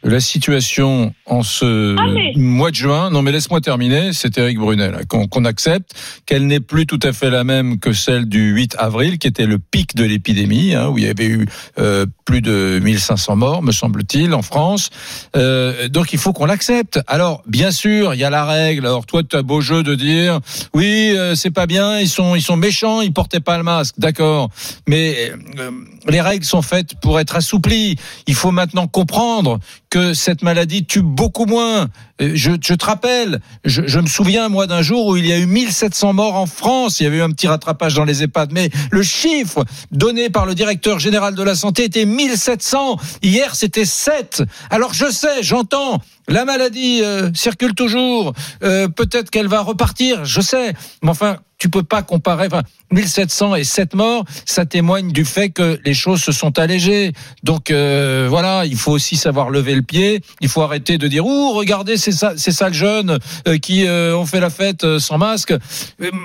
la 0.04 0.20
situation 0.20 1.14
en 1.26 1.44
ce 1.44 1.96
Ah, 1.98 2.06
mais- 2.14 2.34
mois 2.36 2.72
de 2.72 2.76
juin. 2.76 3.10
Non 3.10 3.22
mais 3.22 3.32
laisse-moi 3.32 3.62
terminer, 3.62 4.12
c'est 4.14 4.38
Eric 4.38 4.58
Brunet 4.58 4.92
là, 4.92 5.04
qu'on 5.08 5.28
qu'on 5.28 5.46
accepte 5.46 5.92
qu'elle 6.26 6.46
n'est 6.48 6.60
plus 6.60 6.86
tout 6.86 7.00
à 7.04 7.14
fait 7.14 7.30
la 7.30 7.44
même 7.44 7.80
que 7.80 7.94
celle 7.94 8.26
du 8.26 8.52
8 8.52 8.76
avril 8.78 9.18
qui 9.18 9.28
était 9.28 9.46
le 9.46 9.60
pic 9.60 9.96
de 9.96 10.04
l'épidémie 10.04 10.74
hein, 10.76 10.90
où 10.90 10.98
il 10.98 11.06
y 11.06 11.08
avait 11.08 11.28
eu 11.28 11.46
euh, 11.80 12.06
plus 12.26 12.42
de 12.42 12.80
1500 12.84 13.36
morts 13.38 13.64
me 13.64 13.72
semble-t-il 13.72 14.34
en 14.34 14.42
France. 14.42 14.90
Euh, 15.36 15.88
donc 15.88 16.14
il 16.14 16.20
faut 16.20 16.34
qu'on 16.34 16.46
l'accepte. 16.46 17.00
Alors 17.08 17.42
bien 17.48 17.72
sûr, 17.72 18.14
il 18.14 18.20
y 18.20 18.24
a 18.24 18.30
la 18.30 18.46
règle. 18.46 18.86
Alors 18.86 19.06
toi 19.06 19.24
tu 19.24 19.36
as 19.36 19.42
beau 19.42 19.62
jeu 19.62 19.84
de 19.84 19.96
dire 19.96 20.40
oui, 20.74 21.14
euh, 21.16 21.36
c'est 21.36 21.52
pas 21.52 21.66
bien, 21.66 22.00
ils 22.00 22.10
sont 22.10 22.36
ils 22.36 22.42
sont 22.42 22.58
méchants, 22.58 23.02
ils 23.02 23.14
portaient 23.14 23.40
pas 23.40 23.58
le 23.58 23.64
masque, 23.64 23.96
d'accord. 23.98 24.50
Mais 24.88 25.32
euh, 25.60 25.72
les 26.08 26.22
règles 26.22 26.46
sont 26.46 26.62
faites 26.62 26.96
pour 27.02 27.20
être 27.20 27.36
assouplies. 27.36 27.98
Il 28.28 28.36
faut 28.36 28.52
maintenant 28.52 28.88
comprendre 28.88 29.60
que 29.90 30.14
cette 30.14 30.42
maladie 30.42 30.86
tue 30.86 31.02
beaucoup 31.02 31.46
moins. 31.46 31.88
Euh, 32.22 32.32
Je, 32.36 32.52
je 32.62 32.74
te 32.74 32.86
rappelle, 32.86 33.40
je, 33.64 33.84
je 33.88 34.00
me 34.00 34.08
souviens 34.08 34.50
moi 34.50 34.68
d'un 34.68 34.82
jour 34.82 35.08
où 35.08 35.18
il 35.18 35.26
y 35.26 35.32
a 35.32 35.38
eu 35.38 35.46
1700 35.46 36.14
morts 36.14 36.36
en 36.36 36.46
France. 36.46 37.00
Il 37.00 37.04
y 37.04 37.08
avait 37.08 37.18
eu 37.18 37.22
un 37.22 37.32
petit 37.32 37.48
rattrapage 37.48 37.94
dans 37.94 38.06
les 38.06 38.24
EHPAD, 38.24 38.52
mais 38.52 38.70
le 38.92 39.04
chiffre 39.04 39.64
donné 39.92 40.30
par 40.30 40.46
le 40.46 40.56
directeur 40.56 41.00
général 41.00 41.36
de 41.36 41.44
la 41.44 41.56
santé 41.56 41.86
était 41.86 42.06
1700. 42.06 42.98
Hier, 43.22 43.56
c'était 43.56 43.86
7. 43.86 44.44
Alors 44.70 44.94
je 44.94 45.10
sais, 45.12 45.42
j'entends. 45.42 46.02
La 46.28 46.46
maladie 46.46 47.02
euh, 47.04 47.30
circule 47.34 47.74
toujours. 47.76 48.34
Euh, 48.64 48.88
Peut-être 48.88 49.30
qu'elle 49.30 49.48
va 49.48 49.62
repartir. 49.62 50.24
Je 50.26 50.42
sais. 50.42 50.74
Mais 51.02 51.10
enfin, 51.10 51.38
tu 51.58 51.70
peux 51.70 51.84
pas 51.84 52.02
comparer. 52.02 52.48
Enfin, 52.48 52.64
1700 52.92 53.56
et 53.56 53.64
7 53.64 53.96
morts, 53.96 54.24
ça 54.46 54.66
témoigne 54.66 55.12
du 55.12 55.26
fait 55.26 55.50
que 55.50 55.80
les 55.86 55.94
choses 55.94 56.22
se 56.22 56.32
sont 56.32 56.58
allégées. 56.60 57.12
Donc 57.44 57.72
euh, 57.72 58.28
voilà, 58.30 58.66
il 58.66 58.76
faut 58.78 58.92
aussi 58.92 59.16
savoir 59.18 59.50
lever 59.50 59.76
le 59.76 59.82
pied. 59.82 60.22
Il 60.42 60.50
faut 60.50 60.62
arrêter 60.62 60.98
de 60.98 61.08
dire 61.08 61.26
ouh 61.26 61.52
regardez 61.54 61.98
c'est 61.98 62.12
ça 62.12 62.34
c'est 62.38 62.52
ça 62.52 62.68
le 62.68 62.74
jeune 62.74 63.18
euh, 63.48 63.58
qui 63.58 63.86
euh, 63.86 64.16
ont 64.18 64.26
fait 64.26 64.40
la 64.40 64.50
fête 64.50 64.84
euh, 64.84 65.00
sans 65.00 65.18
masque. 65.18 65.54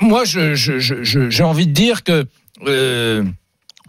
Moi 0.00 0.24
je 0.24 0.54
je- 0.54 0.78
je- 0.78 1.30
j'ai 1.30 1.44
envie 1.44 1.66
de 1.66 1.72
dire 1.72 2.02
que 2.04 2.26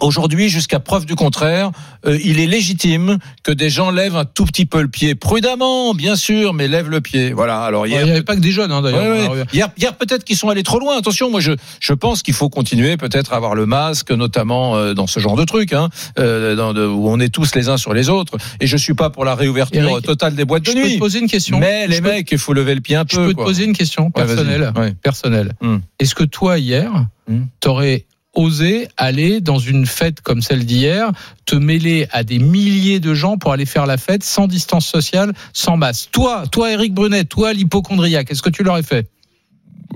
Aujourd'hui, 0.02 0.50
jusqu'à 0.50 0.80
preuve 0.80 1.06
du 1.06 1.16
contraire, 1.16 1.72
euh, 2.06 2.18
il 2.24 2.40
est 2.40 2.48
légitime 2.48 3.18
que 3.44 3.52
des 3.52 3.70
gens 3.70 3.92
lèvent 3.92 4.16
un 4.16 4.26
tout 4.26 4.46
petit 4.46 4.66
peu 4.66 4.82
le 4.82 4.88
pied, 4.88 5.16
prudemment, 5.16 5.94
bien 5.94 6.16
sûr, 6.16 6.54
mais 6.54 6.68
lèvent 6.68 6.90
le 6.90 7.02
pied. 7.02 7.34
Voilà. 7.34 7.62
Alors 7.64 7.86
Il 7.88 7.92
hier, 7.92 8.06
n'y 8.06 8.12
avait 8.12 8.22
pas 8.24 8.36
que 8.36 8.42
des 8.42 8.52
jeunes, 8.52 8.72
hein, 8.72 8.82
d'ailleurs. 8.82 9.02
Ouais, 9.04 9.10
ouais. 9.12 9.20
Alors, 9.26 9.36
Hier, 9.54 9.70
hier 9.78 9.96
peut-être 9.96 10.24
qu'ils 10.24 10.38
sont 10.38 10.50
allés 10.50 10.64
trop 10.64 10.80
loin. 10.80 10.98
Attention, 10.98 11.30
moi 11.30 11.40
je 11.42 11.52
je 11.80 11.94
pense 11.94 12.24
qu'il 12.24 12.34
faut 12.34 12.50
continuer 12.50 12.98
peut-être 12.98 13.34
à 13.34 13.36
avoir 13.38 13.56
le 13.56 13.66
masque, 13.66 14.12
notamment 14.12 14.76
euh, 14.76 14.94
dans 14.94 15.08
ce 15.08 15.20
genre 15.20 15.36
de 15.36 15.44
truc, 15.46 15.74
hein, 15.74 15.90
euh, 16.18 16.56
dans 16.56 16.74
de- 16.74 16.86
où 16.86 17.10
on 17.10 17.20
est 17.20 17.30
tous 17.30 17.54
les 17.56 17.70
uns 17.70 17.78
sur 17.78 17.94
les 17.94 18.10
autres. 18.10 18.38
Et 18.62 18.68
je 18.68 18.78
suis 18.78 18.94
pas 18.94 19.10
pour 19.10 19.26
la 19.26 19.36
réouverture 19.36 19.82
Eric, 19.90 20.06
totale 20.06 20.36
des 20.36 20.46
boîtes 20.46 20.64
de 20.64 20.72
Je 20.72 20.76
peux 20.76 20.84
nuit. 20.84 20.94
te 20.96 21.00
poser 21.00 21.20
une 21.20 21.28
question. 21.28 21.60
Mais 21.60 21.88
les 21.88 21.98
Je 21.98 22.02
peux- 22.02 22.10
mecs, 22.10 22.32
il 22.32 22.38
faut 22.38 22.54
lever 22.54 22.76
le 22.76 22.82
pied 22.82 22.96
un 22.96 23.04
Je 23.10 23.16
peu. 23.18 23.28
peux 23.28 23.34
te 23.34 23.42
poser 23.42 23.66
une 23.66 23.76
question 23.76 24.12
personnelle. 24.12 24.72
Ouais. 24.76 24.94
personnelle. 25.04 25.54
Hmm. 25.62 25.78
Est-ce 26.00 26.16
que 26.16 26.24
toi, 26.24 26.58
hier, 26.58 26.92
Hmm. 27.28 27.44
t'aurais 27.60 28.06
osé 28.40 28.88
aller 28.96 29.42
dans 29.42 29.60
une 29.60 29.86
fête 29.86 30.22
comme 30.22 30.42
celle 30.42 30.66
d'hier, 30.66 31.12
te 31.46 31.56
mêler 31.56 32.08
à 32.12 32.24
des 32.24 32.40
milliers 32.40 33.02
de 33.02 33.14
gens 33.14 33.38
pour 33.38 33.52
aller 33.52 33.66
faire 33.66 33.86
la 33.86 33.98
fête 33.98 34.24
sans 34.24 34.48
distance 34.48 34.88
sociale, 34.88 35.34
sans 35.54 35.76
masque 35.76 36.10
Toi, 36.12 36.46
toi, 36.50 36.72
Eric 36.72 36.94
Brunet, 36.94 37.26
toi, 37.26 37.52
l'hypochondriaque, 37.52 38.32
est-ce 38.32 38.42
que 38.42 38.50
tu 38.50 38.64
l'aurais 38.64 38.84
fait? 38.84 39.10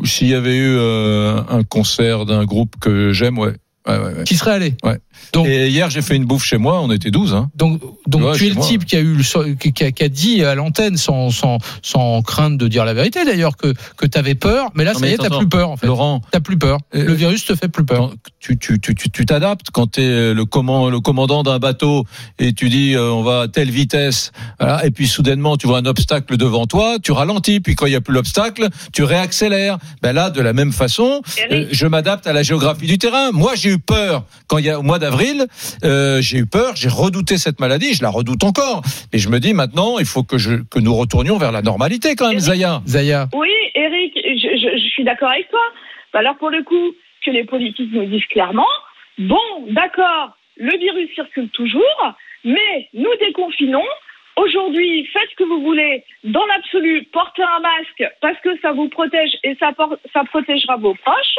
S'il 0.03 0.27
y 0.27 0.33
avait 0.33 0.57
eu 0.57 0.75
euh, 0.77 1.41
un 1.49 1.63
concert 1.63 2.25
d'un 2.25 2.43
groupe 2.43 2.75
que 2.81 3.13
j'aime, 3.13 3.37
ouais. 3.37 3.55
Ouais, 3.87 3.97
ouais, 3.97 4.13
ouais. 4.13 4.23
Qui 4.25 4.35
serait 4.35 4.51
allé? 4.51 4.75
Ouais. 4.83 4.99
Donc- 5.33 5.47
Et 5.47 5.69
hier, 5.69 5.89
j'ai 5.89 6.01
fait 6.01 6.15
une 6.15 6.25
bouffe 6.25 6.43
chez 6.45 6.57
moi, 6.57 6.81
on 6.81 6.91
était 6.91 7.11
12. 7.11 7.33
Hein. 7.33 7.49
Donc, 7.55 7.81
donc 8.07 8.23
Ouais, 8.23 8.35
tu 8.37 8.45
es 8.45 8.49
le 8.49 8.55
moi. 8.55 8.65
type 8.67 8.85
qui 8.85 8.95
a 8.95 8.99
eu 8.99 9.13
le, 9.15 9.23
so- 9.23 9.43
qui, 9.59 9.73
qui 9.73 9.83
a, 9.83 9.91
qui 9.91 10.03
a 10.03 10.09
dit 10.09 10.43
à 10.43 10.55
l'antenne 10.55 10.97
sans, 10.97 11.29
sans, 11.31 11.57
sans 11.81 12.21
crainte 12.21 12.57
de 12.57 12.67
dire 12.67 12.85
la 12.85 12.93
vérité 12.93 13.25
d'ailleurs 13.25 13.57
que, 13.57 13.73
que 13.97 14.05
tu 14.05 14.17
avais 14.17 14.35
peur, 14.35 14.69
mais 14.75 14.83
là 14.83 14.93
Non, 14.93 14.99
ça 14.99 15.05
mais 15.05 15.11
y 15.11 15.13
est, 15.15 15.17
t'as 15.17 15.25
attends, 15.25 15.39
plus 15.39 15.49
peur 15.49 15.69
en 15.69 15.77
fait. 15.77 15.87
Laurent, 15.87 16.21
T'as 16.31 16.39
plus 16.39 16.57
peur. 16.57 16.77
Euh, 16.95 17.05
le 17.05 17.13
virus 17.13 17.45
te 17.45 17.55
fait 17.55 17.67
plus 17.67 17.85
peur. 17.85 18.09
Quand 18.09 18.13
tu 18.39 18.57
tu 18.57 18.79
tu 18.79 18.93
tu 18.95 19.09
tu 19.09 19.25
t'adaptes 19.25 19.67
quand 19.71 19.91
tu 19.93 20.01
es 20.01 20.33
le 20.33 20.45
command 20.45 20.89
le 20.91 20.99
commandant 20.99 21.43
d'un 21.43 21.59
bateau 21.59 22.05
et 22.39 22.53
tu 22.53 22.69
dis 22.69 22.93
euh, 22.95 23.11
on 23.11 23.23
va 23.23 23.41
à 23.41 23.47
telle 23.47 23.69
vitesse 23.71 24.31
voilà, 24.59 24.85
et 24.85 24.91
puis 24.91 25.07
soudainement 25.07 25.55
tu 25.57 25.65
vois 25.67 25.77
un 25.79 25.85
obstacle 25.85 26.35
devant 26.35 26.65
toi 26.67 26.97
tu 27.01 27.11
ralentis 27.13 27.61
puis 27.61 27.75
quand 27.75 27.85
il 27.85 27.93
y 27.93 27.95
a 27.95 28.01
plus 28.01 28.13
l'obstacle 28.13 28.67
tu 28.91 29.03
réaccélères 29.03 29.77
ben 30.01 30.11
là 30.11 30.29
de 30.29 30.41
la 30.41 30.51
même 30.53 30.73
façon 30.73 31.21
euh, 31.51 31.67
je 31.71 31.87
m'adapte 31.87 32.27
à 32.27 32.33
la 32.33 32.43
géographie 32.43 32.85
du 32.87 32.97
terrain 32.97 33.31
moi 33.31 33.53
j'ai 33.55 33.69
eu 33.71 33.79
peur 33.79 34.25
quand 34.47 34.57
il 34.57 34.65
y 34.65 34.69
a 34.69 34.77
au 34.79 34.83
mois 34.83 34.99
d'avril 35.03 35.37
euh, 35.83 36.19
j'ai 36.21 36.37
eu 36.39 36.45
peur 36.47 36.75
j'ai 36.75 36.89
redouté 36.89 37.37
cette 37.37 37.59
maladie 37.59 37.93
je 37.93 38.01
la 38.01 38.09
redoute 38.09 38.43
encore 38.43 38.81
et 39.13 39.17
je 39.23 39.29
me 39.29 39.39
dis 39.39 39.53
maintenant 39.53 39.99
il 39.99 40.05
faut 40.13 40.23
que 40.23 40.37
je 40.37 40.53
que 40.73 40.79
nous 40.79 40.95
retournions 41.03 41.37
vers 41.37 41.51
la 41.51 41.61
normalité 41.61 42.15
quand 42.15 42.29
même 42.33 42.39
Eric. 42.39 42.49
Zaya 42.51 42.81
Zaya. 42.87 43.21
Oui, 43.33 43.53
Eric, 43.75 44.11
je, 44.15 44.49
je- 44.61 44.77
je 44.81 44.87
suis 44.93 45.03
d'accord 45.03 45.29
avec 45.29 45.47
toi. 45.49 45.65
Bah 46.13 46.19
Alors 46.19 46.37
pour 46.37 46.49
le 46.57 46.61
coup, 46.63 46.85
que 47.25 47.31
les 47.31 47.43
politiques 47.53 47.91
nous 47.91 48.05
disent 48.05 48.25
clairement, 48.35 48.73
bon, 49.17 49.45
d'accord, 49.79 50.25
le 50.57 50.73
virus 50.85 51.09
circule 51.15 51.49
toujours, 51.49 51.99
mais 52.43 52.89
nous 52.93 53.13
déconfinons. 53.19 53.89
Aujourd'hui, 54.35 55.05
faites 55.13 55.29
ce 55.31 55.35
que 55.35 55.43
vous 55.51 55.61
voulez. 55.61 56.03
Dans 56.23 56.45
l'absolu, 56.47 57.07
portez 57.13 57.43
un 57.43 57.59
masque 57.71 58.03
parce 58.21 58.39
que 58.43 58.49
ça 58.61 58.71
vous 58.71 58.89
protège 58.89 59.31
et 59.43 59.55
ça, 59.59 59.71
ça 60.13 60.23
protégera 60.33 60.75
vos 60.77 60.95
proches. 60.95 61.37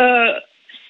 Euh, 0.00 0.32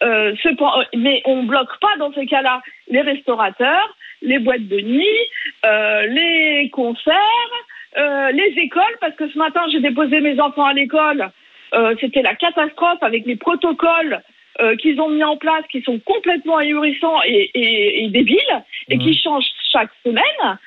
euh, 0.03 0.35
cepend- 0.43 0.85
mais 0.97 1.23
on 1.25 1.43
bloque 1.45 1.79
pas 1.81 1.97
dans 1.99 2.13
ces 2.13 2.27
cas-là 2.27 2.63
les 2.89 3.01
restaurateurs, 3.03 3.97
les 4.23 4.39
boîtes 4.39 4.69
de 4.69 4.81
nuit, 4.81 5.19
euh, 5.67 6.07
les 6.07 6.71
concerts, 6.71 7.55
euh, 7.97 8.31
les 8.33 8.53
écoles, 8.59 8.97
parce 9.01 9.15
que 9.17 9.29
ce 9.29 9.39
matin 9.39 9.63
j'ai 9.73 9.81
déposé 9.81 10.21
mes 10.21 10.39
enfants 10.41 10.67
à 10.67 10.73
l'école. 10.73 11.31
Euh, 11.75 11.95
C'était 12.01 12.23
la 12.23 12.35
catastrophe 12.35 13.03
avec 13.03 13.25
les 13.27 13.37
protocoles 13.37 14.23
euh, 14.61 14.77
qu'ils 14.77 15.01
ont 15.01 15.09
mis 15.09 15.25
en 15.25 15.37
place, 15.37 15.65
qui 15.71 15.81
sont 15.83 15.99
complètement 16.01 16.59
ahurissants 16.59 17.23
et, 17.25 17.51
et, 17.55 18.05
et 18.05 18.09
débiles, 18.09 18.63
et 18.89 18.99
qui 18.99 19.15
changent 19.17 19.47
chaque 19.73 19.91
semaine. 20.05 20.59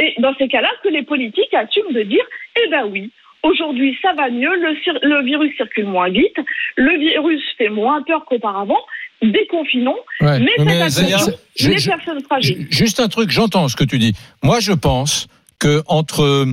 Et 0.00 0.14
dans 0.18 0.34
ces 0.36 0.48
cas-là, 0.48 0.70
que 0.82 0.88
les 0.88 1.02
politiques 1.02 1.54
assument 1.54 1.92
de 1.92 2.02
dire, 2.02 2.24
eh 2.62 2.68
ben 2.68 2.84
oui, 2.86 3.10
aujourd'hui 3.42 3.96
ça 4.02 4.12
va 4.14 4.30
mieux, 4.30 4.50
le, 4.54 5.24
virus 5.24 5.56
circule 5.56 5.86
moins 5.86 6.08
vite, 6.10 6.36
le 6.76 6.98
virus 6.98 7.42
fait 7.56 7.68
moins 7.68 8.02
peur 8.02 8.24
qu'auparavant, 8.26 8.78
déconfinons, 9.22 9.96
Ouais. 10.20 10.38
mais 10.40 10.52
Mais 10.64 10.80
attention, 10.82 11.32
les 11.60 11.78
je- 11.78 11.88
personnes 11.88 12.22
fragiles. 12.22 12.60
Ju- 12.62 12.66
Juste 12.70 13.00
un 13.00 13.08
truc, 13.08 13.30
j'entends 13.30 13.68
ce 13.68 13.76
que 13.76 13.84
tu 13.84 13.98
dis. 13.98 14.14
Moi, 14.42 14.60
je 14.60 14.72
pense 14.72 15.26
que 15.58 15.82
entre 15.86 16.46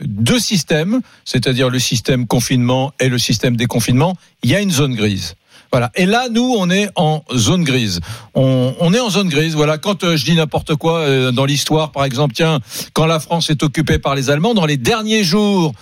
deux 0.00 0.38
systèmes, 0.38 1.00
c'est-à-dire 1.24 1.68
le 1.70 1.78
système 1.78 2.26
confinement 2.26 2.92
et 3.00 3.08
le 3.08 3.18
système 3.18 3.56
déconfinement, 3.56 4.16
il 4.42 4.50
y 4.50 4.54
a 4.54 4.60
une 4.60 4.70
zone 4.70 4.94
grise. 4.94 5.34
Voilà. 5.72 5.90
Et 5.96 6.06
là, 6.06 6.28
nous, 6.30 6.54
on 6.58 6.70
est 6.70 6.88
en 6.96 7.22
zone 7.34 7.64
grise. 7.64 8.00
On, 8.34 8.74
on 8.80 8.94
est 8.94 9.00
en 9.00 9.10
zone 9.10 9.28
grise. 9.28 9.54
Voilà. 9.56 9.78
Quand 9.78 10.04
euh, 10.04 10.16
je 10.16 10.24
dis 10.24 10.34
n'importe 10.36 10.76
quoi 10.76 11.00
euh, 11.00 11.32
dans 11.32 11.44
l'histoire, 11.44 11.92
par 11.92 12.04
exemple, 12.04 12.34
tiens, 12.34 12.60
quand 12.94 13.04
la 13.06 13.18
France 13.20 13.50
est 13.50 13.62
occupée 13.62 13.98
par 13.98 14.14
les 14.14 14.30
Allemands, 14.30 14.54
dans 14.54 14.64
les 14.64 14.76
derniers 14.76 15.24
jours 15.24 15.72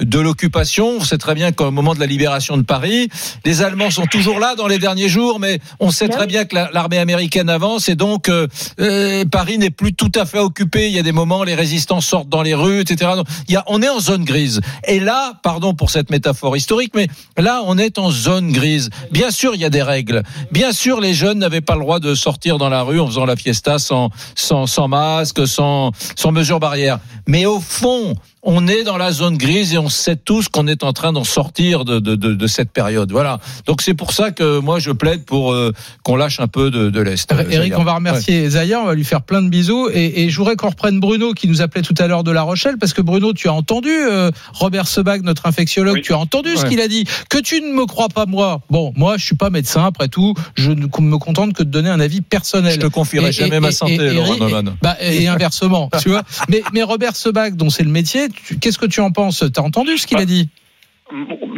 de 0.00 0.18
l'occupation, 0.18 0.96
on 0.98 1.04
sait 1.04 1.18
très 1.18 1.34
bien 1.34 1.52
qu'au 1.52 1.70
moment 1.70 1.94
de 1.94 2.00
la 2.00 2.06
libération 2.06 2.56
de 2.56 2.62
Paris, 2.62 3.08
les 3.44 3.62
Allemands 3.62 3.90
sont 3.90 4.06
toujours 4.06 4.38
là 4.38 4.54
dans 4.54 4.66
les 4.68 4.78
derniers 4.78 5.08
jours, 5.08 5.40
mais 5.40 5.60
on 5.80 5.90
sait 5.90 6.08
très 6.08 6.26
bien 6.26 6.44
que 6.44 6.54
la- 6.54 6.70
l'armée 6.72 6.98
américaine 6.98 7.48
avance 7.50 7.88
et 7.88 7.94
donc 7.96 8.28
euh, 8.28 8.46
euh, 8.80 9.24
Paris 9.24 9.58
n'est 9.58 9.70
plus 9.70 9.92
tout 9.94 10.12
à 10.14 10.24
fait 10.26 10.38
occupé. 10.38 10.86
Il 10.88 10.92
y 10.92 10.98
a 10.98 11.02
des 11.02 11.12
moments, 11.12 11.42
les 11.44 11.54
résistants 11.54 12.00
sortent 12.00 12.28
dans 12.28 12.42
les 12.42 12.54
rues, 12.54 12.80
etc. 12.80 13.12
Donc, 13.16 13.26
il 13.48 13.54
y 13.54 13.56
a, 13.56 13.64
on 13.66 13.82
est 13.82 13.88
en 13.88 14.00
zone 14.00 14.24
grise. 14.24 14.60
Et 14.86 15.00
là, 15.00 15.32
pardon 15.42 15.74
pour 15.74 15.90
cette 15.90 16.10
métaphore 16.10 16.56
historique, 16.56 16.92
mais 16.94 17.08
là, 17.36 17.62
on 17.66 17.78
est 17.78 17.98
en 17.98 18.10
zone 18.10 18.52
grise. 18.52 18.90
Bien 19.10 19.30
sûr, 19.30 19.54
il 19.54 19.60
y 19.60 19.64
a 19.64 19.70
des 19.70 19.82
règles. 19.82 20.22
Bien 20.52 20.72
sûr, 20.72 21.00
les 21.00 21.14
jeunes 21.14 21.38
n'avaient 21.38 21.60
pas 21.60 21.74
le 21.74 21.80
droit 21.80 22.00
de 22.00 22.14
sortir 22.14 22.58
dans 22.58 22.68
la 22.68 22.82
rue 22.82 23.00
en 23.00 23.06
faisant 23.06 23.24
la 23.26 23.36
fiesta 23.36 23.78
sans, 23.78 24.10
sans, 24.34 24.66
sans 24.66 24.88
masque, 24.88 25.46
sans, 25.46 25.92
sans 26.16 26.32
mesure 26.32 26.60
barrière. 26.60 26.98
Mais 27.26 27.46
au 27.46 27.60
fond, 27.60 28.14
on 28.42 28.66
est 28.68 28.84
dans 28.84 28.96
la 28.96 29.10
zone 29.12 29.36
grise 29.36 29.74
et 29.74 29.78
on 29.78 29.88
sait 29.88 30.16
tous 30.16 30.48
qu'on 30.48 30.66
est 30.66 30.84
en 30.84 30.92
train 30.92 31.12
d'en 31.12 31.24
sortir 31.24 31.84
de, 31.84 31.98
de, 31.98 32.14
de, 32.14 32.34
de 32.34 32.46
cette 32.46 32.70
période. 32.70 33.10
Voilà. 33.10 33.40
Donc 33.66 33.82
c'est 33.82 33.94
pour 33.94 34.12
ça 34.12 34.30
que 34.30 34.58
moi 34.60 34.78
je 34.78 34.90
plaide 34.92 35.24
pour 35.24 35.52
euh, 35.52 35.72
qu'on 36.04 36.16
lâche 36.16 36.38
un 36.40 36.46
peu 36.46 36.70
de, 36.70 36.88
de 36.90 37.00
l'est. 37.00 37.30
euh, 37.32 37.44
Eric, 37.50 37.72
Zaya. 37.72 37.80
on 37.80 37.84
va 37.84 37.94
remercier 37.94 38.48
Zaya, 38.50 38.80
on 38.80 38.86
va 38.86 38.94
lui 38.94 39.04
faire 39.04 39.22
plein 39.22 39.42
de 39.42 39.48
bisous. 39.48 39.88
Et, 39.92 40.22
et 40.22 40.30
je 40.30 40.36
voudrais 40.36 40.56
qu'on 40.56 40.68
reprenne 40.70 41.00
Bruno 41.00 41.32
qui 41.32 41.48
nous 41.48 41.62
appelait 41.62 41.82
tout 41.82 41.94
à 41.98 42.06
l'heure 42.06 42.24
de 42.24 42.30
La 42.30 42.42
Rochelle, 42.42 42.78
parce 42.78 42.92
que 42.92 43.02
Bruno, 43.02 43.32
tu 43.32 43.48
as 43.48 43.52
entendu 43.52 43.90
euh, 43.90 44.30
Robert 44.52 44.86
Sebag, 44.86 45.22
notre 45.24 45.46
infectiologue, 45.46 45.94
Oui. 45.96 46.02
tu 46.02 46.12
as 46.12 46.18
entendu 46.18 46.56
ce 46.56 46.62
Ouais. 46.62 46.68
qu'il 46.68 46.80
a 46.80 46.88
dit. 46.88 47.04
Que 47.28 47.38
tu 47.38 47.60
ne 47.60 47.72
me 47.72 47.86
crois 47.86 48.08
pas 48.08 48.26
moi. 48.26 48.60
Bon, 48.70 48.92
moi, 48.96 49.16
je 49.16 49.24
suis 49.24 49.36
pas 49.36 49.50
médecin, 49.50 49.84
après 49.84 50.08
tout, 50.08 50.34
je 50.54 50.70
ne 50.70 50.82
me 50.86 51.18
contente 51.18 51.52
que 51.54 51.62
de 51.62 51.70
donner 51.70 51.88
un 51.90 52.00
avis 52.00 52.20
personnel. 52.20 52.72
Je 52.74 52.78
te 52.80 52.86
confierai 52.86 53.28
Et- 53.28 53.32
jamais 53.32 53.56
et- 53.56 53.60
ma 53.60 53.72
santé, 53.72 53.94
et- 53.94 54.12
Laurent 54.14 54.34
et- 54.36 54.40
Neumann. 54.40 54.76
bah, 54.82 54.96
et 55.00 55.26
inversement, 55.28 55.90
tu 56.00 56.08
vois. 56.10 56.22
Mais, 56.48 56.62
mais 56.72 56.82
Robert 56.82 57.16
Sebag, 57.16 57.56
dont 57.56 57.70
c'est 57.70 57.82
le 57.84 57.90
métier, 57.90 58.27
qu'est-ce 58.60 58.78
que 58.78 58.86
tu 58.86 59.00
en 59.00 59.10
penses? 59.12 59.44
T'as 59.52 59.62
entendu 59.62 59.96
ce 59.98 60.06
qu'il 60.06 60.18
a 60.18 60.24
dit? 60.24 60.48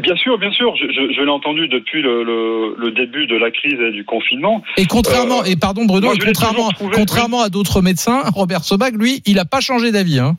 Bien 0.03 0.15
sûr, 0.17 0.39
bien 0.39 0.53
sûr, 0.53 0.77
je, 0.77 0.87
je- 0.87 1.13
je 1.13 1.21
l'ai 1.23 1.31
entendu 1.31 1.67
depuis 1.67 2.03
le, 2.03 2.23
le- 2.23 2.77
le 2.79 2.91
début 2.93 3.27
de 3.27 3.37
la 3.37 3.51
crise 3.51 3.81
et 3.81 3.91
du 3.91 4.05
confinement. 4.05 4.63
Et 4.77 4.87
contrairement, 4.87 5.41
Euh, 5.41 5.47
et 5.51 5.57
pardon 5.57 5.85
Bruno, 5.87 6.07
moi, 6.07 6.15
et 6.15 6.19
contrairement, 6.19 6.71
trouvé- 6.71 6.95
contrairement 6.95 7.43
à 7.43 7.49
d'autres 7.49 7.83
médecins, 7.83 8.23
Robert 8.33 8.63
Sebag, 8.63 8.95
lui, 8.97 9.23
il 9.27 9.39
a 9.41 9.45
pas 9.45 9.61
changé 9.61 9.91
d'avis. 9.91 10.21
Hein. 10.21 10.37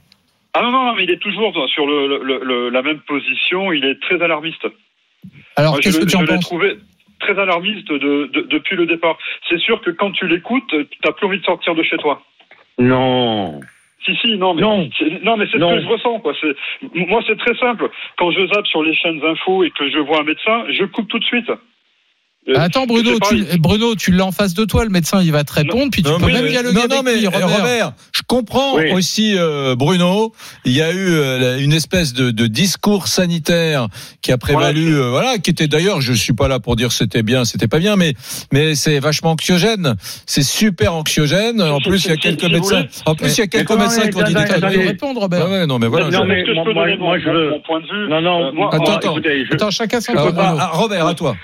Ah 0.54 0.62
non, 0.62 0.72
non, 0.72 0.86
non, 0.86 0.96
mais 0.96 1.04
il 1.04 1.12
est 1.12 1.20
toujours 1.20 1.54
sur 1.74 1.86
le, 1.86 2.08
le- 2.24 2.40
le- 2.44 2.70
la 2.70 2.82
même 2.82 3.00
position, 3.00 3.72
il 3.74 3.84
est 3.86 4.00
très 4.02 4.22
alarmiste. 4.22 4.66
Alors, 5.58 5.80
qu'est-ce 5.80 6.00
que 6.00 6.06
tu 6.06 6.16
en 6.16 6.22
je 6.22 6.26
l'ai 6.26 6.34
penses? 6.36 6.46
trouvé 6.46 6.78
très 7.20 7.38
alarmiste 7.38 7.88
de- 7.92 8.30
de- 8.34 8.48
depuis 8.50 8.76
le 8.78 8.86
départ. 8.86 9.18
C'est 9.50 9.60
sûr 9.60 9.82
que 9.82 9.92
quand 9.92 10.12
tu 10.12 10.26
l'écoutes, 10.28 10.70
tu 10.70 10.98
n'as 11.06 11.12
plus 11.12 11.28
envie 11.28 11.40
de 11.40 11.46
sortir 11.46 11.76
de 11.76 11.84
chez 11.84 11.98
toi. 11.98 12.24
Non. 12.80 13.60
Si, 14.06 14.16
si, 14.18 14.38
non, 14.38 14.54
mais 14.56 14.62
Non. 14.62 14.78
mais 15.38 15.46
c'est 15.52 15.60
ce 15.60 15.76
que 15.76 15.82
je 15.82 15.88
ressens. 15.88 16.20
Quoi. 16.22 16.34
C'est- 16.42 16.56
Moi, 17.08 17.22
c'est 17.28 17.38
très 17.38 17.56
simple. 17.56 17.90
Quand 18.18 18.32
je 18.32 18.46
zappe 18.48 18.66
sur 18.68 18.82
les 18.84 18.96
chaînes 18.96 19.24
infos 19.24 19.64
et 19.64 19.70
que 19.72 19.90
je 19.90 20.00
vois 20.00 20.22
un 20.22 20.24
médecin, 20.24 20.66
je 20.70 20.86
coupe 20.86 21.08
tout 21.08 21.20
de 21.20 21.24
suite. 21.26 21.52
Euh, 22.50 22.54
Attends 22.58 22.88
Bruno, 22.88 23.20
tu. 23.20 23.46
Bruno, 23.60 23.94
tu 23.96 24.12
l'as 24.12 24.26
en 24.26 24.32
face 24.32 24.56
de 24.56 24.66
toi, 24.66 24.84
le 24.84 24.90
médecin, 24.90 25.22
il 25.22 25.32
va 25.32 25.44
te 25.44 25.54
répondre, 25.54 25.92
puis 25.92 26.02
tu 26.02 26.10
Non, 26.10 26.18
peux 26.20 26.26
mais- 26.26 26.34
même 26.34 26.48
dialoguer 26.48 26.74
non, 26.74 26.82
avec 26.86 26.92
non, 26.98 27.04
mais 27.04 27.16
lui, 27.18 27.28
Robert. 27.28 27.50
Robert. 27.58 27.94
je 28.16 28.22
comprends 28.26 28.78
Oui. 28.78 28.92
aussi 28.94 29.36
euh, 29.38 29.76
Bruno. 29.76 30.34
Il 30.66 30.72
y 30.72 30.82
a 30.82 30.92
eu 30.92 31.10
euh, 31.12 31.60
une 31.60 31.72
espèce 31.72 32.14
de, 32.14 32.32
de 32.32 32.48
discours 32.48 33.08
sanitaire 33.08 33.88
qui 34.24 34.32
a 34.32 34.40
prévalu, 34.40 34.92
Voilà. 34.96 35.06
euh, 35.06 35.10
voilà, 35.12 35.38
qui 35.38 35.52
était 35.52 35.68
d'ailleurs, 35.68 36.02
je 36.02 36.14
suis 36.14 36.34
pas 36.34 36.48
là 36.48 36.60
pour 36.60 36.76
dire 36.76 36.92
c'était 36.92 37.22
bien, 37.22 37.46
c'était 37.46 37.68
pas 37.68 37.78
bien, 37.78 37.96
mais 37.96 38.16
mais 38.52 38.74
c'est 38.74 38.98
vachement 39.00 39.32
anxiogène. 39.34 39.94
C'est 40.26 40.44
super 40.44 40.96
anxiogène. 40.96 41.62
En 41.62 41.80
plus, 41.80 42.06
il 42.06 42.10
y 42.10 42.14
a 42.14 42.18
quelques 42.18 42.44
médecins. 42.46 42.78
voulez. 42.78 42.90
En 43.06 43.14
plus, 43.14 43.38
il 43.38 43.42
y 43.42 43.44
a 43.44 43.48
quelques 43.48 43.70
médecins 43.72 44.08
qui 44.10 44.18
ont 44.18 44.24
dit 44.24 44.34
des 44.34 44.84
répondre, 44.88 45.22
Robert. 45.22 45.48
Ouais, 45.48 45.68
non, 45.68 45.78
mais 45.78 45.86
voilà. 45.88 46.10
Non, 46.10 46.26
mais 46.26 46.44
moi- 46.44 47.20
je 47.20 47.30
veux- 47.30 47.50
mon 47.52 47.62
point 47.62 47.80
de 47.82 47.86
vue 47.86 48.10
Non, 48.10 48.20
non, 48.20 48.52
moi, 48.52 48.70
Attends, 48.74 48.96
attends. 48.96 49.70
chacun 49.70 50.02
son 50.02 50.14
ah, 50.18 50.72
Robert, 50.74 51.06
à 51.06 51.14
toi. 51.14 51.36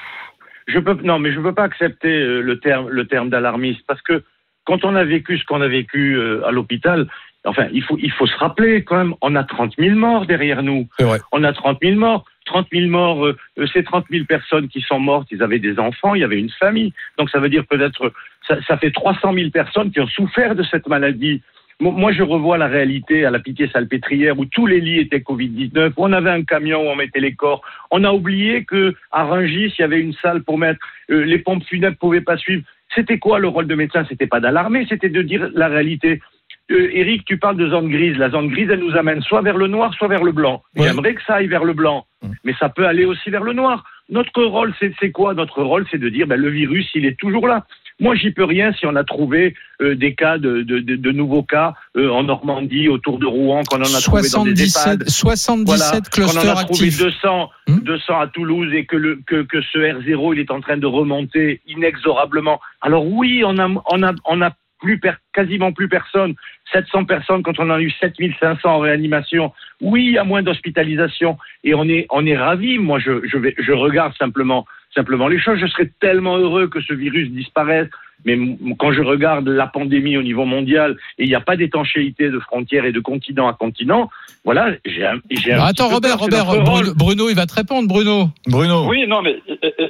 Je 0.67 0.79
peux, 0.79 0.93
non, 1.03 1.19
mais 1.19 1.31
je 1.31 1.39
peux 1.39 1.53
pas 1.53 1.63
accepter 1.63 2.19
euh, 2.19 2.41
le 2.41 2.59
terme, 2.59 2.89
le 2.89 3.07
terme 3.07 3.29
d'alarmiste 3.29 3.81
parce 3.87 4.01
que 4.01 4.23
quand 4.65 4.83
on 4.83 4.95
a 4.95 5.03
vécu 5.05 5.37
ce 5.37 5.45
qu'on 5.45 5.61
a 5.61 5.67
vécu 5.67 6.17
euh, 6.17 6.45
à 6.45 6.51
l'hôpital, 6.51 7.07
enfin, 7.45 7.67
il 7.71 7.81
faut, 7.83 7.97
il 8.01 8.11
faut 8.11 8.27
se 8.27 8.35
rappeler 8.37 8.83
quand 8.83 8.97
même, 8.97 9.13
on 9.21 9.35
a 9.35 9.43
30 9.43 9.73
000 9.77 9.95
morts 9.95 10.25
derrière 10.25 10.61
nous. 10.61 10.87
On 11.31 11.43
a 11.43 11.53
30 11.53 11.79
000 11.81 11.97
morts. 11.97 12.25
30 12.47 12.67
000 12.71 12.87
morts, 12.87 13.25
euh, 13.25 13.35
ces 13.73 13.83
30 13.83 14.05
000 14.09 14.25
personnes 14.25 14.67
qui 14.69 14.81
sont 14.81 14.99
mortes, 14.99 15.27
ils 15.31 15.43
avaient 15.43 15.59
des 15.59 15.77
enfants, 15.79 16.15
il 16.15 16.21
y 16.21 16.23
avait 16.23 16.39
une 16.39 16.49
famille. 16.49 16.93
Donc 17.17 17.29
ça 17.29 17.39
veut 17.39 17.49
dire 17.49 17.65
peut-être, 17.67 18.11
ça, 18.47 18.55
ça 18.65 18.77
fait 18.77 18.91
300 18.91 19.33
000 19.33 19.49
personnes 19.51 19.91
qui 19.91 19.99
ont 19.99 20.07
souffert 20.07 20.55
de 20.55 20.63
cette 20.63 20.87
maladie. 20.87 21.41
Mo- 21.79 21.91
Moi, 21.91 22.11
je 22.11 22.23
revois 22.23 22.57
la 22.57 22.67
réalité 22.67 23.25
à 23.25 23.31
la 23.31 23.39
Pitié-Salpêtrière 23.39 24.37
où 24.39 24.45
tous 24.45 24.65
les 24.65 24.79
lits 24.79 24.99
étaient 24.99 25.19
Covid-19, 25.19 25.89
où 25.97 26.05
on 26.05 26.13
avait 26.13 26.29
un 26.31 26.43
camion 26.43 26.81
où 26.81 26.89
on 26.91 26.95
mettait 26.95 27.19
les 27.19 27.35
corps. 27.35 27.61
On 27.91 28.03
a 28.03 28.11
oublié 28.11 28.65
que 28.65 28.95
à 29.11 29.25
Rungis, 29.25 29.73
il 29.77 29.81
y 29.81 29.83
avait 29.83 29.99
une 30.01 30.13
salle 30.13 30.43
pour 30.43 30.57
mettre, 30.57 30.79
euh, 31.11 31.23
les 31.23 31.37
pompes 31.39 31.63
funèbres 31.65 31.97
pouvaient 31.97 32.21
pas 32.21 32.37
suivre. 32.37 32.63
C'était 32.95 33.19
quoi 33.19 33.37
le 33.39 33.47
rôle 33.47 33.67
de 33.67 33.75
médecin? 33.75 34.05
C'était 34.09 34.27
pas 34.27 34.39
d'alarmer, 34.39 34.85
c'était 34.89 35.09
de 35.09 35.21
dire 35.21 35.49
la 35.53 35.67
réalité. 35.67 36.19
Euh, 36.71 36.89
Eric, 36.93 37.23
tu 37.25 37.37
parles 37.37 37.57
de 37.57 37.69
zone 37.69 37.89
grise. 37.89 38.17
La 38.17 38.29
zone 38.29 38.47
grise, 38.49 38.69
elle 38.71 38.79
nous 38.79 38.95
amène 38.97 39.21
soit 39.21 39.41
vers 39.41 39.57
le 39.57 39.67
noir, 39.67 39.93
soit 39.93 40.07
vers 40.07 40.23
le 40.23 40.31
blanc. 40.31 40.63
Ouais. 40.75 40.87
J'aimerais 40.87 41.13
que 41.13 41.23
ça 41.23 41.35
aille 41.35 41.47
vers 41.47 41.63
le 41.63 41.73
blanc, 41.73 42.05
mais 42.43 42.53
ça 42.59 42.69
peut 42.69 42.87
aller 42.87 43.05
aussi 43.05 43.29
vers 43.29 43.43
le 43.43 43.53
noir. 43.53 43.83
Notre 44.09 44.43
rôle, 44.43 44.73
c'est 44.79 44.93
c'est 44.99 45.11
quoi? 45.11 45.33
Notre 45.33 45.61
rôle, 45.63 45.85
c'est 45.91 45.97
de 45.97 46.09
dire, 46.09 46.27
ben, 46.27 46.39
le 46.39 46.49
virus, 46.49 46.89
il 46.95 47.05
est 47.05 47.17
toujours 47.19 47.47
là. 47.47 47.65
Moi, 47.99 48.15
j'y 48.15 48.31
peux 48.31 48.43
rien 48.43 48.71
si 48.73 48.85
on 48.85 48.95
a 48.95 49.03
trouvé 49.03 49.55
euh, 49.81 49.95
des 49.95 50.13
cas 50.13 50.37
de, 50.37 50.61
de, 50.61 50.79
de, 50.79 50.95
de 50.95 51.11
nouveaux 51.11 51.41
cas 51.43 51.73
euh, 51.95 52.09
en 52.09 52.23
Normandie, 52.23 52.89
autour 52.89 53.17
de 53.17 53.25
Rouen, 53.25 53.63
qu'on 53.63 53.77
en 53.77 53.81
a 53.81 54.01
trouvé 54.01 54.21
dans 54.31 54.43
des 54.45 54.55
77, 54.67 55.01
EHPAD. 55.01 55.09
77 55.09 55.65
Voilà, 55.65 55.91
qu'on 55.91 56.21
en 56.21 56.25
clusters 56.31 56.57
a 56.57 56.63
trouvé 56.63 56.83
actifs. 56.87 56.99
200, 56.99 57.49
Hmm 57.67 57.79
200 57.79 58.19
à 58.19 58.27
Toulouse 58.27 58.71
et 58.73 58.85
que, 58.85 58.95
le, 58.95 59.19
que, 59.25 59.41
que 59.43 59.61
ce 59.61 59.79
R0 59.79 60.33
il 60.35 60.39
est 60.39 60.51
en 60.51 60.61
train 60.61 60.77
de 60.77 60.85
remonter 60.85 61.61
inexorablement. 61.67 62.59
Alors 62.81 63.05
oui, 63.05 63.43
on 63.45 63.57
a, 63.57 63.67
on 63.89 64.03
a, 64.03 64.13
on 64.25 64.41
a 64.41 64.51
plus 64.79 64.99
per- 64.99 65.13
quasiment 65.33 65.71
plus 65.71 65.89
personne, 65.89 66.35
700 66.71 67.05
personnes 67.05 67.41
quand 67.43 67.57
on 67.59 67.63
en 67.63 67.75
a 67.75 67.81
eu 67.81 67.89
7500 67.99 68.59
en 68.69 68.79
réanimation. 68.79 69.51
Oui, 69.81 70.05
il 70.05 70.11
y 70.13 70.17
a 70.17 70.23
moins 70.23 70.43
d'hospitalisation 70.43 71.37
et 71.63 71.73
on 71.73 71.85
est, 71.85 72.05
on 72.11 72.25
est 72.25 72.37
ravis. 72.37 72.77
Moi, 72.77 72.99
je, 72.99 73.25
je, 73.27 73.37
vais, 73.37 73.55
je 73.57 73.71
regarde 73.71 74.13
simplement, 74.17 74.65
simplement 74.97 75.27
les 75.27 75.39
choses. 75.39 75.59
Je 75.59 75.67
serais 75.67 75.91
tellement 75.99 76.37
heureux 76.37 76.67
que 76.67 76.81
ce 76.81 76.93
virus 76.93 77.29
disparaisse. 77.31 77.89
Mais 78.25 78.37
quand 78.79 78.91
je 78.91 79.01
regarde 79.01 79.47
la 79.47 79.67
pandémie 79.67 80.17
au 80.17 80.23
niveau 80.23 80.45
mondial 80.45 80.97
et 81.17 81.23
il 81.23 81.29
n'y 81.29 81.35
a 81.35 81.39
pas 81.41 81.55
d'étanchéité 81.55 82.29
de 82.29 82.39
frontières 82.39 82.85
et 82.85 82.91
de 82.91 82.99
continent 82.99 83.47
à 83.47 83.53
continent, 83.53 84.09
voilà, 84.43 84.71
j'ai 84.85 85.05
un, 85.05 85.15
j'ai 85.29 85.53
un 85.53 85.61
attends 85.61 85.89
peu 85.89 85.95
Robert, 85.95 86.19
Robert. 86.19 86.45
Bruno, 86.63 86.93
Bruno, 86.95 87.29
il 87.29 87.35
va 87.35 87.45
te 87.45 87.53
répondre, 87.53 87.87
Bruno. 87.87 88.29
Bruno. 88.47 88.87
Oui, 88.87 89.05
non, 89.07 89.21
mais 89.21 89.37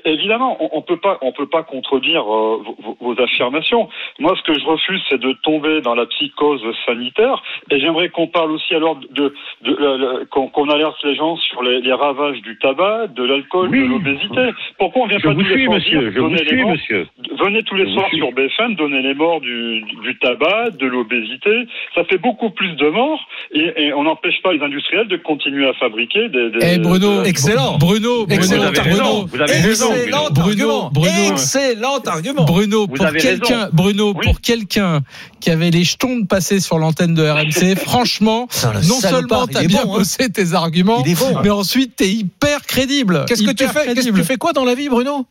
évidemment, 0.05 0.57
on, 0.59 0.69
on 0.79 0.81
peut 0.81 0.97
pas, 0.97 1.17
on 1.21 1.31
peut 1.31 1.47
pas 1.47 1.63
contredire 1.63 2.21
euh, 2.23 2.63
vos, 2.99 3.15
affirmations. 3.21 3.87
Moi, 4.19 4.35
ce 4.37 4.43
que 4.51 4.57
je 4.59 4.65
refuse, 4.65 5.01
c'est 5.09 5.19
de 5.19 5.33
tomber 5.43 5.81
dans 5.81 5.95
la 5.95 6.05
psychose 6.07 6.61
sanitaire. 6.85 7.41
Et 7.71 7.79
j'aimerais 7.79 8.09
qu'on 8.09 8.27
parle 8.27 8.51
aussi 8.51 8.73
alors 8.73 8.95
de, 8.95 9.33
de, 9.63 9.69
de- 9.71 10.23
qu'on 10.25 10.47
qu'on 10.49 10.69
alerte 10.69 10.97
les 11.03 11.15
gens 11.15 11.35
sur 11.37 11.61
les, 11.63 11.81
les 11.81 11.93
ravages 11.93 12.41
du 12.41 12.57
tabac, 12.59 13.07
de 13.07 13.23
l'alcool, 13.23 13.69
Oui. 13.69 13.81
de 13.83 13.85
l'obésité. 13.85 14.51
Pourquoi 14.79 15.03
on 15.03 15.07
vient 15.07 15.19
Je 15.19 15.23
pas 15.27 15.33
vous 15.33 15.41
tous 15.43 15.47
les 15.49 15.53
suis, 15.55 15.65
soirs 15.65 15.75
monsieur. 15.77 15.99
dire, 15.99 16.11
Je 16.15 16.19
vous 16.19 16.29
les 16.29 16.47
suis, 16.47 16.65
monsieur. 16.65 17.07
Venez 17.43 17.63
tous 17.63 17.75
les 17.75 17.93
soirs. 17.93 18.09
Sur 18.17 18.31
BFM, 18.31 18.75
donner 18.75 19.01
les 19.01 19.13
morts 19.13 19.41
du, 19.41 19.81
du 19.81 20.17
tabac, 20.19 20.71
de 20.79 20.85
l'obésité. 20.87 21.67
Ça 21.95 22.03
fait 22.05 22.17
beaucoup 22.17 22.49
plus 22.51 22.75
de 22.75 22.89
morts 22.89 23.19
et, 23.53 23.73
et 23.87 23.93
on 23.93 24.03
n'empêche 24.03 24.41
pas 24.43 24.53
les 24.53 24.61
industriels 24.61 25.07
de 25.07 25.17
continuer 25.17 25.67
à 25.67 25.73
fabriquer 25.73 26.29
des. 26.29 26.49
des 26.51 26.59
Eh 26.61 26.77
Bruno, 26.79 27.23
des- 27.23 27.29
Excellent. 27.29 27.77
Bruno, 27.77 28.25
Bruno, 28.25 28.27
Excellent 28.29 28.61
vous 28.61 28.67
avez 28.67 28.79
argument. 28.79 29.03
raison, 29.03 29.25
vous 29.31 29.41
avez 29.41 29.53
raison, 29.53 29.93
Excellent 29.93 30.27
Bruno. 30.31 30.47
argument. 30.47 30.89
Bruno. 30.93 31.31
Excellent 31.31 31.99
argument. 32.05 32.45
Bruno, 32.45 32.81
Vous 32.81 32.95
pour 32.95 33.11
quelqu'un. 33.13 33.69
Bruno, 33.73 34.13
Oui. 34.15 34.25
pour 34.25 34.41
quelqu'un 34.41 35.01
qui 35.39 35.49
avait 35.49 35.69
les 35.71 35.83
jetons 35.83 36.17
de 36.19 36.25
passer 36.25 36.59
sur 36.59 36.77
l'antenne 36.79 37.13
de 37.13 37.23
RMC, 37.27 37.75
franchement, 37.75 38.47
non 38.63 38.81
salopard, 38.81 39.11
seulement 39.11 39.47
t'as 39.47 39.63
bien 39.65 39.83
bon, 39.83 39.93
hein. 39.95 39.97
bossé 39.99 40.29
tes 40.31 40.53
arguments, 40.53 41.03
mais 41.43 41.49
ensuite 41.49 41.95
t'es 41.95 42.09
hyper 42.09 42.61
crédible. 42.65 43.25
Qu'est-ce 43.27 43.43
que 43.43 43.51
tu 43.51 43.65
fais? 43.67 43.93
Qu'est-ce 43.93 44.09
que 44.09 44.15
tu 44.15 44.23
fais 44.23 44.37
quoi 44.37 44.53
dans 44.53 44.65
la 44.65 44.75
vie, 44.75 44.89
Bruno? 44.89 45.25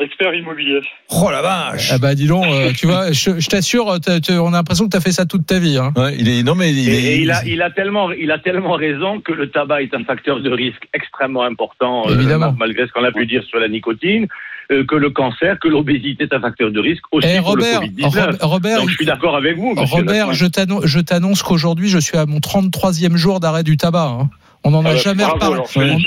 Expert 0.00 0.32
immobilier. 0.34 0.80
Oh 1.10 1.30
la 1.30 1.42
vache. 1.42 1.90
Ah 1.92 1.98
bah 1.98 2.14
dis 2.14 2.26
donc, 2.28 2.44
euh, 2.46 2.72
tu 2.72 2.86
vois, 2.86 3.10
je, 3.12 3.40
je 3.40 3.48
t'assure, 3.48 3.98
t'as- 4.00 4.20
t'as- 4.20 4.38
on 4.40 4.48
a 4.48 4.58
l'impression 4.58 4.84
que 4.84 4.90
t'as 4.90 5.00
fait 5.00 5.10
ça 5.12 5.26
toute 5.26 5.46
ta 5.46 5.58
vie. 5.58 5.78
Hein. 5.78 5.92
Ouais, 5.96 6.14
il 6.18 6.28
est 6.28 6.42
non 6.44 6.54
mais 6.54 6.70
il 6.72 6.88
Et, 6.88 6.92
est. 6.92 7.02
et 7.16 7.20
il, 7.22 7.30
a, 7.32 7.44
il, 7.44 7.60
a 7.60 7.70
tellement, 7.70 8.12
il 8.12 8.30
a 8.30 8.38
tellement 8.38 8.74
raison 8.74 9.20
que 9.20 9.32
le 9.32 9.50
tabac 9.50 9.82
est 9.82 9.94
un 9.94 10.04
facteur 10.04 10.40
de 10.40 10.50
risque 10.50 10.86
extrêmement 10.94 11.42
important, 11.42 12.04
euh, 12.08 12.14
Évidemment. 12.14 12.52
ma- 12.52 12.66
malgré 12.66 12.86
ce 12.86 12.92
qu'on 12.92 13.04
a 13.04 13.10
pu 13.12 13.26
dire 13.26 13.42
sur 13.44 13.58
la 13.58 13.68
nicotine, 13.68 14.28
euh, 14.70 14.84
que 14.84 14.94
le 14.94 15.10
cancer, 15.10 15.58
que 15.58 15.68
l'obésité 15.68 16.24
est 16.24 16.32
un 16.34 16.40
facteur 16.40 16.70
de 16.70 16.80
risque 16.80 17.04
aussi 17.12 17.26
Eh, 17.30 17.38
pour 17.38 17.48
Robert, 17.48 17.80
le 17.82 17.86
Covid-19. 17.88 18.26
Rob- 18.26 18.36
Robert, 18.42 18.78
Donc 18.80 18.88
je 18.90 18.94
suis 18.94 19.04
d'accord 19.06 19.36
avec 19.36 19.56
vous. 19.58 19.74
Robert, 19.76 20.32
je 20.32 21.00
t'annonce 21.00 21.42
qu'aujourd'hui, 21.42 21.88
je 21.88 21.98
suis 21.98 22.16
à 22.16 22.26
mon 22.26 22.38
33e 22.38 23.16
jour 23.16 23.40
d'arrêt 23.40 23.64
du 23.64 23.76
tabac. 23.76 24.06
hein. 24.20 24.30
On 24.64 24.70
n'en 24.70 24.84
a 24.84 24.90
Ah 24.90 24.92
bah, 24.94 24.98
jamais 24.98 25.24
reparlé. 25.24 25.60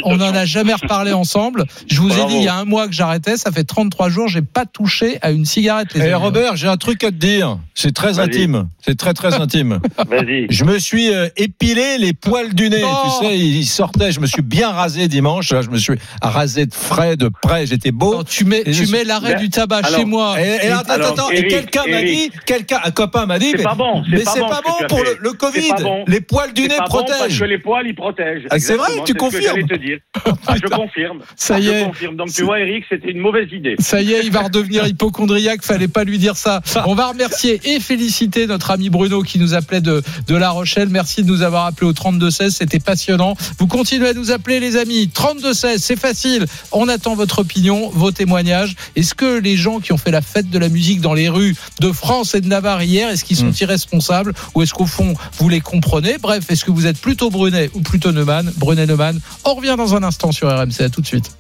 On- 0.03 0.19
a 0.19 0.45
jamais 0.45 0.73
reparlé 0.73 1.13
ensemble. 1.13 1.65
Je 1.87 2.01
vous 2.01 2.11
ai 2.19 2.25
dit 2.25 2.35
il 2.37 2.43
y 2.43 2.47
a 2.47 2.55
un 2.55 2.65
mois 2.65 2.87
que 2.87 2.93
j'arrêtais. 2.93 3.37
Ça 3.37 3.51
fait 3.51 3.63
33 3.63 4.09
jours. 4.09 4.27
J'ai 4.27 4.41
pas 4.41 4.65
touché 4.65 5.19
à 5.21 5.31
une 5.31 5.45
cigarette. 5.45 5.89
Les 5.93 6.01
Eh 6.01 6.03
amis. 6.05 6.13
Robert, 6.15 6.55
j'ai 6.55 6.67
un 6.67 6.77
truc 6.77 7.03
à 7.03 7.09
te 7.11 7.15
dire. 7.15 7.59
C'est 7.75 7.93
très 7.93 8.19
intime. 8.19 8.67
C'est 8.83 8.97
très 8.97 9.13
très 9.13 9.35
intime. 9.35 9.79
Vas-y. 10.09 10.47
Je 10.49 10.63
me 10.63 10.79
suis 10.79 11.13
euh, 11.13 11.27
épilé 11.37 11.97
les 11.99 12.13
poils 12.13 12.53
du 12.55 12.69
nez. 12.69 12.81
Oh. 12.83 13.19
Tu 13.21 13.25
sais, 13.27 13.37
ils 13.37 13.65
sortaient. 13.65 14.11
Je 14.11 14.19
me 14.19 14.25
suis 14.25 14.41
bien 14.41 14.69
rasé 14.71 15.07
dimanche. 15.07 15.51
Là, 15.51 15.61
je 15.61 15.69
me 15.69 15.77
suis 15.77 15.93
rasé 16.21 16.65
de 16.65 16.73
frais, 16.73 17.15
de 17.15 17.29
près. 17.41 17.67
J'étais 17.67 17.91
beau. 17.91 18.15
Non, 18.15 18.23
tu 18.23 18.43
mets, 18.45 18.63
Et 18.65 18.71
tu 18.71 18.87
mets 18.87 19.03
l'arrêt 19.03 19.35
Ben, 19.35 19.39
du 19.41 19.49
tabac 19.49 19.77
alors, 19.83 19.99
chez 19.99 20.05
moi. 20.05 20.35
Et, 20.41 20.65
et 20.65 20.69
attends, 20.71 20.93
Alors, 20.93 21.11
attends, 21.11 21.29
et 21.29 21.47
quelqu'un 21.47 21.83
m'a 21.87 22.01
dit, 22.01 22.31
quelqu'un, 22.45 22.79
un 22.83 22.91
copain 22.91 23.25
m'a 23.27 23.37
dit, 23.39 23.51
C'est 23.51 23.57
mais, 23.57 23.63
pas 23.63 23.75
bon, 23.75 24.03
c'est 24.03 24.17
mais 24.17 24.23
pas 24.23 24.31
c'est 24.33 24.39
bon 24.39 24.49
pas 24.49 24.61
bon 24.65 24.87
pour 24.89 25.03
le, 25.03 25.33
Covid. 25.33 25.71
Les 26.07 26.21
poils 26.21 26.53
du 26.53 26.67
nez 26.67 26.77
protègent. 26.85 27.39
que 27.39 27.45
les 27.45 27.59
poils, 27.59 27.85
ils 27.87 27.95
protègent. 27.95 28.46
Ah, 28.49 28.59
c'est 28.59 28.75
vrai, 28.75 28.91
tu 29.05 29.13
que 29.13 29.19
confirmes 29.19 29.43
j'allais 29.43 29.63
te 29.63 29.75
dire. 29.75 29.97
Ah, 30.49 30.55
je 30.55 30.67
confirme. 30.67 31.19
Ça 31.35 31.59
y 31.59 31.63
je 31.63 31.71
est. 31.71 31.83
confirme. 31.85 32.15
Donc 32.15 32.31
tu 32.31 32.43
vois, 32.43 32.59
Eric, 32.59 32.85
c'était 32.89 33.11
une 33.11 33.19
mauvaise 33.19 33.49
idée. 33.51 33.75
Ça 33.79 34.01
y 34.01 34.13
est, 34.13 34.23
il 34.23 34.31
va 34.31 34.41
redevenir 34.41 34.87
hypochondriaque. 34.87 35.61
Fallait 35.63 35.87
pas 35.87 36.03
lui 36.03 36.17
dire 36.17 36.37
ça. 36.37 36.61
On 36.85 36.95
va 36.95 37.07
remercier 37.07 37.59
et 37.65 37.79
féliciter 37.79 38.47
notre 38.47 38.71
ami 38.71 38.89
Bruno 38.89 39.21
qui 39.23 39.39
nous 39.39 39.53
appelait 39.53 39.81
de, 39.81 40.01
de 40.27 40.35
La 40.35 40.49
Rochelle. 40.51 40.89
Merci 40.89 41.23
de 41.23 41.27
nous 41.27 41.41
avoir 41.41 41.65
appelé 41.65 41.87
au 41.87 41.93
3216. 41.93 42.55
C'était 42.55 42.79
passionnant. 42.79 43.35
Vous 43.59 43.67
continuez 43.67 44.09
à 44.09 44.13
nous 44.13 44.31
appeler, 44.31 44.59
les 44.59 44.77
amis. 44.77 45.09
3216, 45.09 45.81
c'est 45.83 45.99
facile. 45.99 46.45
On 46.71 46.87
attend 46.87 47.15
votre 47.15 47.39
opinion, 47.39 47.89
vos 47.89 48.11
témoignages. 48.11 48.75
Est-ce 48.95 49.13
que 49.15 49.39
les 49.39 49.57
gens 49.57 49.79
qui 49.79 49.91
ont 49.91 49.97
fait 49.97 50.11
la 50.11 50.21
fête 50.21 50.49
de 50.49 50.59
la 50.59 50.69
musique 50.69 51.01
dans 51.01 51.13
les 51.13 51.29
rues 51.29 51.55
de 51.81 51.91
France 51.91 52.35
et 52.35 52.41
de 52.41 52.47
Navarre 52.47 52.83
hier, 52.83 53.09
est-ce 53.09 53.23
qu'ils 53.25 53.37
sont 53.37 53.51
irresponsables 53.51 54.33
ou 54.55 54.61
est-ce 54.61 54.73
qu'au 54.73 54.85
fond, 54.85 55.13
vous 55.37 55.49
les 55.49 55.61
comprenez? 55.61 56.17
Bref, 56.21 56.45
est-ce 56.49 56.63
que 56.65 56.71
vous 56.71 56.87
êtes 56.87 56.99
plutôt 56.99 57.29
Brunet 57.29 57.69
ou 57.73 57.81
plutôt 57.81 58.11
Neumann 58.43 58.53
Brunet 58.57 58.85
Neumann. 58.85 59.19
On 59.45 59.55
revient 59.55 59.75
dans 59.77 59.95
un 59.95 60.03
instant 60.03 60.31
sur 60.31 60.49
RMC. 60.49 60.81
À 60.81 60.89
tout 60.89 61.01
de 61.01 61.07
suite. 61.07 61.31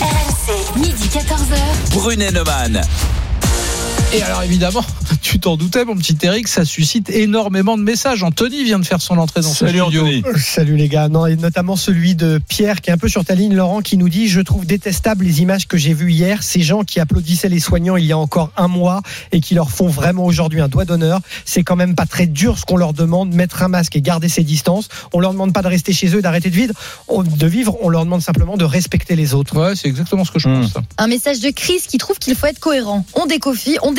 RMC, 0.00 0.78
midi 0.78 1.08
14h. 1.08 1.92
Brunet 1.92 2.30
Neumann. 2.30 2.82
Et 4.14 4.22
alors 4.22 4.44
évidemment, 4.44 4.84
tu 5.22 5.40
t'en 5.40 5.56
doutais, 5.56 5.84
mon 5.84 5.96
petit 5.96 6.16
Eric, 6.22 6.46
ça 6.46 6.64
suscite 6.64 7.10
énormément 7.10 7.76
de 7.76 7.82
messages. 7.82 8.22
Anthony 8.22 8.62
vient 8.62 8.78
de 8.78 8.84
faire 8.84 9.02
son 9.02 9.18
entrée 9.18 9.40
dans 9.40 9.48
ce 9.50 9.66
Salut 9.66 9.80
studio. 9.80 10.02
Anthony. 10.02 10.22
Salut 10.40 10.76
les 10.76 10.88
gars, 10.88 11.08
non, 11.08 11.26
et 11.26 11.34
notamment 11.34 11.74
celui 11.74 12.14
de 12.14 12.40
Pierre 12.48 12.80
qui 12.80 12.90
est 12.90 12.92
un 12.92 12.96
peu 12.98 13.08
sur 13.08 13.24
ta 13.24 13.34
ligne, 13.34 13.56
Laurent, 13.56 13.80
qui 13.82 13.96
nous 13.96 14.08
dit 14.08 14.28
Je 14.28 14.40
trouve 14.40 14.66
détestable 14.66 15.24
les 15.24 15.42
images 15.42 15.66
que 15.66 15.76
j'ai 15.76 15.94
vues 15.94 16.12
hier, 16.12 16.44
ces 16.44 16.60
gens 16.62 16.84
qui 16.84 17.00
applaudissaient 17.00 17.48
les 17.48 17.58
soignants 17.58 17.96
il 17.96 18.04
y 18.04 18.12
a 18.12 18.18
encore 18.18 18.52
un 18.56 18.68
mois 18.68 19.02
et 19.32 19.40
qui 19.40 19.56
leur 19.56 19.72
font 19.72 19.88
vraiment 19.88 20.24
aujourd'hui 20.24 20.60
un 20.60 20.68
doigt 20.68 20.84
d'honneur. 20.84 21.18
C'est 21.44 21.64
quand 21.64 21.76
même 21.76 21.96
pas 21.96 22.06
très 22.06 22.26
dur 22.26 22.56
ce 22.56 22.64
qu'on 22.64 22.76
leur 22.76 22.92
demande, 22.92 23.34
mettre 23.34 23.64
un 23.64 23.68
masque 23.68 23.96
et 23.96 24.00
garder 24.00 24.28
ses 24.28 24.44
distances. 24.44 24.88
On 25.12 25.18
leur 25.18 25.32
demande 25.32 25.52
pas 25.52 25.62
de 25.62 25.68
rester 25.68 25.92
chez 25.92 26.14
eux, 26.14 26.22
d'arrêter 26.22 26.50
de 26.50 26.54
vivre, 26.56 26.74
on- 27.08 27.24
de 27.24 27.46
vivre, 27.48 27.76
on 27.82 27.88
leur 27.88 28.04
demande 28.04 28.22
simplement 28.22 28.56
de 28.56 28.64
respecter 28.64 29.16
les 29.16 29.34
autres. 29.34 29.56
Ouais, 29.58 29.74
c'est 29.74 29.88
exactement 29.88 30.24
ce 30.24 30.30
que 30.30 30.38
je 30.38 30.48
pense. 30.48 30.74
Un 30.98 31.08
message 31.08 31.40
de 31.40 31.50
Chris 31.50 31.80
qui 31.88 31.98
trouve 31.98 32.18
qu'il 32.20 32.36
faut 32.36 32.46
être 32.46 32.60
cohérent. 32.60 33.04
On 33.14 33.26
déconfine, 33.26 33.76
on 33.82 33.90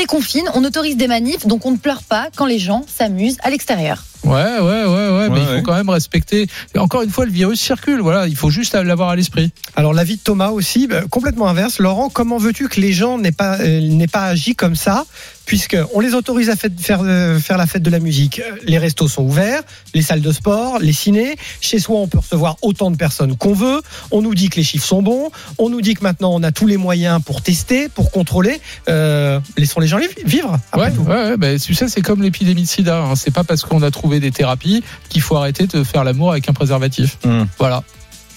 on 0.54 0.64
autorise 0.64 0.98
des 0.98 1.08
manifs, 1.08 1.46
donc 1.48 1.66
on 1.66 1.72
ne 1.72 1.78
pleure 1.78 2.04
pas 2.04 2.30
quand 2.36 2.46
les 2.46 2.60
gens 2.60 2.86
s'amusent 2.88 3.38
à 3.44 3.50
l'extérieur. 3.50 4.04
Ouais, 4.26 4.60
ouais, 4.60 4.86
ouais, 4.86 5.10
ouais, 5.18 5.30
mais 5.30 5.40
il 5.42 5.46
faut 5.46 5.52
ouais. 5.54 5.62
quand 5.64 5.76
même 5.76 5.90
respecter. 5.90 6.48
Encore 6.78 7.02
une 7.04 7.10
fois, 7.10 7.26
le 7.26 7.32
virus 7.32 7.60
circule. 7.60 8.02
Voilà, 8.02 8.28
il 8.28 8.36
faut 8.36 8.50
juste 8.50 8.74
l'avoir 8.74 9.10
à 9.10 9.16
l'esprit. 9.16 9.52
Alors 9.76 9.94
l'avis 9.94 10.16
de 10.18 10.22
Thomas 10.22 10.50
aussi, 10.50 10.88
bah, 10.88 11.02
complètement 11.10 11.48
inverse. 11.48 11.80
Laurent, 11.80 12.10
comment 12.10 12.38
veux-tu 12.38 12.68
que 12.68 12.80
les 12.82 12.92
gens 12.94 13.18
n'aient 13.18 13.32
pas, 13.32 13.60
euh, 13.60 13.82
n'aient 13.82 14.08
pas 14.08 14.24
agi 14.26 14.56
comme 14.56 14.76
ça 14.76 15.06
puisque 15.46 15.78
on 15.94 16.00
les 16.00 16.16
autorise 16.16 16.50
à 16.50 16.56
faire, 16.56 17.02
euh, 17.04 17.38
faire 17.38 17.60
la 17.60 17.68
fête 17.68 17.84
de 17.84 17.92
la 17.92 18.00
musique. 18.00 18.42
Les 18.64 18.80
restos 18.80 19.08
sont 19.08 19.22
ouverts, 19.22 19.62
les 19.94 20.02
salles 20.02 20.22
de 20.22 20.32
sport, 20.32 20.80
les 20.80 20.92
cinés. 20.92 21.36
Chez 21.62 21.78
soi, 21.78 22.00
on 22.00 22.08
peut 22.08 22.18
recevoir 22.18 22.58
autant 22.64 22.90
de 22.90 22.98
personnes 22.98 23.38
qu'on 23.38 23.54
veut. 23.54 23.82
On 24.10 24.24
nous 24.24 24.34
dit 24.34 24.50
que 24.50 24.56
les 24.56 24.64
chiffres 24.64 24.88
sont 24.88 25.04
bons. 25.04 25.30
On 25.60 25.70
nous 25.70 25.82
dit 25.82 25.94
que 25.94 26.02
maintenant, 26.02 26.32
on 26.34 26.42
a 26.42 26.52
tous 26.52 26.66
les 26.66 26.78
moyens 26.78 27.22
pour 27.24 27.44
tester, 27.44 27.90
pour 27.90 28.10
contrôler. 28.10 28.60
Euh, 28.90 29.40
laissons 29.56 29.80
les 29.80 29.86
gens 29.88 30.00
vivre. 30.26 30.58
Après 30.72 30.88
Ouais, 30.90 30.92
tout. 30.96 31.02
ouais, 31.02 31.30
ouais, 31.30 31.38
bah, 31.38 31.60
tu 31.60 31.76
sais, 31.76 31.88
c'est 31.90 32.02
comme 32.02 32.24
l'épidémie 32.24 32.64
de 32.64 32.68
sida. 32.68 32.98
Hein. 33.04 33.16
C'est 33.16 33.30
pas 33.32 33.44
parce 33.44 33.62
qu'on 33.62 33.84
a 33.84 33.92
trouvé 33.92 34.15
des 34.20 34.32
thérapies 34.32 34.84
qu'il 35.10 35.22
faut 35.22 35.36
arrêter 35.36 35.68
de 35.68 35.84
faire 35.84 36.04
l'amour 36.04 36.32
avec 36.32 36.50
un 36.50 36.54
préservatif. 36.54 37.18
Hmm. 37.24 37.44
Voilà. 37.58 37.84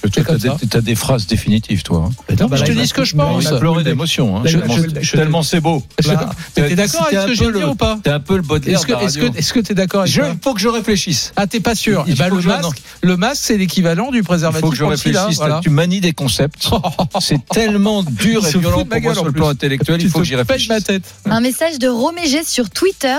Toi, 0.01 0.23
t'as 0.25 0.39
ça. 0.39 0.81
des, 0.81 0.95
phrases 0.95 1.27
dédéfinitives, 1.27 1.83
toi. 1.83 2.09
hein. 2.09 2.35
Non, 2.39 2.47
bah 2.47 2.57
je 2.57 2.65
te 2.65 2.71
il 2.71 2.79
dis 2.79 2.87
ce 2.87 2.95
que 2.95 3.05
je 3.05 3.15
il 3.15 3.17
pense. 3.19 3.43
il 3.43 3.47
On 3.47 3.51
va 3.51 3.57
a 3.57 3.61
pleuré 3.61 3.85
d'émotion. 3.85 4.37
hein. 4.37 4.43
il 4.47 4.57
va- 4.57 4.61
Tellement- 4.61 4.77
je- 4.77 5.01
je- 5.03 5.13
Tellement 5.17 5.43
c'est 5.43 5.61
beau. 5.61 5.83
Là, 6.07 6.31
T'es 6.55 6.75
d'accord 6.77 7.07
avec 7.07 7.19
ce 7.21 7.27
que 7.27 7.35
j'ai 7.35 7.53
dit 7.53 7.65
ou 7.65 7.75
pas 7.75 7.99
T'es 8.03 8.11
un 8.11 8.21
peu 8.21 8.37
le 8.37 8.43
Baudelaire 8.43 8.81
Est-ce 8.81 9.53
que 9.53 9.61
t'es 9.61 9.75
d'accord 9.75 10.03
avec 10.03 10.13
Je, 10.13 10.23
ça 10.23 10.35
faut 10.43 10.55
que 10.55 10.61
je 10.61 10.69
réfléchisse. 10.69 11.33
Ah, 11.37 11.47
t'es 11.47 11.61
pas 11.61 11.75
sûr 11.75 12.05
Il 12.07 12.15
le, 12.17 12.41
masque, 12.43 12.83
le 13.03 13.17
masque, 13.17 13.43
c'est 13.45 13.57
l'équivalent 13.59 14.11
du 14.11 14.19
Il 14.19 14.25
préservatif 14.25 14.61
faut 14.65 14.71
que 14.71 14.77
je 14.77 14.85
réfléchisse. 14.85 15.37
voilà. 15.37 15.61
Tu 15.63 15.71
manies 15.71 16.01
des 16.01 16.13
concepts. 16.13 16.69
C'est 17.21 17.45
tellement 17.49 18.03
dur 18.03 18.43
Il 18.43 18.57
et 18.57 18.59
violent 18.61 18.85
pour 18.85 19.01
moi 19.01 19.15
sur 19.15 19.25
le 19.25 19.33
plan 19.33 19.49
intellectuel. 19.49 19.99
Tu 19.99 20.07
Il 20.07 20.11
faut 20.11 20.21
que 20.21 20.25
j'y 20.25 20.37
réfléchisse. 20.37 20.69
ma 20.69 20.81
tête. 20.81 21.03
Un 21.27 21.41
message 21.41 21.79
de 21.79 21.89
Romégé 21.89 22.45
sur 22.45 22.71
Twitter. 22.71 23.17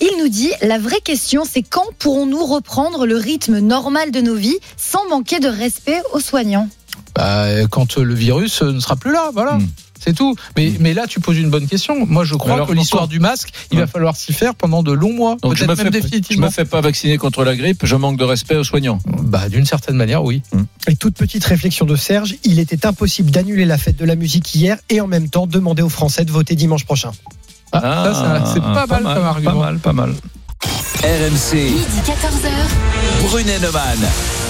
Il 0.00 0.10
nous 0.22 0.28
dit 0.28 0.50
La 0.62 0.78
vraie 0.78 1.00
question, 1.02 1.42
c'est 1.50 1.62
quand 1.62 1.84
pourrons-nous 1.98 2.44
reprendre 2.44 3.06
le 3.06 3.16
rythme 3.16 3.58
normal 3.58 4.10
de 4.10 4.20
nos 4.20 4.34
vies 4.34 4.58
sans 4.76 5.08
manquer 5.08 5.40
de 5.40 5.48
respect 5.48 6.00
aux 6.12 6.20
soignants 6.20 6.68
Bah, 7.14 7.66
quand 7.70 7.98
euh, 7.98 8.02
le 8.02 8.14
virus 8.14 8.62
euh, 8.62 8.72
ne 8.72 8.80
sera 8.80 8.96
plus 8.96 9.12
là, 9.12 9.30
voilà. 9.32 9.54
Hmm. 9.54 9.68
C'est 10.02 10.14
tout. 10.14 10.34
Mais, 10.56 10.72
mais 10.80 10.94
là, 10.94 11.06
tu 11.06 11.20
poses 11.20 11.36
une 11.36 11.50
bonne 11.50 11.68
question. 11.68 12.06
Moi, 12.06 12.24
je 12.24 12.34
crois 12.34 12.54
alors, 12.54 12.66
que 12.66 12.72
l'histoire 12.72 13.06
du 13.06 13.20
masque, 13.20 13.50
il 13.70 13.78
va 13.78 13.86
falloir 13.86 14.16
s'y 14.16 14.32
faire 14.32 14.54
pendant 14.54 14.82
de 14.82 14.92
longs 14.92 15.12
mois, 15.12 15.36
Donc 15.42 15.56
je 15.56 15.64
me, 15.64 15.74
peut-être 15.76 15.92
même 15.92 16.02
fais, 16.02 16.22
je 16.30 16.38
me 16.38 16.48
fais 16.48 16.64
pas 16.64 16.80
vacciner 16.80 17.18
contre 17.18 17.44
la 17.44 17.54
grippe, 17.54 17.84
je 17.84 17.96
manque 17.96 18.16
de 18.16 18.24
respect 18.24 18.56
aux 18.56 18.64
soignants. 18.64 18.98
Bah, 19.04 19.50
d'une 19.50 19.66
certaine 19.66 19.96
manière, 19.96 20.24
oui. 20.24 20.42
Et 20.86 20.96
toute 20.96 21.16
petite 21.16 21.44
réflexion 21.44 21.84
de 21.84 21.96
Serge, 21.96 22.36
il 22.44 22.58
était 22.58 22.86
impossible 22.86 23.30
d'annuler 23.30 23.66
la 23.66 23.76
fête 23.76 23.96
de 23.96 24.06
la 24.06 24.16
musique 24.16 24.54
hier 24.54 24.78
et 24.88 25.02
en 25.02 25.06
même 25.06 25.28
temps 25.28 25.46
demander 25.46 25.82
aux 25.82 25.90
Français 25.90 26.24
de 26.24 26.32
voter 26.32 26.54
dimanche 26.54 26.86
prochain. 26.86 27.12
Ah, 27.72 27.80
ça, 27.80 28.14
ça, 28.14 28.52
c'est 28.54 28.60
pas, 28.60 28.86
mal, 28.86 29.02
comme 29.02 29.24
argument. 29.24 29.52
Pas 29.52 29.58
mal, 29.58 29.78
pas 29.78 29.92
mal. 29.92 30.14
RMC, 31.02 31.54
Midi 31.54 32.00
14h. 32.04 33.28
Brunet 33.28 33.58
Neumann. 33.60 34.49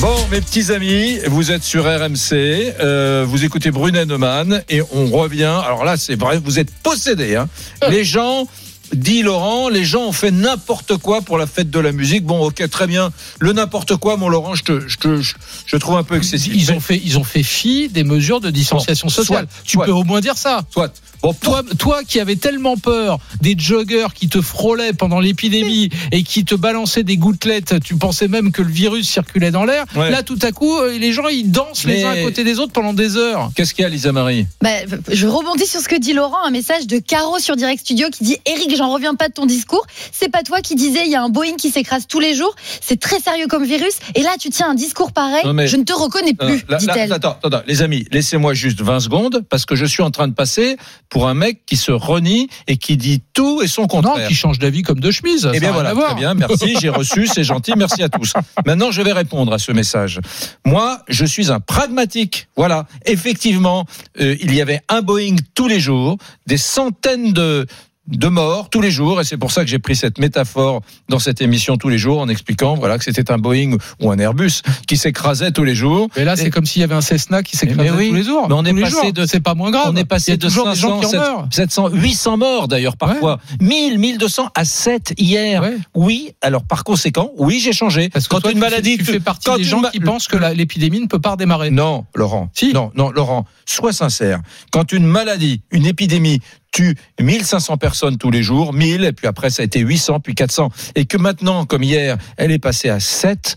Bon, 0.00 0.14
mes 0.30 0.42
petits 0.42 0.72
amis, 0.72 1.18
vous 1.26 1.50
êtes 1.50 1.62
sur 1.62 1.84
RMC, 1.84 2.32
euh, 2.32 3.24
vous 3.26 3.44
écoutez 3.44 3.70
Brunet 3.70 4.04
Neumann 4.04 4.62
et 4.68 4.82
on 4.92 5.06
revient. 5.06 5.60
Alors 5.64 5.84
là, 5.84 5.96
c'est 5.96 6.16
vrai, 6.16 6.38
vous 6.38 6.58
êtes 6.58 6.70
possédés. 6.82 7.36
Hein. 7.36 7.48
Les 7.88 8.04
gens, 8.04 8.46
dit 8.92 9.22
Laurent, 9.22 9.68
les 9.68 9.84
gens 9.84 10.02
ont 10.02 10.12
fait 10.12 10.30
n'importe 10.30 10.96
quoi 10.98 11.22
pour 11.22 11.38
la 11.38 11.46
fête 11.46 11.70
de 11.70 11.80
la 11.80 11.92
musique. 11.92 12.24
Bon, 12.24 12.44
ok, 12.44 12.68
très 12.68 12.86
bien. 12.86 13.10
Le 13.38 13.52
n'importe 13.52 13.96
quoi, 13.96 14.16
mon 14.16 14.28
Laurent, 14.28 14.54
je 14.54 14.64
te, 14.64 14.86
je 14.86 14.96
te, 14.98 15.22
je, 15.66 15.76
trouve 15.76 15.96
un 15.96 16.02
peu 16.02 16.16
excessif. 16.16 16.52
Ils 16.54 16.72
ont 16.72 16.80
fait, 16.80 17.00
ils 17.02 17.18
ont 17.18 17.24
fait 17.24 17.42
fi 17.42 17.88
des 17.88 18.04
mesures 18.04 18.40
de 18.40 18.50
distanciation 18.50 19.08
sociale. 19.08 19.46
soit, 19.50 19.62
tu 19.64 19.76
soit. 19.76 19.86
peux 19.86 19.92
au 19.92 20.04
moins 20.04 20.20
dire 20.20 20.36
ça. 20.36 20.62
Soit. 20.70 20.92
Bon, 21.22 21.32
Toi, 21.34 21.62
toi 21.78 22.02
qui 22.06 22.20
avais 22.20 22.36
tellement 22.36 22.76
peur 22.76 23.18
des 23.40 23.54
joggers 23.58 24.06
qui 24.14 24.28
te 24.28 24.40
frôlaient 24.40 24.92
pendant 24.92 25.20
l'épidémie 25.20 25.90
et 26.12 26.22
qui 26.22 26.44
te 26.44 26.54
balançaient 26.54 27.02
des 27.02 27.16
gouttelettes, 27.16 27.80
tu 27.82 27.96
pensais 27.96 28.28
même 28.28 28.52
que 28.52 28.62
le 28.62 28.70
virus 28.70 29.08
circulait 29.08 29.50
dans 29.50 29.64
l'air. 29.64 29.84
Ouais. 29.94 30.10
Là, 30.10 30.22
tout 30.22 30.38
à 30.42 30.52
coup, 30.52 30.76
euh, 30.78 30.98
les 30.98 31.12
gens, 31.12 31.28
ils 31.28 31.50
dansent 31.50 31.84
les 31.84 32.04
uns 32.04 32.10
à 32.10 32.22
côté 32.22 32.44
des 32.44 32.58
autres 32.58 32.72
pendant 32.72 32.92
des 32.92 33.16
heures. 33.16 33.50
Qu'est-ce 33.54 33.74
qu'il 33.74 33.82
y 33.82 33.86
a, 33.86 33.88
Lisa 33.88 34.12
Marie? 34.12 34.46
Bah, 34.62 34.70
je 35.10 35.26
rebondis 35.26 35.66
sur 35.66 35.80
ce 35.80 35.88
que 35.88 35.98
dit 35.98 36.12
Laurent, 36.12 36.42
un 36.44 36.50
message 36.50 36.86
de 36.86 36.98
Caro 36.98 37.38
sur 37.38 37.56
Direct 37.56 37.80
Studio 37.80 38.08
qui 38.10 38.24
dit 38.24 38.36
Eric, 38.46 38.74
j'en 38.76 38.92
reviens 38.92 39.14
pas 39.14 39.28
de 39.28 39.32
ton 39.34 39.46
discours. 39.46 39.86
C'est 40.12 40.30
pas 40.30 40.42
toi 40.42 40.60
qui 40.60 40.74
disais 40.74 41.02
il 41.04 41.10
y 41.10 41.16
a 41.16 41.22
un 41.22 41.28
Boeing 41.28 41.56
qui 41.56 41.70
s'écrase 41.70 42.06
tous 42.06 42.20
les 42.20 42.34
jours. 42.34 42.54
C'est 42.80 43.00
très 43.00 43.18
sérieux 43.20 43.46
comme 43.48 43.64
virus. 43.64 43.94
Et 44.14 44.22
là, 44.22 44.30
tu 44.38 44.50
tiens 44.50 44.70
un 44.70 44.74
discours 44.74 45.12
pareil. 45.12 45.42
Mais- 45.52 45.66
Je 45.66 45.76
ne 45.76 45.84
te 45.84 45.92
reconnais 45.92 46.34
Non, 46.40 46.46
plus, 46.48 46.64
dit-elle. 46.78 47.12
attends, 47.12 47.36
attends, 47.42 47.62
les 47.66 47.82
amis, 47.82 48.06
laissez-moi 48.12 48.54
juste 48.54 48.80
20 48.80 49.00
secondes 49.00 49.44
parce 49.48 49.64
que 49.64 49.74
je 49.74 49.84
suis 49.84 50.02
en 50.02 50.10
train 50.10 50.28
de 50.28 50.34
passer 50.34 50.76
pour 51.08 51.28
un 51.28 51.34
mec 51.34 51.64
qui 51.66 51.76
se 51.76 51.92
renie 51.92 52.48
et 52.66 52.76
qui 52.76 52.96
dit 52.96 53.22
tout 53.32 53.62
et 53.62 53.68
son 53.68 53.82
Non, 53.82 53.88
contraire. 53.88 54.28
qui 54.28 54.34
change 54.34 54.58
d'avis 54.58 54.82
comme 54.82 55.00
de 55.00 55.10
chemise. 55.10 55.48
Eh 55.52 55.60
bien 55.60 55.72
voilà, 55.72 55.92
très 55.94 56.14
bien, 56.14 56.34
merci, 56.34 56.76
j'ai 56.80 56.88
reçu, 57.00 57.26
c'est 57.26 57.44
gentil, 57.44 57.72
merci 57.76 58.02
à 58.02 58.08
tous. 58.08 58.32
Maintenant, 58.64 58.90
je 58.90 59.02
vais 59.02 59.12
répondre 59.12 59.52
à 59.52 59.58
ce 59.58 59.72
message. 59.72 60.20
Moi, 60.64 61.00
je 61.08 61.24
suis 61.24 61.50
un 61.50 61.60
pragmatique. 61.60 62.48
Voilà, 62.56 62.86
effectivement, 63.04 63.86
euh, 64.20 64.36
il 64.40 64.54
y 64.54 64.60
avait 64.60 64.80
un 64.88 65.02
Boeing 65.02 65.36
tous 65.54 65.68
les 65.68 65.80
jours, 65.80 66.16
des 66.46 66.58
centaines 66.58 67.32
de 67.32 67.66
de 68.08 68.28
morts 68.28 68.70
tous 68.70 68.80
les 68.80 68.90
jours 68.90 69.20
et 69.20 69.24
c'est 69.24 69.36
pour 69.36 69.50
ça 69.50 69.62
que 69.62 69.66
j'ai 69.70 69.78
pris 69.78 69.96
cette 69.96 70.18
métaphore 70.18 70.80
dans 71.08 71.18
cette 71.18 71.40
émission 71.40 71.76
tous 71.76 71.88
les 71.88 71.98
jours 71.98 72.20
en 72.20 72.28
expliquant 72.28 72.74
voilà 72.74 72.98
que 72.98 73.04
c'était 73.04 73.30
un 73.32 73.38
Boeing 73.38 73.76
ou 74.00 74.10
un 74.10 74.18
Airbus 74.18 74.62
qui 74.86 74.96
s'écrasait 74.96 75.50
tous 75.50 75.64
les 75.64 75.74
jours 75.74 76.08
Mais 76.16 76.24
là, 76.24 76.36
c'est 76.36 76.50
comme 76.50 76.66
s'il 76.66 76.80
y 76.80 76.84
avait 76.84 76.94
un 76.94 77.00
Cessna 77.00 77.42
qui 77.42 77.56
s'écrasait 77.56 77.90
oui, 77.90 78.08
tous 78.10 78.14
les 78.14 78.22
jours. 78.22 78.46
mais 78.48 78.54
on 78.54 78.64
est 78.64 78.80
passé 78.80 79.12
de- 79.12 79.26
c'est 79.26 79.40
pas 79.40 79.54
moins 79.54 79.70
grave. 79.70 79.88
on 79.92 79.96
est 79.96 80.04
passé 80.04 80.36
de 80.36 80.46
toujours 80.46 80.68
des 80.68 80.76
gens 80.76 81.00
500, 81.00 81.10
qui 81.10 81.16
en 81.16 81.20
meurent. 81.20 81.48
700, 81.50 81.88
800 81.92 82.36
morts 82.36 82.68
d'ailleurs 82.68 82.96
parfois. 82.96 83.40
1000, 83.60 83.98
1200 83.98 84.50
à 84.54 84.64
7 84.64 85.14
hier. 85.18 85.62
Ouais. 85.62 85.76
Oui, 85.94 86.30
alors 86.42 86.64
par 86.64 86.84
conséquent, 86.84 87.30
oui, 87.38 87.60
j'ai 87.60 87.72
changé. 87.72 88.08
Parce 88.08 88.28
que 88.28 88.34
quand 88.34 88.40
toi, 88.40 88.52
une 88.52 88.58
maladie 88.58 88.98
tu 88.98 89.04
fais 89.04 89.20
partie 89.20 89.50
des 89.56 89.64
gens 89.64 89.80
ma- 89.80 89.90
qui 89.90 90.00
pensent 90.00 90.28
que 90.28 90.36
l'épidémie 90.54 91.00
ne 91.00 91.06
peut 91.06 91.18
pas 91.20 91.32
redémarrer. 91.32 91.70
Non, 91.70 92.04
Laurent. 92.14 92.50
Si. 92.54 92.72
Non, 92.72 92.92
non, 92.94 93.10
Laurent, 93.10 93.46
sois 93.64 93.92
sincère. 93.92 94.40
Quand 94.70 94.92
une 94.92 95.06
maladie, 95.06 95.62
une 95.72 95.86
épidémie 95.86 96.40
tue 96.76 96.94
1500 97.20 97.78
personnes 97.78 98.18
tous 98.18 98.30
les 98.30 98.42
jours, 98.42 98.72
1000, 98.74 99.04
et 99.04 99.12
puis 99.12 99.26
après 99.26 99.48
ça 99.50 99.62
a 99.62 99.64
été 99.64 99.80
800, 99.80 100.20
puis 100.20 100.34
400, 100.34 100.70
et 100.94 101.06
que 101.06 101.16
maintenant, 101.16 101.64
comme 101.64 101.82
hier, 101.82 102.18
elle 102.36 102.50
est 102.52 102.58
passée 102.58 102.90
à 102.90 103.00
7, 103.00 103.56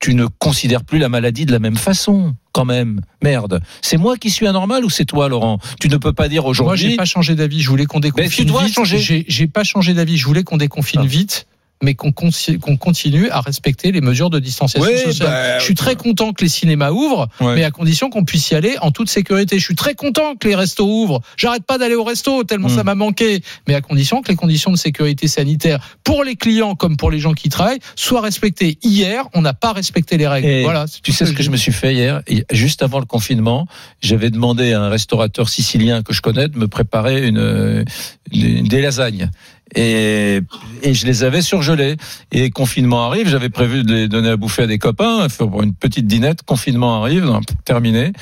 tu 0.00 0.14
ne 0.14 0.26
considères 0.26 0.84
plus 0.84 0.98
la 0.98 1.08
maladie 1.08 1.46
de 1.46 1.52
la 1.52 1.60
même 1.60 1.76
façon, 1.76 2.34
quand 2.52 2.64
même. 2.64 3.00
Merde. 3.22 3.60
C'est 3.80 3.96
moi 3.96 4.16
qui 4.18 4.30
suis 4.30 4.46
anormal 4.46 4.84
ou 4.84 4.90
c'est 4.90 5.04
toi, 5.04 5.28
Laurent? 5.28 5.58
Tu 5.80 5.88
ne 5.88 5.96
peux 5.96 6.12
pas 6.12 6.28
dire 6.28 6.42
Moi, 6.42 6.52
j'ai 6.52 6.60
aujourd'hui. 6.62 6.96
pas 6.96 7.04
changé 7.04 7.34
d'avis. 7.36 7.60
Je 7.62 7.68
voulais 7.70 7.86
qu'on 7.86 8.00
déconfine 8.00 8.24
Mais 8.28 8.28
tu 8.36 8.44
dois 8.44 8.64
vite. 8.64 8.74
changer. 8.74 8.98
J'ai 8.98 9.24
j'ai 9.28 9.46
pas 9.46 9.62
changé 9.64 9.94
d'avis. 9.94 10.18
Je 10.18 10.26
voulais 10.26 10.42
qu'on 10.42 10.56
déconfine 10.58 11.00
Ah. 11.04 11.06
vite. 11.06 11.46
Mais 11.82 11.94
qu'on 11.94 12.12
continue 12.12 13.28
à 13.30 13.40
respecter 13.40 13.92
les 13.92 14.00
mesures 14.00 14.30
de 14.30 14.38
distanciation 14.38 14.88
Oui, 14.90 14.98
sociale. 14.98 15.28
bah, 15.28 15.58
je 15.58 15.64
suis 15.64 15.74
très 15.74 15.96
content 15.96 16.32
que 16.32 16.42
les 16.42 16.48
cinémas 16.48 16.90
ouvrent, 16.92 17.28
Ouais. 17.40 17.56
mais 17.56 17.64
à 17.64 17.70
condition 17.70 18.08
qu'on 18.08 18.24
puisse 18.24 18.50
y 18.50 18.54
aller 18.54 18.76
en 18.80 18.90
toute 18.92 19.10
sécurité. 19.10 19.58
Je 19.58 19.64
suis 19.64 19.74
très 19.74 19.94
content 19.94 20.36
que 20.36 20.48
les 20.48 20.54
restos 20.54 20.86
ouvrent. 20.86 21.20
J'arrête 21.36 21.64
pas 21.64 21.78
d'aller 21.78 21.94
au 21.96 22.04
resto 22.04 22.44
tellement 22.44 22.68
Mm. 22.68 22.76
ça 22.76 22.84
m'a 22.84 22.94
manqué, 22.94 23.42
mais 23.66 23.74
à 23.74 23.80
condition 23.80 24.22
que 24.22 24.28
les 24.28 24.36
conditions 24.36 24.70
de 24.70 24.76
sécurité 24.76 25.26
sanitaire 25.28 25.80
pour 26.04 26.24
les 26.24 26.36
clients 26.36 26.74
comme 26.74 26.96
pour 26.96 27.10
les 27.10 27.18
gens 27.18 27.34
qui 27.34 27.48
travaillent 27.48 27.80
soient 27.96 28.20
respectées. 28.22 28.78
Hier, 28.82 29.24
on 29.34 29.42
n'a 29.42 29.52
pas 29.54 29.72
respecté 29.72 30.16
les 30.16 30.26
règles. 30.28 30.46
Et 30.48 30.62
voilà. 30.62 30.86
c'est 30.86 31.02
Tu 31.02 31.12
sais 31.12 31.26
ce 31.26 31.32
que 31.32 31.42
je 31.42 31.50
me 31.50 31.56
suis 31.56 31.72
fait 31.72 31.92
hier? 31.94 32.22
Juste 32.52 32.82
avant 32.82 33.00
le 33.00 33.06
confinement, 33.06 33.66
j'avais 34.00 34.30
demandé 34.30 34.72
à 34.72 34.80
un 34.82 34.88
restaurateur 34.88 35.48
sicilien 35.48 36.02
que 36.02 36.12
je 36.12 36.20
connais 36.22 36.48
de 36.48 36.56
me 36.56 36.68
préparer 36.68 37.26
une, 37.26 37.38
euh, 37.38 37.84
une- 38.32 38.68
des 38.68 38.80
lasagnes. 38.80 39.30
Et, 39.74 40.40
et 40.82 40.94
je 40.94 41.06
les 41.06 41.24
avais 41.24 41.42
surgelées. 41.42 41.96
Et 42.30 42.50
confinement 42.50 43.06
arrive, 43.06 43.28
j'avais 43.28 43.48
prévu 43.48 43.84
de 43.84 43.94
les 43.94 44.08
donner 44.08 44.30
à 44.30 44.36
bouffer 44.36 44.62
à 44.64 44.66
des 44.66 44.78
copains, 44.78 45.28
faire 45.28 45.48
pour 45.48 45.62
une 45.62 45.74
petite 45.74 46.06
dînette. 46.06 46.42
Confinement 46.42 47.02
arrive, 47.02 47.30
terminé. 47.64 48.12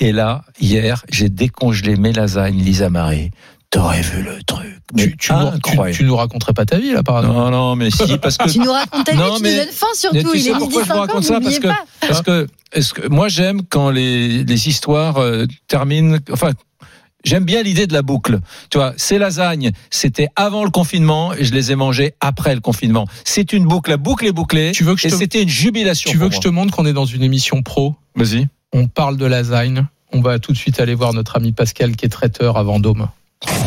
Et 0.00 0.12
là, 0.12 0.44
hier, 0.60 1.04
j'ai 1.10 1.28
décongelé 1.28 1.96
mes 1.96 2.12
lasagnes, 2.12 2.58
Lisa 2.58 2.90
Marie. 2.90 3.30
T'aurais 3.70 4.00
vu 4.00 4.22
le 4.22 4.42
truc. 4.44 4.78
Mais 4.94 5.02
Tu, 5.10 5.16
tu, 5.18 5.32
nous, 5.34 5.38
tu- 5.50 5.54
incroyable. 5.56 5.96
tu 5.98 6.04
nous 6.04 6.16
raconterais 6.16 6.54
pas 6.54 6.64
ta 6.64 6.78
vie 6.78 6.92
là 6.92 7.02
par 7.02 7.18
exemple. 7.18 7.36
Non, 7.36 7.50
non, 7.50 7.76
mais 7.76 7.90
si, 7.90 8.16
parce 8.16 8.38
que 8.38 8.48
Tu 8.52 8.60
nous 8.60 8.72
racontes 8.72 9.04
ta 9.04 9.12
vie, 9.12 9.18
Non, 9.18 9.36
tu 9.36 9.42
mais- 9.42 9.50
nous 9.50 9.56
donnes 9.58 9.68
faim 9.72 9.86
mais 9.92 9.98
surtout. 9.98 10.30
tu 10.32 10.38
Il 10.38 10.42
sais 10.42 10.48
est 10.48 10.52
pourquoi 10.54 10.82
je 10.84 10.88
vous 10.88 10.94
50, 10.94 11.06
raconte 11.08 11.24
ça? 11.24 11.40
parce 12.00 12.22
que, 12.22 12.46
parce 12.72 12.92
que 12.94 13.08
moi 13.08 13.28
j'aime 13.28 13.60
quand 13.68 13.90
les, 13.90 14.42
les 14.44 14.68
histoires 14.68 15.18
euh, 15.18 15.44
terminent 15.66 16.16
enfin 16.32 16.52
J'aime 17.24 17.44
bien 17.44 17.62
l'idée 17.62 17.86
de 17.86 17.92
la 17.92 18.02
boucle. 18.02 18.38
Tu 18.70 18.78
vois, 18.78 18.92
ces 18.96 19.18
lasagnes, 19.18 19.72
c'était 19.90 20.28
avant 20.36 20.64
le 20.64 20.70
confinement 20.70 21.34
et 21.34 21.44
je 21.44 21.52
les 21.52 21.72
ai 21.72 21.74
mangées 21.74 22.14
après 22.20 22.54
le 22.54 22.60
confinement. 22.60 23.06
C'est 23.24 23.52
une 23.52 23.64
boucle, 23.66 23.90
la 23.90 23.96
boucle 23.96 24.24
est 24.26 24.32
bouclée. 24.32 24.70
Tu 24.72 24.84
veux 24.84 24.94
que 24.94 25.00
je 25.00 25.08
et 25.08 25.10
te- 25.10 25.16
c'était 25.16 25.42
une 25.42 25.48
jubilation. 25.48 26.10
Tu 26.10 26.16
veux 26.16 26.28
que 26.28 26.34
je 26.36 26.40
te 26.40 26.48
montre 26.48 26.74
qu'on 26.74 26.86
est 26.86 26.92
dans 26.92 27.04
une 27.06 27.22
émission 27.22 27.62
pro 27.62 27.96
Vas-y. 28.14 28.46
On 28.72 28.86
parle 28.86 29.16
de 29.16 29.26
lasagne. 29.26 29.84
On 30.12 30.20
va 30.20 30.38
tout 30.38 30.52
de 30.52 30.56
suite 30.56 30.80
aller 30.80 30.94
voir 30.94 31.12
notre 31.12 31.36
ami 31.36 31.52
Pascal 31.52 31.96
qui 31.96 32.06
est 32.06 32.08
traiteur 32.08 32.56
à 32.56 32.62
Vendôme. 32.62 33.08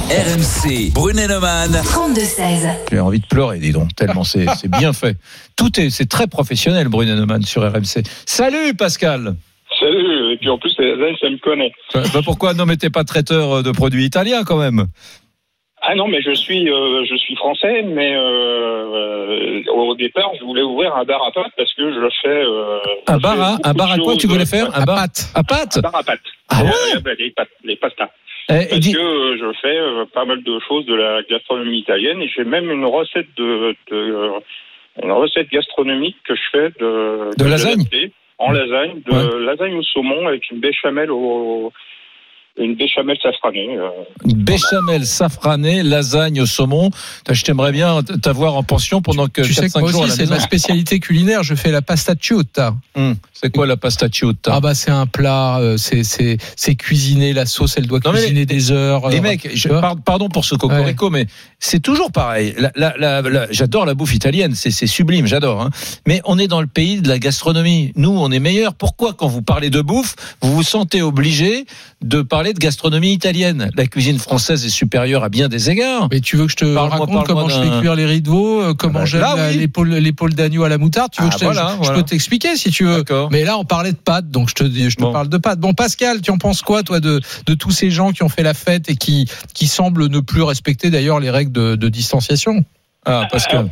RMC, 0.09 0.91
Brunet-Neumann. 0.93 1.71
32-16. 1.83 2.69
J'ai 2.91 2.99
envie 2.99 3.19
de 3.19 3.25
pleurer, 3.25 3.59
dis 3.59 3.71
donc, 3.71 3.95
tellement 3.95 4.23
c'est 4.23 4.45
c'est 4.59 4.67
bien 4.69 4.91
fait. 4.93 5.17
Tout 5.55 5.79
est, 5.79 5.89
c'est 5.89 6.07
très 6.09 6.27
professionnel, 6.27 6.87
Bruno 6.87 7.15
Neumann 7.15 7.43
sur 7.43 7.61
RMC. 7.63 8.03
Salut 8.25 8.73
Pascal. 8.75 9.35
Salut, 9.79 10.20
puis 10.41 10.49
en 10.49 10.57
plus, 10.57 10.75
les 10.79 10.95
lasagnes, 10.95 11.15
ça 11.21 11.29
me 11.29 11.37
connaît. 11.37 11.71
Bah, 11.93 12.01
bah, 12.13 12.19
pourquoi 12.25 12.53
non 12.53 12.65
mais 12.65 12.75
t'es 12.75 12.89
pas 12.89 13.03
traiteur 13.05 13.57
euh, 13.59 13.61
de 13.63 13.71
produits 13.71 14.03
italiens 14.03 14.43
quand 14.43 14.57
même 14.57 14.87
Ah 15.81 15.95
non, 15.95 16.07
mais 16.07 16.21
je 16.21 16.33
suis, 16.33 16.69
euh, 16.69 17.05
je 17.09 17.15
suis 17.15 17.35
français, 17.35 17.83
mais 17.83 18.13
euh, 18.15 19.61
euh, 19.67 19.71
au 19.71 19.95
départ, 19.95 20.31
je 20.39 20.43
voulais 20.43 20.61
ouvrir 20.63 20.95
un 20.95 21.03
bar 21.05 21.23
à 21.25 21.31
pâtes 21.31 21.53
parce 21.55 21.73
que 21.73 21.93
je 21.93 22.07
fais. 22.21 22.27
Euh, 22.27 22.79
Un 23.07 23.17
je 23.17 23.21
bar 23.21 23.35
fais 23.35 23.41
à, 23.63 23.69
un 23.69 23.73
bar 23.73 23.91
à 23.91 23.97
quoi 23.97 24.15
tu 24.17 24.27
voulais 24.27 24.45
faire 24.45 24.67
Un 24.75 24.81
À 24.81 24.85
bar 24.85 24.95
pâte. 24.97 25.31
à 25.35 25.43
pâte 25.43 25.77
Un 25.77 25.81
bar 25.81 25.95
à 25.95 26.03
pâtes. 26.03 26.19
Ah 26.49 26.63
ouais 26.63 27.15
les, 27.17 27.31
pâtes, 27.31 27.49
les 27.63 27.75
pastas. 27.77 28.09
Eh, 28.49 28.53
Parce 28.69 28.87
que 28.87 29.37
je 29.39 29.51
fais 29.61 29.77
pas 30.13 30.25
mal 30.25 30.43
de 30.43 30.59
choses 30.67 30.85
de 30.85 30.95
la 30.95 31.21
gastronomie 31.29 31.79
italienne 31.79 32.21
et 32.21 32.27
j'ai 32.35 32.43
même 32.43 32.69
une 32.69 32.85
recette 32.85 33.27
de, 33.37 33.75
de 33.89 34.31
une 35.01 35.11
recette 35.11 35.49
gastronomique 35.49 36.17
que 36.27 36.35
je 36.35 36.41
fais 36.51 36.69
de, 36.79 37.29
De 37.37 37.45
lasagne 37.49 37.73
adaptée 37.81 38.11
en 38.41 38.51
lasagne, 38.51 39.01
de 39.05 39.37
lasagne 39.45 39.75
au 39.75 39.83
saumon 39.83 40.27
avec 40.27 40.49
une 40.49 40.59
béchamel 40.59 41.11
au 41.11 41.71
une 42.57 42.75
béchamel 42.75 43.17
safranée. 43.21 43.77
euh. 43.77 43.89
Une 44.25 44.43
béchamel 44.43 45.05
safranée, 45.05 45.83
lasagne 45.83 46.41
au 46.41 46.45
saumon. 46.45 46.89
T'aimerais 47.45 47.71
bien 47.71 48.01
t'avoir 48.03 48.55
en 48.55 48.63
pension 48.63 49.01
pendant 49.01 49.27
que 49.27 49.41
Tu 49.41 49.53
sais 49.53 49.67
que 49.67 49.73
4-5 49.73 49.79
moi 49.79 49.91
jours 49.91 50.01
à 50.03 50.05
aussi, 50.07 50.19
la 50.19 50.25
c'est 50.25 50.29
ma 50.31 50.39
spécialité 50.39 50.99
culinaire. 50.99 51.43
Je 51.43 51.55
fais 51.55 51.71
la 51.71 51.81
pasta 51.81 52.13
ciota. 52.19 52.75
Hum, 52.95 53.15
C'est 53.33 53.51
quoi 53.53 53.65
la 53.65 53.77
pasta 53.77 54.07
ciota 54.11 54.51
Ah 54.55 54.59
bah 54.59 54.75
c'est 54.75 54.91
un 54.91 55.05
plat, 55.07 55.59
euh, 55.59 55.77
c'est 55.77 56.03
c'est 56.03 56.37
c'est 56.57 56.75
cuisiné. 56.75 57.33
La 57.33 57.45
sauce, 57.45 57.75
elle 57.77 57.87
doit 57.87 57.99
Non, 58.03 58.11
mais 58.11 58.19
cuisiner 58.19 58.45
des 58.45 58.71
heures. 58.71 59.09
Les 59.09 59.19
euh, 59.19 59.21
mecs, 59.21 59.49
je, 59.55 59.69
pardon 60.03 60.27
pour 60.27 60.43
ce 60.45 60.55
cocorico, 60.55 61.09
mais 61.09 61.27
c'est 61.59 61.79
toujours 61.79 62.11
pareil. 62.11 62.53
J'adore 63.51 63.85
la 63.85 63.93
bouffe 63.93 64.13
italienne, 64.13 64.53
c'est 64.55 64.71
c'est 64.71 64.87
sublime, 64.87 65.25
j'adore. 65.25 65.61
hein. 65.61 65.69
Mais 66.05 66.21
on 66.25 66.37
est 66.37 66.47
dans 66.47 66.61
le 66.61 66.67
pays 66.67 67.01
de 67.01 67.07
la 67.07 67.17
gastronomie. 67.19 67.93
Nous, 67.95 68.09
on 68.11 68.29
est 68.31 68.39
meilleurs. 68.39 68.73
Pourquoi, 68.73 69.13
quand 69.13 69.27
vous 69.27 69.41
parlez 69.41 69.69
de 69.69 69.81
bouffe, 69.81 70.15
vous 70.41 70.53
vous 70.53 70.63
sentez 70.63 71.01
obligé 71.01 71.65
de 72.01 72.21
parler 72.21 72.40
de 72.53 72.59
gastronomie 72.59 73.13
italienne 73.13 73.69
La 73.75 73.85
cuisine 73.87 74.17
française 74.19 74.65
est 74.65 74.69
supérieure 74.69 75.23
à 75.23 75.29
bien 75.29 75.47
des 75.47 75.69
égards. 75.69 76.07
Mais 76.11 76.19
tu 76.19 76.35
veux 76.35 76.45
que 76.45 76.51
je 76.51 76.57
te 76.57 76.65
raconte 76.75 77.25
comment 77.25 77.47
je 77.47 77.61
fais 77.61 77.79
cuire 77.79 77.95
les 77.95 78.05
riz 78.05 78.21
de 78.21 78.29
veau, 78.29 78.61
euh, 78.61 78.73
comment 78.73 78.99
Ah 78.99 79.01
bah, 79.01 79.05
j'aime 79.05 79.23
oui. 79.51 79.57
l'épaule 79.57 79.89
l'épaule 79.93 80.33
d'agneau 80.33 80.63
à 80.63 80.69
la 80.69 80.77
moutarde 80.77 81.11
Tu 81.11 81.21
veux 81.21 81.27
Ah, 81.27 81.31
que 81.31 81.35
je, 81.35 81.39
te- 81.39 81.45
voilà, 81.45 81.67
je- 81.69 81.73
je 81.73 81.77
voilà. 81.77 81.95
peux 81.95 82.03
t'expliquer 82.03 82.55
si 82.55 82.71
tu 82.71 82.83
veux. 82.85 83.03
Mais 83.31 83.43
là, 83.43 83.57
on 83.57 83.63
parlait 83.65 83.91
de 83.91 83.97
pâtes, 83.97 84.29
donc 84.29 84.49
je 84.49 84.55
te 84.55 84.63
dis, 84.63 84.89
je 84.89 84.95
te 84.97 85.01
Bon. 85.01 85.11
parle 85.13 85.29
de 85.29 85.37
pâtes. 85.37 85.59
Bon, 85.59 85.73
Pascal, 85.73 86.21
tu 86.21 86.31
en 86.31 86.37
penses 86.37 86.61
quoi, 86.61 86.83
toi, 86.83 86.99
de 86.99 87.21
de 87.45 87.53
tous 87.53 87.71
ces 87.71 87.91
gens 87.91 88.11
qui 88.11 88.23
ont 88.23 88.29
fait 88.29 88.43
la 88.43 88.53
fête 88.53 88.89
et 88.89 88.95
qui 88.95 89.27
qui 89.53 89.67
semblent 89.67 90.07
ne 90.07 90.19
plus 90.19 90.41
respecter 90.41 90.89
d'ailleurs 90.89 91.19
les 91.19 91.29
règles 91.29 91.51
de, 91.51 91.75
de 91.75 91.89
distanciation? 91.89 92.63
Ah, 93.05 93.27
Pascal. 93.31 93.69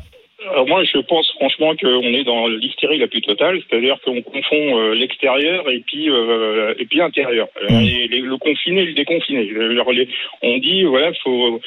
Alors 0.59 0.67
moi, 0.67 0.83
je 0.83 0.97
pense 0.97 1.31
franchement 1.39 1.73
qu'on 1.77 2.03
est 2.03 2.25
dans 2.25 2.47
l'hystérie 2.49 2.97
la 2.97 3.07
plus 3.07 3.21
totale, 3.21 3.61
c'est-à-dire 3.69 3.97
qu'on 4.03 4.21
confond 4.21 4.77
euh, 4.77 4.93
l'extérieur 4.93 5.69
et 5.69 5.79
puis 5.87 6.09
euh, 6.09 6.73
et 6.77 6.83
puis 6.85 6.97
l'intérieur. 6.97 7.47
Euh, 7.61 7.67
Mm. 7.79 7.83
les- 7.85 8.19
le 8.19 8.37
confiné 8.37 8.81
et 8.81 8.85
le 8.87 8.93
déconfiné. 8.93 9.43
Les- 9.45 10.07
on 10.41 10.57
dit 10.57 10.83
voilà, 10.83 11.13
faut 11.23 11.61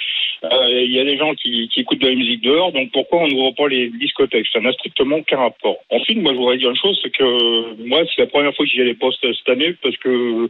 euh, 0.44 0.68
il 0.70 0.92
y 0.92 1.00
a 1.00 1.04
des 1.04 1.16
gens 1.16 1.34
qui, 1.34 1.68
qui 1.72 1.80
écoutent 1.80 2.00
de 2.02 2.08
la 2.08 2.14
musique 2.14 2.42
dehors, 2.42 2.70
donc 2.72 2.90
pourquoi 2.92 3.20
on 3.22 3.28
n'ouvre 3.28 3.54
pas 3.54 3.68
les 3.68 3.88
discothèques? 3.88 4.48
Ça 4.52 4.60
n'a 4.60 4.72
strictement 4.72 5.16
aucun 5.16 5.38
rapport. 5.38 5.78
Ensuite, 5.88 6.18
moi, 6.18 6.32
je 6.34 6.38
voudrais 6.38 6.58
dire 6.58 6.68
une 6.68 6.76
chose, 6.76 6.98
c'est 7.02 7.10
que 7.16 7.82
moi, 7.86 8.02
c'est 8.14 8.20
la 8.22 8.26
première 8.28 8.54
fois 8.54 8.66
que 8.66 8.70
j'y 8.70 8.82
allais 8.82 8.92
pas 8.92 9.08
cette 9.22 9.48
année 9.48 9.72
parce 9.82 9.96
que 9.96 10.48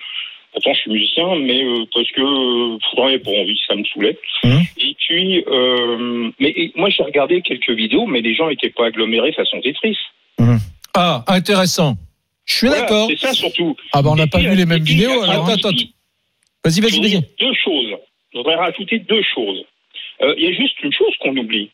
pourtant 0.53 0.72
je 0.74 0.80
suis 0.80 0.90
musicien, 0.90 1.34
mais 1.36 1.62
euh, 1.64 1.84
parce 1.94 2.11
que 2.12 2.20
euh, 2.20 3.05
avais 3.05 3.18
pas 3.18 3.30
envie, 3.30 3.59
ça 3.66 3.74
me 3.74 3.84
saoulait. 3.84 4.18
Mhm. 4.44 4.61
Et 4.78 4.96
puis, 4.98 5.44
euh, 5.46 6.30
mais 6.38 6.50
et 6.50 6.72
moi 6.76 6.88
j'ai 6.90 7.03
regardé 7.03 7.42
quelques 7.42 7.70
vidéos, 7.70 8.07
mais 8.07 8.20
les 8.20 8.34
gens 8.34 8.48
étaient 8.48 8.70
pas 8.70 8.86
agglomérés 8.86 9.32
façon 9.32 9.61
Tetris. 9.61 9.96
Ah, 10.94 11.24
intéressant. 11.28 11.94
Je 12.44 12.55
suis 12.55 12.66
Voilà, 12.66 12.82
d'accord. 12.82 13.09
C'est 13.09 13.18
ça 13.18 13.32
surtout. 13.32 13.76
Ah 13.94 14.03
bah 14.03 14.11
on 14.12 14.16
n'a 14.16 14.26
pas 14.26 14.40
vu 14.40 14.55
les 14.55 14.66
mêmes 14.66 14.84
puis, 14.84 14.94
vidéos. 14.94 15.22
attends, 15.22 15.30
Alors. 15.30 15.48
Attends, 15.48 15.68
attends. 15.70 15.76
Vas-y, 16.64 16.74
je 16.76 16.82
vas-y, 16.82 17.00
vas-y. 17.00 17.11
dire 17.11 17.22
deux 17.40 17.55
choses. 17.64 17.96
Je 18.32 18.38
voudrais 18.38 18.57
rajouter 18.57 18.98
deux 18.98 19.22
choses. 19.34 19.64
Euh, 20.22 20.34
Il 20.36 20.44
y 20.44 20.48
a 20.48 20.53
juste 20.53 20.80
une 20.82 20.92
chose 20.92 21.14
qu'on 21.20 21.36
oublie. 21.36 21.70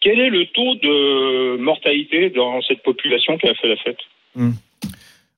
Quel 0.00 0.18
est 0.20 0.30
le 0.30 0.46
taux 0.46 0.74
de 0.76 1.56
mortalité 1.58 2.30
dans 2.30 2.62
cette 2.62 2.82
population 2.82 3.36
qui 3.36 3.48
a 3.48 3.54
fait 3.54 3.68
la 3.68 3.76
fête? 3.76 3.98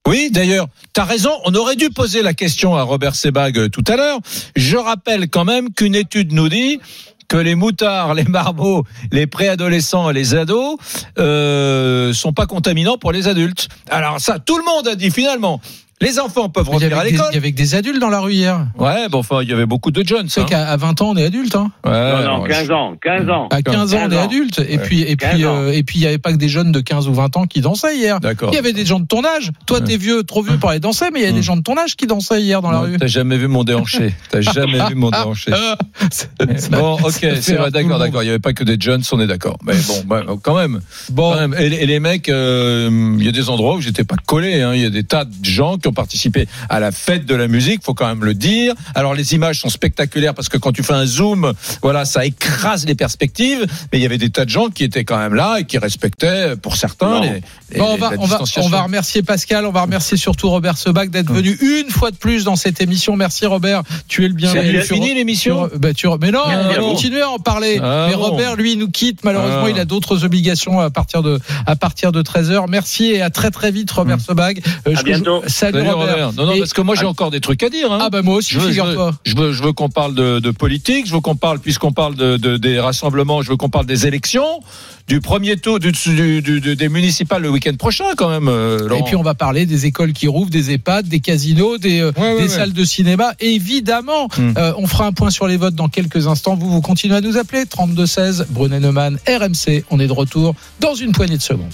Oui, 0.09 0.30
d'ailleurs, 0.30 0.66
t'as 0.92 1.05
raison. 1.05 1.30
On 1.44 1.55
aurait 1.55 1.76
dû 1.76 1.90
poser 1.90 2.22
la 2.22 2.32
question 2.32 2.74
à 2.74 2.82
Robert 2.82 3.14
Sebag 3.14 3.59
euh, 3.59 3.68
tout 3.68 3.84
à 3.86 3.96
l'heure. 3.96 4.18
Je 4.57 4.76
rappelle 4.76 5.28
quand 5.28 5.44
même 5.44 5.72
qu'une 5.74 5.94
étude 5.94 6.32
nous 6.32 6.48
dit 6.48 6.80
que 7.28 7.36
les 7.36 7.55
moutards, 7.55 8.14
les 8.14 8.24
marmots, 8.24 8.84
les 9.12 9.26
préadolescents 9.26 10.11
et 10.11 10.14
les 10.14 10.34
ados 10.34 10.78
euh, 11.18 12.14
sont 12.14 12.32
pas 12.32 12.46
contaminants 12.46 12.96
pour 12.96 13.12
les 13.12 13.28
adultes. 13.28 13.68
Alors 13.90 14.20
ça, 14.20 14.38
tout 14.38 14.57
le 14.57 14.64
monde 14.64 14.88
a 14.88 14.94
dit 14.94 15.11
finalement. 15.11 15.61
Les 16.03 16.18
enfants 16.18 16.48
peuvent 16.48 16.68
revenir 16.68 16.98
à 16.98 17.03
des, 17.03 17.11
il 17.11 17.12
l'école. 17.16 17.34
y 17.34 17.36
avait 17.36 17.53
que 17.53 17.57
des 17.59 17.74
adultes 17.74 18.01
dans 18.01 18.09
la 18.09 18.20
rue 18.20 18.32
hier. 18.32 18.66
Ouais, 18.78 19.09
bon, 19.11 19.18
enfin, 19.18 19.40
il 19.42 19.51
y 19.51 19.53
avait 19.53 19.66
beaucoup 19.66 19.90
de 19.90 20.03
jeunes. 20.07 20.30
Sais 20.30 20.40
hein. 20.40 20.46
qu'à 20.48 20.66
à 20.70 20.76
20 20.78 21.03
ans, 21.03 21.11
on 21.11 21.16
est 21.16 21.24
adulte. 21.24 21.55
Hein. 21.57 21.70
Ouais, 21.84 21.90
Non, 21.92 22.38
non, 22.38 22.44
je- 22.46 22.51
15 22.51 22.70
ans, 22.70 22.94
15 23.03 23.28
ans. 23.28 23.48
À 23.51 23.61
15 23.61 23.92
ans, 23.94 23.98
on 23.98 24.07
est 24.07 24.09
15 24.09 24.18
ans. 24.18 24.24
adulte. 24.24 24.59
Et 24.66 24.78
Ouais. 24.78 24.82
puis, 24.82 25.03
et 25.03 25.16
15 25.16 25.34
puis, 25.34 25.44
euh, 25.44 25.72
et 25.72 25.82
puis, 25.82 25.98
il 25.98 26.01
n'y 26.01 26.07
avait 26.07 26.16
pas 26.16 26.32
que 26.32 26.38
des 26.38 26.48
jeunes 26.48 26.72
de 26.72 26.80
15 26.80 27.07
ou 27.07 27.12
20 27.12 27.36
ans 27.36 27.44
qui 27.46 27.61
dansaient 27.61 27.96
hier. 27.98 28.18
D'accord. 28.18 28.48
Il 28.51 28.55
y 28.57 28.59
avait 28.59 28.72
des 28.72 28.86
gens 28.86 28.98
de 28.98 29.07
ton 29.07 29.22
âge. 29.26 29.51
Toi, 29.66 29.82
t'es 29.82 29.98
vieux, 29.98 30.22
trop 30.24 30.42
vieux 30.42 30.57
pour 30.57 30.70
aller 30.70 30.80
danser, 30.80 31.07
mais 31.12 31.20
il 31.20 31.26
y 31.26 31.28
a 31.28 31.32
des 31.32 31.42
gens 31.42 31.57
de 31.59 31.62
ton 31.62 31.76
âge 31.76 31.96
qui 31.96 32.07
dansaient 32.07 32.40
hier 32.40 32.62
dans 32.62 32.70
la 32.70 32.78
rue. 32.80 32.96
T'as 32.96 33.07
jamais 33.07 33.36
vu 33.36 33.46
mon 33.48 33.62
déhanché. 33.64 34.14
T'as 34.30 34.40
jamais 34.40 34.82
vu 34.88 34.94
mon 34.94 35.11
déhanché. 35.11 35.51
Ah, 36.01 36.05
ça- 36.11 36.26
Bon, 36.70 36.94
ok, 36.94 37.26
c'est 37.40 37.55
vrai, 37.57 37.70
d'accord, 37.70 37.98
d'accord. 37.98 38.22
Il 38.22 38.26
n'y 38.26 38.30
avait 38.30 38.38
pas 38.38 38.55
que 38.55 38.64
des 38.64 38.76
jeunes, 38.80 39.03
on 39.12 39.20
est 39.20 39.26
d'accord. 39.26 39.59
Mais 39.64 39.74
bon, 39.86 40.03
bah, 40.07 40.22
quand 40.42 40.57
même. 40.57 40.80
Bon, 41.11 41.32
Quand 41.34 41.40
même. 41.40 41.55
Et, 41.59 41.68
les- 41.68 41.76
et 41.76 41.86
les 41.86 42.01
mecs, 42.01 42.28
euh, 42.30 42.88
il 43.18 43.24
y 43.24 43.28
a 43.28 43.32
des 43.32 43.51
endroits 43.51 43.74
où 43.76 43.80
j'étais 43.82 44.05
pas 44.05 44.16
collé. 44.26 44.62
hein. 44.62 44.72
Il 44.74 44.80
y 44.80 44.86
a 44.86 44.90
des 44.90 45.05
tas 45.05 45.24
de 45.24 45.32
gens 45.44 45.76
qui 45.76 45.89
ont 45.91 45.93
participé 45.93 46.49
à 46.68 46.80
la 46.80 46.93
fête 46.93 47.26
de 47.26 47.34
la 47.34 47.49
musique. 47.49 47.82
Faut 47.84 47.95
quand 47.95 48.09
même 48.09 48.24
le 48.24 48.34
dire. 48.34 48.74
Alors 48.95 49.14
les 49.14 49.34
images 49.34 49.61
sont 49.61 49.68
spectaculaires 49.68 50.34
parce 50.34 50.49
que 50.49 50.57
quand 50.57 50.72
tu 50.72 50.82
fais 50.82 50.95
un 50.95 51.07
zoom, 51.07 51.53
voilà, 51.82 52.05
ça 52.05 52.24
écrase 52.24 52.86
les 52.86 52.95
perspectives. 52.95 53.66
Mais 53.93 53.99
il 53.99 54.03
y 54.03 54.07
avait 54.07 54.18
des 54.18 54.30
tas 54.30 54.45
de 54.45 54.51
gens 54.51 54.68
qui 54.68 54.84
étaient 54.84 55.05
quand 55.05 55.18
même 55.18 55.34
là 55.34 55.59
et 55.61 55.64
qui 55.64 55.78
respectaient, 55.78 56.57
pour 56.57 56.76
certains, 56.76 57.20
les, 57.20 57.43
Bon, 57.79 57.85
on, 57.93 57.97
va, 57.97 58.11
on, 58.18 58.27
va, 58.27 58.41
on 58.59 58.68
va 58.68 58.83
remercier 58.83 59.23
Pascal, 59.23 59.64
on 59.66 59.71
va 59.73 59.83
remercier 59.83 60.16
surtout 60.16 60.49
Robert 60.51 60.77
Sebag 60.77 61.11
d'être 61.11 61.33
venu 61.33 61.57
une 61.61 61.91
fois 61.91 62.11
de 62.11 62.16
plus 62.16 62.45
dans 62.45 62.57
cette 62.57 62.81
émission. 62.81 63.16
Merci 63.16 63.47
Robert, 63.47 63.83
tu 64.09 64.25
es 64.25 64.29
le 64.29 64.35
bienvenu. 64.35 64.81
C'est 64.83 64.95
fini 64.95 65.14
l'émission 65.14 65.68
bah, 65.77 65.89
Mais 66.21 66.31
non, 66.31 66.41
Ah, 66.45 66.62
on 66.64 66.68
va 66.68 66.75
continuer 66.77 67.21
à 67.23 67.31
en 67.31 67.39
parler. 67.39 67.79
Ah, 67.83 68.07
mais. 68.09 68.14
Robert, 68.14 68.57
lui, 68.57 68.77
nous 68.77 68.91
quitte. 68.91 69.25
Malheureusement, 69.25 69.64
Ah. 69.66 69.71
il 69.71 69.79
a 69.79 69.85
d'autres 69.85 70.25
obligations 70.25 70.81
à 70.81 70.91
partir 70.91 71.23
de, 71.23 71.39
à 71.66 71.77
partir 71.77 72.12
de 72.12 72.23
13h. 72.23 72.66
Merci 72.68 73.07
et 73.07 73.23
à 73.23 73.31
très 73.31 73.51
très 73.51 73.71
vite, 73.71 73.91
Robert 73.91 74.21
Sebag. 74.21 74.61
Euh, 74.87 74.95
À 74.95 74.99
je- 75.01 75.05
bientôt. 75.05 75.43
Salut, 75.47 75.79
Salut, 75.79 75.89
Robert. 75.91 76.09
Robert. 76.12 76.33
Non, 76.33 76.47
non, 76.47 76.53
Et- 76.53 76.59
parce 76.59 76.73
que 76.73 76.81
moi 76.81 76.95
j'ai 76.95 77.07
encore 77.07 77.31
des 77.31 77.41
trucs 77.41 77.62
à 77.62 77.68
dire. 77.71 77.91
Hein. 77.93 77.99
Ah 78.03 78.11
bah 78.11 78.23
moi 78.23 78.37
aussi, 78.37 78.55
je 78.55 78.61
veux, 78.61 78.73
je 78.73 78.81
veux, 78.83 78.97
je 79.25 79.37
veux, 79.37 79.53
je 79.53 79.62
veux 79.62 79.73
qu'on 79.73 79.89
parle 79.89 80.14
de, 80.14 80.39
de 80.41 80.51
politique, 80.51 81.07
je 81.07 81.12
veux 81.12 81.21
qu'on 81.21 81.37
parle, 81.37 81.59
puisqu'on 81.61 81.93
parle 81.93 82.14
de, 82.16 82.37
de- 82.37 82.57
des 82.57 82.81
rassemblements, 82.81 83.43
je 83.43 83.51
veux 83.51 83.57
qu'on 83.57 83.68
parle 83.71 83.87
des 83.87 84.07
élections, 84.07 84.61
du 85.09 85.21
premier 85.21 85.57
tour 85.57 85.79
du, 85.81 85.93
du- 85.93 86.43
du- 86.43 86.61
du- 86.61 86.77
des 86.77 86.89
municipales 86.89 87.43
le 87.43 87.51
week-end 87.61 87.77
prochain 87.77 88.05
quand 88.17 88.29
même. 88.31 88.49
euh, 88.49 88.89
Et 88.99 89.03
puis 89.05 89.17
on 89.17 89.23
va 89.23 89.35
parler 89.35 89.67
des 89.67 89.87
écoles 89.87 90.13
qui 90.13 90.27
rouvrent, 90.29 90.51
des 90.51 90.71
EHPAD, 90.73 91.07
des 91.09 91.21
casinos, 91.21 91.79
des, 91.79 92.01
euh, 92.01 92.13
Ouais, 92.17 92.23
ouais, 92.23 92.37
des 92.37 92.43
ouais. 92.43 92.49
salles 92.49 92.73
de 92.73 92.85
cinéma. 92.85 93.33
Évidemment, 93.41 94.29
Hmm. 94.37 94.53
euh, 94.57 94.73
on 94.79 94.87
fera 94.87 95.07
un 95.07 95.13
point 95.13 95.31
sur 95.31 95.47
les 95.47 95.57
votes 95.57 95.75
dans 95.75 95.89
quelques 95.89 96.27
instants. 96.27 96.57
Vous, 96.57 96.71
vous 96.71 96.81
continuez 96.81 97.17
à 97.17 97.21
nous 97.21 97.37
appeler 97.37 97.67
3216 97.67 98.47
Brunet 98.51 98.81
Neumann, 98.81 99.19
RMC. 99.29 99.85
On 99.91 100.01
est 100.01 100.07
de 100.07 100.13
retour 100.13 100.55
dans 100.81 100.95
une 100.95 101.13
poignée 101.13 101.37
de 101.37 101.43
secondes. 101.43 101.71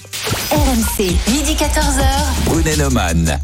RMC, 0.51 1.05
midi 1.33 1.53
14h. 1.55 2.05
Brunet 2.47 2.77
Neumann. 2.77 3.35